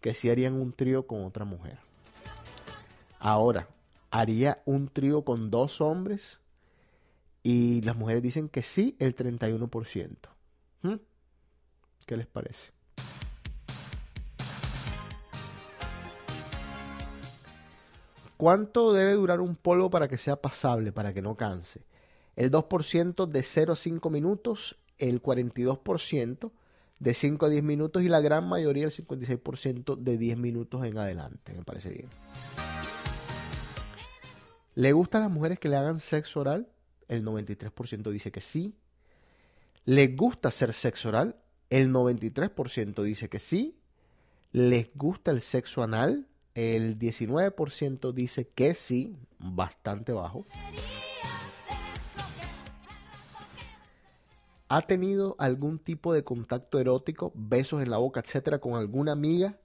que 0.01 0.15
sí 0.15 0.31
harían 0.31 0.55
un 0.55 0.73
trío 0.73 1.09
con 1.09 1.25
otra 1.25 1.45
mujer. 1.45 1.81
Ahora, 3.27 3.68
¿haría 4.12 4.62
un 4.66 4.87
trío 4.87 5.24
con 5.24 5.51
dos 5.51 5.81
hombres? 5.81 6.39
Y 7.43 7.81
las 7.83 7.97
mujeres 7.97 8.22
dicen 8.22 8.49
que 8.49 8.62
sí, 8.62 8.95
el 9.01 9.16
31%. 9.16 10.16
¿Mm? 10.83 10.95
¿Qué 12.07 12.16
les 12.16 12.29
parece? 12.29 12.70
¿Cuánto 18.37 18.93
debe 18.93 19.14
durar 19.14 19.41
un 19.41 19.57
polvo 19.57 19.91
para 19.91 20.07
que 20.07 20.18
sea 20.18 20.37
pasable, 20.41 20.93
para 20.93 21.12
que 21.12 21.20
no 21.20 21.35
canse? 21.35 21.81
El 22.37 22.53
2% 22.53 23.27
de 23.27 23.43
0 23.43 23.72
a 23.72 23.77
5 23.77 24.09
minutos, 24.09 24.79
el 24.99 25.20
42% 25.20 26.53
de 27.01 27.12
5 27.12 27.47
a 27.47 27.49
10 27.49 27.64
minutos 27.64 28.05
y 28.05 28.09
la 28.09 28.20
gran 28.20 28.49
mayoría, 28.49 28.85
el 28.85 28.93
56% 28.93 29.97
de 29.97 30.16
10 30.16 30.39
minutos 30.39 30.85
en 30.85 30.97
adelante. 30.97 31.55
Me 31.55 31.64
parece 31.64 31.91
bien. 31.91 32.76
¿Le 34.77 34.93
gustan 34.93 35.22
las 35.22 35.31
mujeres 35.31 35.59
que 35.59 35.70
le 35.70 35.77
hagan 35.77 36.01
sexo 36.01 36.41
oral? 36.41 36.68
El 37.09 37.24
93% 37.24 38.11
dice 38.11 38.31
que 38.31 38.43
sí. 38.43 38.77
¿Les 39.87 40.14
gusta 40.14 40.49
hacer 40.49 40.74
sexo 40.74 41.09
oral? 41.09 41.37
El 41.70 41.91
93% 41.91 43.03
dice 43.03 43.31
que 43.31 43.39
sí. 43.39 43.79
¿Les 44.53 44.91
gusta 44.95 45.31
el 45.31 45.41
sexo 45.41 45.83
anal? 45.83 46.27
El 46.55 46.99
19% 46.99 48.12
dice 48.12 48.49
que 48.49 48.74
sí, 48.74 49.16
bastante 49.39 50.12
bajo. 50.12 50.45
¿Ha 54.68 54.83
tenido 54.83 55.37
algún 55.39 55.79
tipo 55.79 56.12
de 56.12 56.22
contacto 56.22 56.79
erótico, 56.79 57.33
besos 57.35 57.83
en 57.83 57.89
la 57.89 57.97
boca, 57.97 58.20
etcétera, 58.20 58.59
con 58.59 58.74
alguna 58.74 59.12
amiga? 59.12 59.59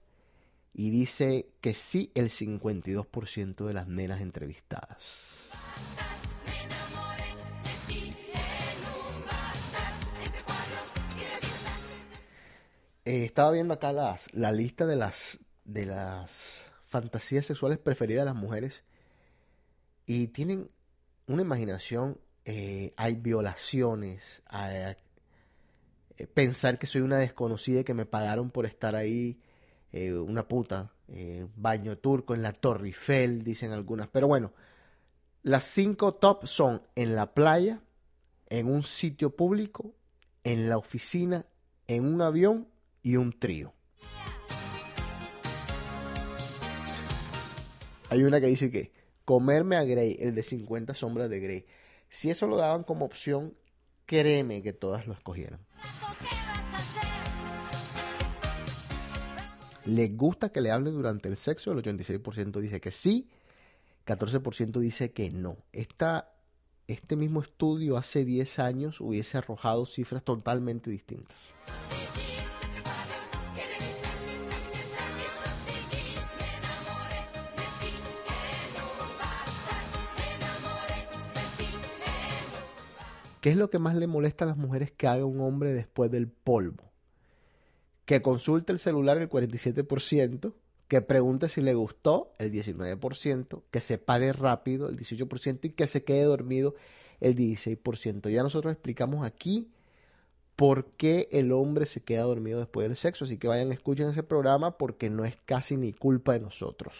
Y 0.74 0.90
dice 0.90 1.46
que 1.60 1.74
sí, 1.74 2.10
el 2.14 2.30
52% 2.30 3.66
de 3.66 3.74
las 3.74 3.88
nenas 3.88 4.20
entrevistadas. 4.20 5.28
Eh, 13.04 13.24
estaba 13.24 13.50
viendo 13.50 13.74
acá 13.74 13.92
las, 13.92 14.32
la 14.32 14.52
lista 14.52 14.86
de 14.86 14.96
las, 14.96 15.40
de 15.64 15.86
las 15.86 16.64
fantasías 16.86 17.44
sexuales 17.44 17.78
preferidas 17.78 18.22
de 18.22 18.26
las 18.26 18.36
mujeres 18.36 18.82
y 20.06 20.28
tienen 20.28 20.70
una 21.26 21.42
imaginación 21.42 22.18
eh, 22.44 22.92
hay 22.96 23.14
violaciones, 23.14 24.42
eh, 24.52 24.96
pensar 26.34 26.78
que 26.78 26.88
soy 26.88 27.02
una 27.02 27.18
desconocida 27.18 27.80
y 27.80 27.84
que 27.84 27.94
me 27.94 28.04
pagaron 28.06 28.50
por 28.50 28.66
estar 28.66 28.96
ahí, 28.96 29.38
eh, 29.92 30.12
una 30.14 30.48
puta, 30.48 30.92
eh, 31.08 31.46
baño 31.56 31.98
turco 31.98 32.34
en 32.34 32.42
la 32.42 32.52
Torre 32.52 32.86
Eiffel, 32.86 33.44
dicen 33.44 33.72
algunas. 33.72 34.08
Pero 34.08 34.26
bueno, 34.26 34.52
las 35.42 35.64
cinco 35.64 36.14
top 36.14 36.46
son 36.46 36.82
en 36.94 37.14
la 37.14 37.34
playa, 37.34 37.80
en 38.48 38.68
un 38.68 38.82
sitio 38.82 39.36
público, 39.36 39.94
en 40.44 40.68
la 40.68 40.78
oficina, 40.78 41.46
en 41.88 42.06
un 42.06 42.22
avión 42.22 42.68
y 43.02 43.16
un 43.16 43.38
trío. 43.38 43.74
Hay 48.08 48.24
una 48.24 48.40
que 48.40 48.46
dice 48.46 48.70
que 48.70 48.92
comerme 49.24 49.76
a 49.76 49.84
Grey, 49.84 50.16
el 50.20 50.34
de 50.34 50.42
50 50.42 50.94
sombras 50.94 51.30
de 51.30 51.40
Grey. 51.40 51.66
Si 52.08 52.30
eso 52.30 52.46
lo 52.46 52.56
daban 52.56 52.84
como 52.84 53.04
opción, 53.04 53.54
créeme 54.06 54.62
que 54.62 54.72
todas 54.72 55.06
lo 55.06 55.14
escogieron. 55.14 55.60
¿Les 59.84 60.16
gusta 60.16 60.50
que 60.50 60.60
le 60.60 60.70
hablen 60.70 60.94
durante 60.94 61.28
el 61.28 61.36
sexo? 61.36 61.72
El 61.72 61.82
86% 61.82 62.60
dice 62.60 62.80
que 62.80 62.92
sí, 62.92 63.28
14% 64.06 64.78
dice 64.78 65.12
que 65.12 65.30
no. 65.30 65.56
Esta, 65.72 66.32
este 66.86 67.16
mismo 67.16 67.42
estudio 67.42 67.96
hace 67.96 68.24
10 68.24 68.58
años 68.60 69.00
hubiese 69.00 69.38
arrojado 69.38 69.86
cifras 69.86 70.22
totalmente 70.22 70.90
distintas. 70.90 71.36
¿Qué 83.40 83.50
es 83.50 83.56
lo 83.56 83.70
que 83.70 83.80
más 83.80 83.96
le 83.96 84.06
molesta 84.06 84.44
a 84.44 84.48
las 84.48 84.56
mujeres 84.56 84.92
que 84.92 85.08
haga 85.08 85.24
un 85.24 85.40
hombre 85.40 85.72
después 85.74 86.12
del 86.12 86.28
polvo? 86.28 86.91
Que 88.04 88.22
consulte 88.22 88.72
el 88.72 88.78
celular 88.78 89.18
el 89.18 89.28
47%, 89.28 90.52
que 90.88 91.00
pregunte 91.00 91.48
si 91.48 91.60
le 91.60 91.74
gustó 91.74 92.32
el 92.38 92.52
19%, 92.52 93.62
que 93.70 93.80
se 93.80 93.98
pare 93.98 94.32
rápido 94.32 94.88
el 94.88 94.98
18% 94.98 95.60
y 95.62 95.70
que 95.70 95.86
se 95.86 96.04
quede 96.04 96.24
dormido 96.24 96.74
el 97.20 97.36
16%. 97.36 98.28
Ya 98.28 98.42
nosotros 98.42 98.72
explicamos 98.72 99.24
aquí 99.24 99.70
por 100.56 100.84
qué 100.84 101.28
el 101.32 101.52
hombre 101.52 101.86
se 101.86 102.02
queda 102.02 102.22
dormido 102.22 102.58
después 102.58 102.88
del 102.88 102.96
sexo, 102.96 103.24
así 103.24 103.38
que 103.38 103.48
vayan, 103.48 103.72
escuchen 103.72 104.08
ese 104.08 104.22
programa 104.22 104.76
porque 104.76 105.08
no 105.08 105.24
es 105.24 105.36
casi 105.46 105.76
ni 105.76 105.92
culpa 105.92 106.34
de 106.34 106.40
nosotros. 106.40 106.94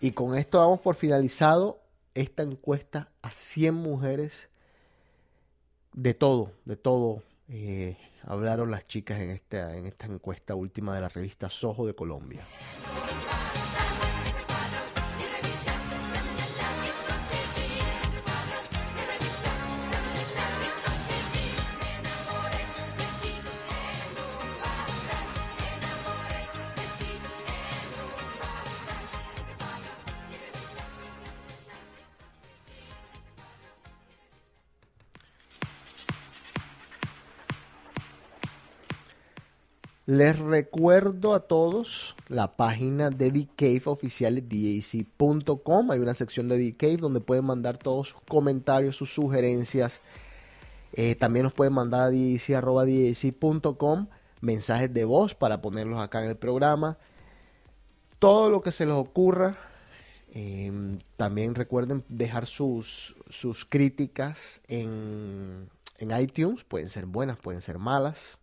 Y 0.00 0.12
con 0.12 0.34
esto 0.34 0.58
damos 0.58 0.80
por 0.80 0.94
finalizado 0.94 1.78
esta 2.14 2.42
encuesta 2.42 3.10
a 3.22 3.30
100 3.30 3.74
mujeres 3.74 4.48
de 5.92 6.14
todo, 6.14 6.52
de 6.64 6.76
todo. 6.76 7.22
eh, 7.48 7.96
hablaron 8.22 8.70
las 8.70 8.86
chicas 8.86 9.20
en 9.20 9.30
esta, 9.30 9.76
en 9.76 9.86
esta 9.86 10.06
encuesta 10.06 10.54
última 10.54 10.94
de 10.94 11.00
la 11.00 11.08
revista 11.08 11.48
Soho 11.50 11.86
de 11.86 11.94
Colombia. 11.94 12.42
Les 40.10 40.36
recuerdo 40.40 41.34
a 41.34 41.46
todos 41.46 42.16
la 42.26 42.56
página 42.56 43.10
de 43.10 43.30
The 43.30 43.48
Cave 43.54 43.82
oficial 43.84 44.42
DAC.com. 44.42 45.92
Hay 45.92 46.00
una 46.00 46.14
sección 46.14 46.48
de 46.48 46.72
The 46.72 46.96
donde 46.96 47.20
pueden 47.20 47.44
mandar 47.44 47.78
todos 47.78 48.08
sus 48.08 48.20
comentarios, 48.22 48.96
sus 48.96 49.14
sugerencias. 49.14 50.00
Eh, 50.94 51.14
también 51.14 51.44
nos 51.44 51.52
pueden 51.52 51.74
mandar 51.74 52.08
a 52.08 52.10
DAC.com 52.10 54.08
mensajes 54.40 54.92
de 54.92 55.04
voz 55.04 55.36
para 55.36 55.62
ponerlos 55.62 56.02
acá 56.02 56.24
en 56.24 56.30
el 56.30 56.36
programa. 56.36 56.98
Todo 58.18 58.50
lo 58.50 58.62
que 58.62 58.72
se 58.72 58.86
les 58.86 58.96
ocurra. 58.96 59.58
Eh, 60.32 60.98
también 61.16 61.54
recuerden 61.54 62.02
dejar 62.08 62.48
sus, 62.48 63.14
sus 63.28 63.64
críticas 63.64 64.60
en, 64.66 65.70
en 65.98 66.20
iTunes. 66.20 66.64
Pueden 66.64 66.88
ser 66.88 67.06
buenas, 67.06 67.38
pueden 67.38 67.62
ser 67.62 67.78
malas. 67.78 68.39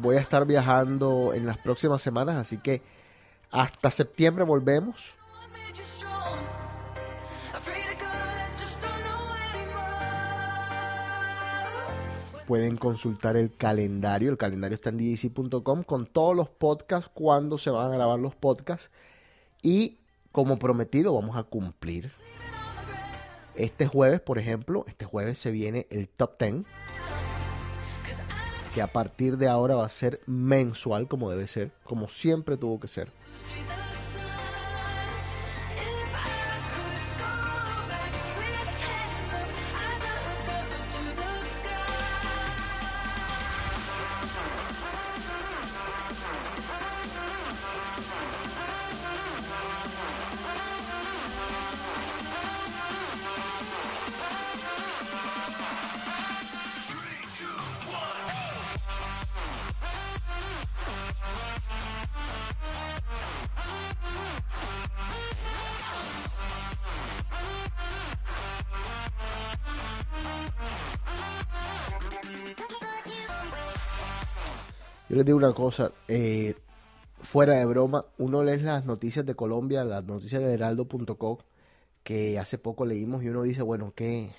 Voy 0.00 0.16
a 0.16 0.20
estar 0.20 0.46
viajando 0.46 1.34
en 1.34 1.44
las 1.44 1.58
próximas 1.58 2.00
semanas, 2.00 2.36
así 2.36 2.56
que 2.56 2.82
hasta 3.50 3.90
septiembre 3.90 4.44
volvemos. 4.44 5.14
Pueden 12.46 12.78
consultar 12.78 13.36
el 13.36 13.54
calendario. 13.54 14.30
El 14.30 14.38
calendario 14.38 14.74
está 14.74 14.90
en 14.90 14.96
ddc.com 14.96 15.82
con 15.84 16.06
todos 16.06 16.34
los 16.34 16.48
podcasts, 16.48 17.10
cuando 17.12 17.58
se 17.58 17.70
van 17.70 17.92
a 17.92 17.94
grabar 17.94 18.18
los 18.18 18.34
podcasts. 18.34 18.90
Y 19.62 19.98
como 20.32 20.58
prometido, 20.58 21.14
vamos 21.14 21.36
a 21.36 21.42
cumplir. 21.42 22.10
Este 23.54 23.86
jueves, 23.86 24.20
por 24.20 24.38
ejemplo, 24.38 24.84
este 24.88 25.04
jueves 25.04 25.38
se 25.38 25.50
viene 25.50 25.86
el 25.90 26.08
top 26.08 26.38
10. 26.38 26.64
Que 28.74 28.82
a 28.82 28.86
partir 28.86 29.36
de 29.36 29.48
ahora 29.48 29.74
va 29.74 29.84
a 29.84 29.88
ser 29.88 30.20
mensual, 30.26 31.08
como 31.08 31.30
debe 31.30 31.46
ser, 31.46 31.72
como 31.84 32.08
siempre 32.08 32.56
tuvo 32.56 32.78
que 32.78 32.88
ser. 32.88 33.10
Les 75.20 75.26
digo 75.26 75.36
una 75.36 75.52
cosa, 75.52 75.92
eh, 76.08 76.54
fuera 77.20 77.56
de 77.56 77.66
broma, 77.66 78.06
uno 78.16 78.42
lee 78.42 78.56
las 78.56 78.86
noticias 78.86 79.26
de 79.26 79.34
Colombia, 79.34 79.84
las 79.84 80.02
noticias 80.02 80.40
de 80.40 80.54
heraldo.com, 80.54 81.36
que 82.02 82.38
hace 82.38 82.56
poco 82.56 82.86
leímos 82.86 83.22
y 83.22 83.28
uno 83.28 83.42
dice, 83.42 83.60
bueno, 83.60 83.92
qué, 83.94 84.30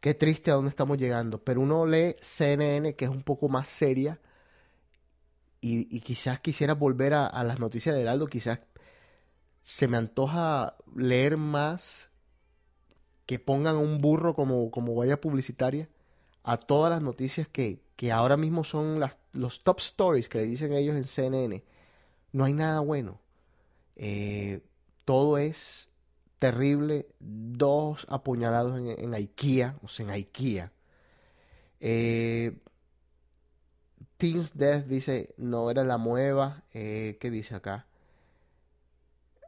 qué 0.00 0.14
triste 0.14 0.50
a 0.50 0.54
dónde 0.54 0.70
estamos 0.70 0.98
llegando. 0.98 1.38
Pero 1.44 1.60
uno 1.60 1.86
lee 1.86 2.16
CNN, 2.20 2.96
que 2.96 3.04
es 3.04 3.10
un 3.10 3.22
poco 3.22 3.48
más 3.48 3.68
seria, 3.68 4.18
y, 5.60 6.00
quizás 6.00 6.40
quisiera 6.40 6.74
volver 6.74 7.14
a, 7.14 7.26
a 7.26 7.44
las 7.44 7.60
noticias 7.60 7.94
de 7.94 8.02
Heraldo, 8.02 8.26
quizás 8.26 8.66
se 9.62 9.86
me 9.86 9.96
antoja 9.96 10.74
leer 10.96 11.36
más 11.36 12.10
que 13.26 13.38
pongan 13.38 13.76
un 13.76 14.00
burro 14.00 14.34
como, 14.34 14.72
como 14.72 14.96
valla 14.96 15.20
publicitaria 15.20 15.88
a 16.42 16.56
todas 16.56 16.90
las 16.90 17.00
noticias 17.00 17.46
que, 17.46 17.85
que 17.96 18.12
ahora 18.12 18.36
mismo 18.36 18.62
son 18.62 19.00
las, 19.00 19.16
los 19.32 19.64
top 19.64 19.80
stories 19.80 20.28
que 20.28 20.38
le 20.38 20.44
dicen 20.44 20.72
ellos 20.72 20.94
en 20.96 21.04
CNN. 21.04 21.64
No 22.32 22.44
hay 22.44 22.52
nada 22.52 22.80
bueno. 22.80 23.20
Eh, 23.96 24.60
todo 25.04 25.38
es 25.38 25.88
terrible. 26.38 27.08
Dos 27.18 28.06
apuñalados 28.10 28.78
en, 28.78 28.88
en 28.88 29.14
IKEA, 29.14 29.78
o 29.82 29.88
sea, 29.88 30.04
en 30.06 30.12
IKEA. 30.12 30.72
Eh, 31.80 32.58
Teens 34.18 34.56
Death 34.56 34.86
dice, 34.86 35.34
no 35.38 35.70
era 35.70 35.84
la 35.84 35.96
mueva. 35.96 36.64
Eh, 36.74 37.16
¿Qué 37.20 37.30
dice 37.30 37.54
acá? 37.54 37.86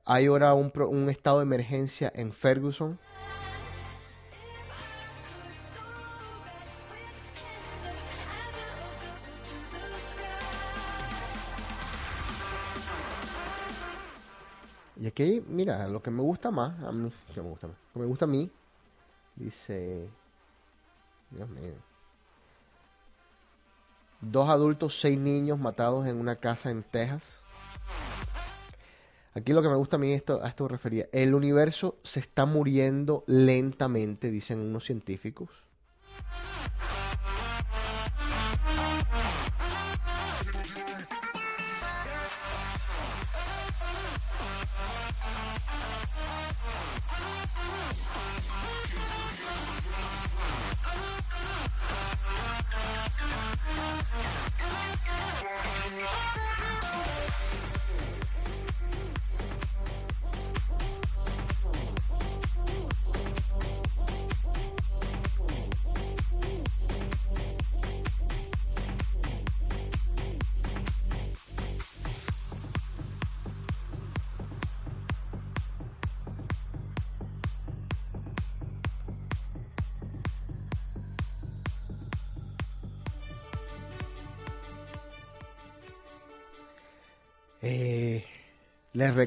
Hay 0.04 0.26
ahora 0.26 0.54
un, 0.54 0.72
un 0.74 1.10
estado 1.10 1.38
de 1.38 1.42
emergencia 1.42 2.10
en 2.14 2.32
Ferguson. 2.32 2.98
Aquí, 15.18 15.42
mira, 15.48 15.88
lo 15.88 16.00
que 16.00 16.12
me 16.12 16.22
gusta 16.22 16.52
más, 16.52 16.80
a 16.84 16.92
mí, 16.92 17.10
que 17.34 17.42
me 17.42 17.48
gusta 17.48 17.66
más, 17.66 17.76
lo 17.88 17.92
que 17.94 17.98
me 17.98 18.06
gusta 18.06 18.24
a 18.24 18.28
mí, 18.28 18.48
dice, 19.34 20.08
Dios 21.32 21.48
mío, 21.48 21.72
dos 24.20 24.48
adultos, 24.48 25.00
seis 25.00 25.18
niños 25.18 25.58
matados 25.58 26.06
en 26.06 26.20
una 26.20 26.36
casa 26.36 26.70
en 26.70 26.84
Texas. 26.84 27.42
Aquí 29.34 29.52
lo 29.52 29.60
que 29.60 29.68
me 29.68 29.74
gusta 29.74 29.96
a 29.96 29.98
mí, 29.98 30.12
esto, 30.12 30.40
a 30.40 30.46
esto 30.50 30.62
me 30.62 30.70
refería, 30.70 31.08
el 31.10 31.34
universo 31.34 31.96
se 32.04 32.20
está 32.20 32.46
muriendo 32.46 33.24
lentamente, 33.26 34.30
dicen 34.30 34.60
unos 34.60 34.84
científicos. 34.84 35.48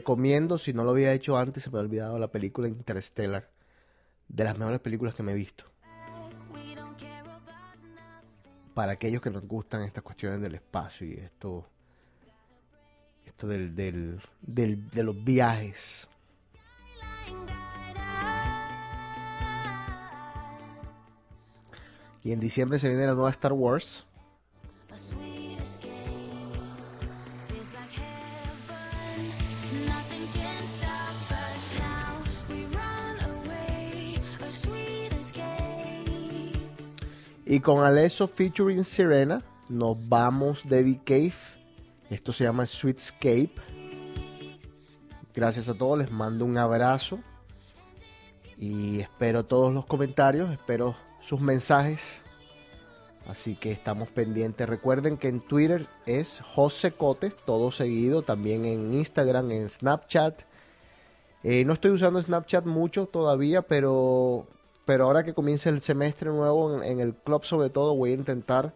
Recomiendo, 0.01 0.57
si 0.57 0.73
no 0.73 0.83
lo 0.83 0.91
había 0.91 1.13
hecho 1.13 1.37
antes, 1.37 1.61
se 1.63 1.69
me 1.69 1.77
ha 1.77 1.81
olvidado 1.81 2.17
la 2.17 2.31
película 2.31 2.67
Interstellar. 2.67 3.49
De 4.27 4.43
las 4.43 4.57
mejores 4.57 4.79
películas 4.79 5.13
que 5.13 5.21
me 5.23 5.33
he 5.33 5.35
visto. 5.35 5.65
Para 8.73 8.93
aquellos 8.93 9.21
que 9.21 9.29
nos 9.29 9.43
gustan 9.45 9.83
estas 9.83 10.03
cuestiones 10.03 10.41
del 10.41 10.55
espacio 10.55 11.05
y 11.05 11.13
esto. 11.13 11.67
Esto 13.25 13.47
del, 13.47 13.75
del, 13.75 14.19
del- 14.41 14.89
de 14.89 15.03
los 15.03 15.23
viajes. 15.23 16.07
Y 22.23 22.31
en 22.31 22.39
diciembre 22.39 22.79
se 22.79 22.87
viene 22.87 23.05
la 23.05 23.13
nueva 23.13 23.29
Star 23.31 23.53
Wars. 23.53 24.05
Y 37.51 37.59
con 37.59 37.83
Alesso 37.83 38.29
featuring 38.29 38.85
Sirena, 38.85 39.43
nos 39.67 39.97
vamos 40.07 40.65
de 40.65 40.85
The 40.85 41.01
Cave. 41.03 41.33
Esto 42.09 42.31
se 42.31 42.45
llama 42.45 42.65
Sweetscape. 42.65 43.51
Gracias 45.35 45.67
a 45.67 45.73
todos, 45.73 45.99
les 45.99 46.11
mando 46.11 46.45
un 46.45 46.57
abrazo. 46.57 47.19
Y 48.57 49.01
espero 49.01 49.43
todos 49.43 49.73
los 49.73 49.85
comentarios, 49.85 50.49
espero 50.49 50.95
sus 51.19 51.41
mensajes. 51.41 52.21
Así 53.27 53.55
que 53.55 53.73
estamos 53.73 54.07
pendientes. 54.07 54.69
Recuerden 54.69 55.17
que 55.17 55.27
en 55.27 55.41
Twitter 55.41 55.89
es 56.05 56.39
José 56.55 56.93
Cotes, 56.93 57.35
todo 57.35 57.73
seguido. 57.73 58.21
También 58.21 58.63
en 58.63 58.93
Instagram, 58.93 59.51
en 59.51 59.67
Snapchat. 59.67 60.43
Eh, 61.43 61.65
no 61.65 61.73
estoy 61.73 61.91
usando 61.91 62.21
Snapchat 62.21 62.63
mucho 62.63 63.07
todavía, 63.07 63.61
pero, 63.61 64.47
pero 64.85 65.05
ahora 65.05 65.23
que 65.23 65.33
comienza 65.33 65.69
el 65.69 65.81
semestre 65.81 66.29
nuevo 66.29 66.75
en, 66.75 66.83
en 66.83 66.99
el 66.99 67.13
club 67.13 67.45
sobre 67.45 67.69
todo, 67.69 67.95
voy 67.95 68.11
a 68.11 68.15
intentar 68.15 68.73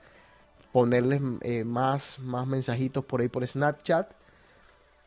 ponerles 0.72 1.22
eh, 1.42 1.64
más, 1.64 2.20
más 2.20 2.48
mensajitos 2.48 3.06
por 3.06 3.22
ahí 3.22 3.30
por 3.30 3.46
Snapchat. 3.48 4.12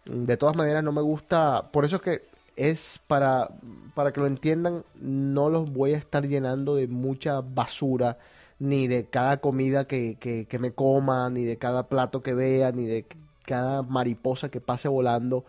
De 0.07 0.37
todas 0.37 0.57
maneras 0.57 0.83
no 0.83 0.93
me 0.93 1.03
gusta, 1.03 1.71
por 1.73 1.85
eso 1.85 1.97
es 1.97 2.03
que 2.03 2.23
es 2.57 3.01
para, 3.07 3.51
para 3.95 4.13
que 4.13 4.21
lo 4.21 4.27
entiendan, 4.27 4.85
no 5.01 5.51
los 5.51 5.71
voy 5.73 5.95
a 5.95 5.99
estar 5.99 6.27
llenando 6.27 6.75
de 6.75 6.89
mucha 6.89 7.41
basura, 7.43 8.19
ni 8.59 8.89
de 8.89 9.07
cada 9.07 9.37
comida 9.41 9.87
que, 9.87 10.17
que, 10.19 10.47
que 10.47 10.59
me 10.59 10.73
coma, 10.73 11.31
ni 11.31 11.45
de 11.45 11.59
cada 11.59 11.89
plato 11.89 12.23
que 12.23 12.35
vea, 12.35 12.73
ni 12.73 12.87
de 12.87 13.07
cada 13.45 13.83
mariposa 13.83 14.51
que 14.51 14.61
pase 14.61 14.89
volando 14.89 15.45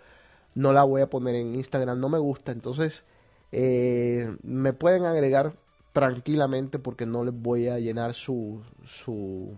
no 0.56 0.74
la 0.74 0.84
voy 0.84 1.02
a 1.02 1.10
poner 1.10 1.36
en 1.36 1.56
Instagram, 1.56 2.00
no 2.00 2.10
me 2.10 2.20
gusta. 2.20 2.52
Entonces, 2.52 3.04
eh, 3.52 4.36
me 4.44 4.74
pueden 4.74 5.06
agregar 5.06 5.54
tranquilamente 5.94 6.80
porque 6.80 7.06
no 7.06 7.24
les 7.24 7.34
voy 7.34 7.68
a 7.68 7.80
llenar 7.80 8.14
su, 8.14 8.64
su, 8.86 9.58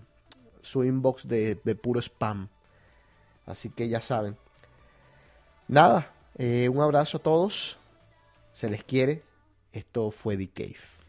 su 0.61 0.83
inbox 0.83 1.27
de, 1.27 1.59
de 1.63 1.75
puro 1.75 1.99
spam. 2.01 2.49
Así 3.45 3.69
que 3.69 3.89
ya 3.89 4.01
saben. 4.01 4.37
Nada, 5.67 6.13
eh, 6.37 6.69
un 6.69 6.81
abrazo 6.81 7.17
a 7.17 7.21
todos. 7.21 7.77
Se 8.53 8.69
les 8.69 8.83
quiere. 8.83 9.23
Esto 9.73 10.11
fue 10.11 10.37
The 10.37 10.49
Cave. 10.49 11.01